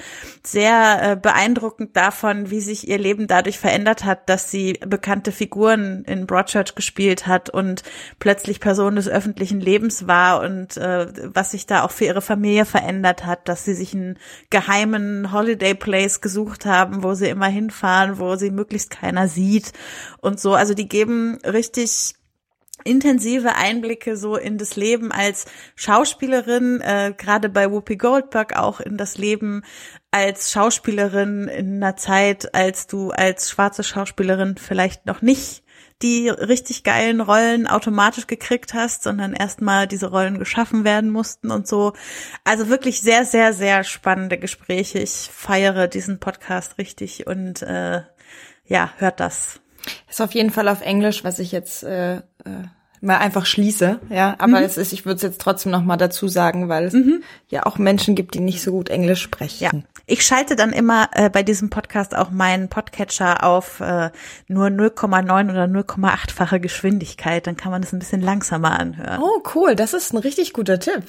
[0.45, 5.52] sehr äh, beeindruckend davon, wie sich ihr Leben dadurch verändert hat, dass sie bekannte Figuren
[5.53, 7.83] Figuren in Broadchurch gespielt hat und
[8.17, 12.65] plötzlich Person des öffentlichen Lebens war und äh, was sich da auch für ihre Familie
[12.65, 14.17] verändert hat, dass sie sich einen
[14.49, 19.73] geheimen Holiday Place gesucht haben, wo sie immer hinfahren, wo sie möglichst keiner sieht
[20.21, 20.55] und so.
[20.55, 22.15] Also die geben richtig
[22.83, 25.45] intensive Einblicke so in das Leben als
[25.75, 29.63] Schauspielerin, äh, gerade bei Whoopi Goldberg auch in das Leben
[30.11, 35.63] als Schauspielerin in einer Zeit, als du als schwarze Schauspielerin vielleicht noch nicht
[36.01, 41.65] die richtig geilen Rollen automatisch gekriegt hast, sondern erstmal diese Rollen geschaffen werden mussten und
[41.65, 41.93] so.
[42.43, 44.99] Also wirklich sehr, sehr, sehr spannende Gespräche.
[44.99, 48.01] Ich feiere diesen Podcast richtig und äh,
[48.65, 49.62] ja, hört das.
[50.09, 52.21] Ist auf jeden Fall auf Englisch, was ich jetzt äh, äh
[53.03, 54.35] mal einfach schließe, ja.
[54.39, 54.65] Aber mhm.
[54.65, 57.21] es ist, ich würde es jetzt trotzdem noch mal dazu sagen, weil es mhm.
[57.49, 59.63] ja auch Menschen gibt, die nicht so gut Englisch sprechen.
[59.63, 59.71] Ja.
[60.05, 64.09] Ich schalte dann immer äh, bei diesem Podcast auch meinen Podcatcher auf äh,
[64.47, 67.45] nur 0,9 oder 0,8-fache Geschwindigkeit.
[67.45, 69.21] Dann kann man es ein bisschen langsamer anhören.
[69.21, 69.75] Oh, cool.
[69.75, 71.03] Das ist ein richtig guter Tipp.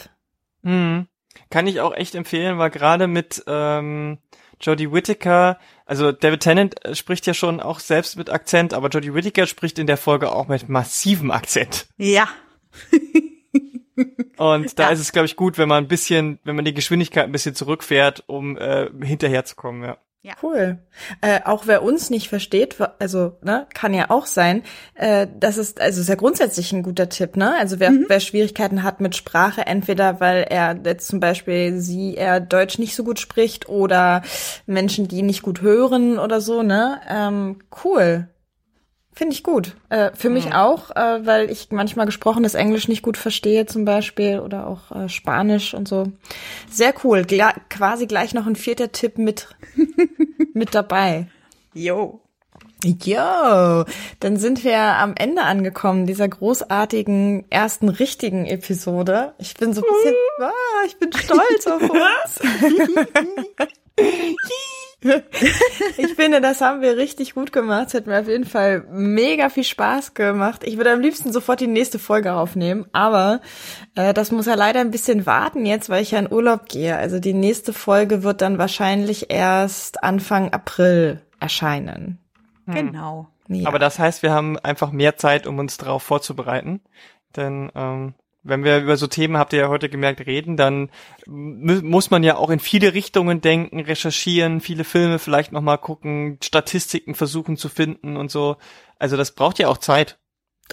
[0.63, 1.07] Mhm.
[1.51, 4.19] Kann ich auch echt empfehlen, weil gerade mit ähm,
[4.61, 9.15] Jodie Whittaker, also David Tennant äh, spricht ja schon auch selbst mit Akzent, aber Jodie
[9.15, 11.87] Whittaker spricht in der Folge auch mit massivem Akzent.
[11.97, 12.29] Ja.
[14.37, 14.89] Und da ja.
[14.91, 17.55] ist es, glaube ich, gut, wenn man ein bisschen, wenn man die Geschwindigkeit ein bisschen
[17.55, 19.99] zurückfährt, um äh, hinterherzukommen, ja.
[20.25, 20.33] Ja.
[20.43, 20.79] Cool.
[21.21, 24.63] Äh, auch wer uns nicht versteht, also ne, kann ja auch sein.
[24.95, 27.55] Äh, das ist also sehr grundsätzlich ein guter Tipp, ne?
[27.59, 28.07] Also wer, mhm.
[28.09, 32.97] wer Schwierigkeiten hat mit Sprache, entweder weil er jetzt zum Beispiel sie er Deutsch nicht
[32.97, 34.23] so gut spricht oder
[34.65, 37.03] Menschen, die nicht gut hören oder so, ne?
[37.07, 38.29] Ähm, cool.
[39.15, 39.77] Finde ich gut.
[39.91, 40.35] Äh, für mhm.
[40.35, 44.91] mich auch, äh, weil ich manchmal gesprochenes Englisch nicht gut verstehe zum Beispiel oder auch
[44.91, 46.13] äh, Spanisch und so.
[46.69, 47.25] Sehr cool.
[47.25, 49.49] Gla quasi gleich noch ein vierter Tipp mit,
[50.53, 51.29] mit dabei.
[51.75, 52.21] Jo.
[52.85, 53.85] Jo,
[54.21, 59.33] dann sind wir am Ende angekommen dieser großartigen ersten richtigen Episode.
[59.39, 62.41] Ich bin so ein bisschen, ah, ich bin stolz auf uns.
[65.99, 67.89] ich finde, das haben wir richtig gut gemacht.
[67.89, 70.63] Es hat mir auf jeden Fall mega viel Spaß gemacht.
[70.65, 73.41] Ich würde am liebsten sofort die nächste Folge aufnehmen, aber
[73.95, 76.97] äh, das muss ja leider ein bisschen warten jetzt, weil ich ja in Urlaub gehe.
[76.97, 82.19] Also die nächste Folge wird dann wahrscheinlich erst Anfang April erscheinen.
[82.67, 82.75] Hm.
[82.75, 83.29] Genau.
[83.49, 83.69] Ja.
[83.69, 86.81] Aber das heißt, wir haben einfach mehr Zeit, um uns darauf vorzubereiten.
[87.37, 88.15] Denn ähm,
[88.45, 90.91] wenn wir über so Themen, habt ihr ja heute gemerkt, reden, dann
[91.27, 97.15] muss man ja auch in viele Richtungen denken, recherchieren, viele Filme vielleicht nochmal gucken, Statistiken
[97.15, 98.57] versuchen zu finden und so.
[98.99, 100.19] Also das braucht ja auch Zeit.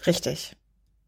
[0.06, 0.56] Richtig.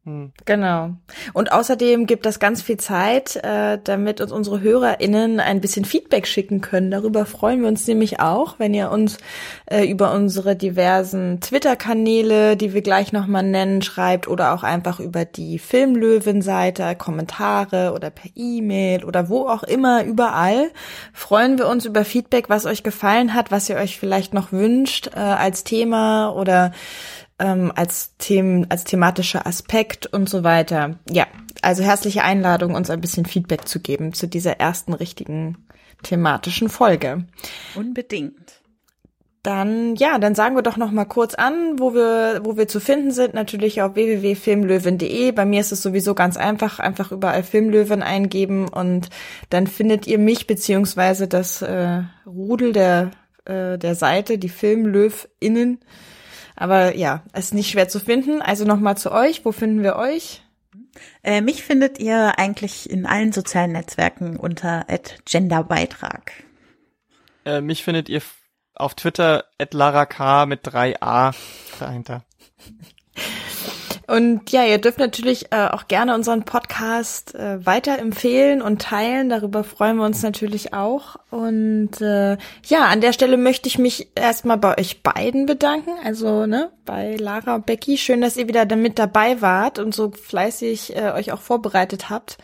[0.05, 0.33] Hm.
[0.43, 0.89] Genau.
[1.31, 6.27] Und außerdem gibt das ganz viel Zeit, äh, damit uns unsere HörerInnen ein bisschen Feedback
[6.27, 6.91] schicken können.
[6.91, 9.17] Darüber freuen wir uns nämlich auch, wenn ihr uns
[9.65, 15.23] äh, über unsere diversen Twitter-Kanäle, die wir gleich nochmal nennen, schreibt oder auch einfach über
[15.23, 20.71] die Filmlöwen-Seite, Kommentare oder per E-Mail oder wo auch immer, überall.
[21.13, 25.11] Freuen wir uns über Feedback, was euch gefallen hat, was ihr euch vielleicht noch wünscht
[25.15, 26.73] äh, als Thema oder
[27.43, 30.97] ähm, als, Themen, als thematischer Aspekt und so weiter.
[31.09, 31.27] Ja,
[31.61, 35.67] also herzliche Einladung, uns ein bisschen Feedback zu geben zu dieser ersten richtigen
[36.03, 37.25] thematischen Folge.
[37.75, 38.61] Unbedingt.
[39.43, 42.79] Dann, ja, dann sagen wir doch noch mal kurz an, wo wir, wo wir zu
[42.79, 43.33] finden sind.
[43.33, 45.33] Natürlich auf www.filmlöwen.de.
[45.33, 46.79] Bei mir ist es sowieso ganz einfach.
[46.79, 49.09] Einfach überall Filmlöwen eingeben und
[49.49, 53.11] dann findet ihr mich beziehungsweise das äh, Rudel der,
[53.43, 55.79] äh, der Seite, die FilmlöwInnen.
[56.55, 58.41] Aber ja, es ist nicht schwer zu finden.
[58.41, 59.45] Also nochmal zu euch.
[59.45, 60.41] Wo finden wir euch?
[61.23, 64.85] Äh, mich findet ihr eigentlich in allen sozialen Netzwerken unter
[65.25, 66.31] @genderbeitrag.
[67.45, 68.21] Äh, mich findet ihr
[68.75, 71.33] auf Twitter @lara_k mit 3a
[71.79, 72.23] dahinter.
[74.07, 79.29] Und ja, ihr dürft natürlich äh, auch gerne unseren Podcast äh, weiterempfehlen und teilen.
[79.29, 81.17] Darüber freuen wir uns natürlich auch.
[81.29, 85.91] Und äh, ja, an der Stelle möchte ich mich erstmal bei euch beiden bedanken.
[86.03, 87.97] Also ne, bei Lara und Becky.
[87.97, 92.37] Schön, dass ihr wieder damit dabei wart und so fleißig äh, euch auch vorbereitet habt.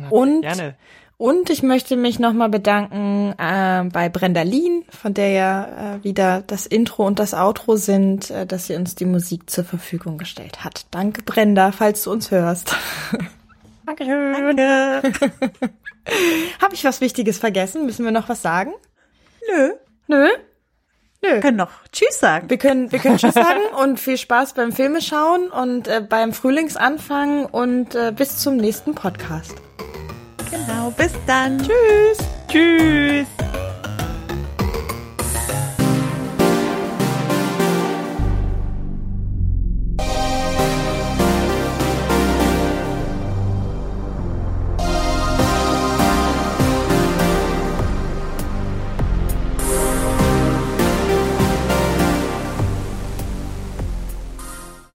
[0.00, 0.76] Na, und gerne
[1.20, 6.42] Und ich möchte mich nochmal bedanken äh, bei Brenda Lien, von der ja äh, wieder
[6.46, 10.64] das Intro und das Outro sind, äh, dass sie uns die Musik zur Verfügung gestellt
[10.64, 10.86] hat.
[10.90, 12.74] Danke, Brenda, falls du uns hörst.
[13.86, 14.56] Dankeschön.
[14.56, 15.02] Danke.
[16.62, 17.84] Habe ich was Wichtiges vergessen?
[17.84, 18.72] Müssen wir noch was sagen?
[19.46, 19.72] Nö.
[20.06, 20.26] Nö?
[21.22, 21.32] Nö.
[21.32, 22.48] Wir können noch Tschüss sagen.
[22.48, 26.32] Wir können, wir können Tschüss sagen und viel Spaß beim Filme schauen und äh, beim
[26.32, 29.54] Frühlingsanfang und äh, bis zum nächsten Podcast.
[30.50, 31.58] Genau, bis dann.
[31.58, 32.18] Tschüss.
[32.48, 33.26] Tschüss.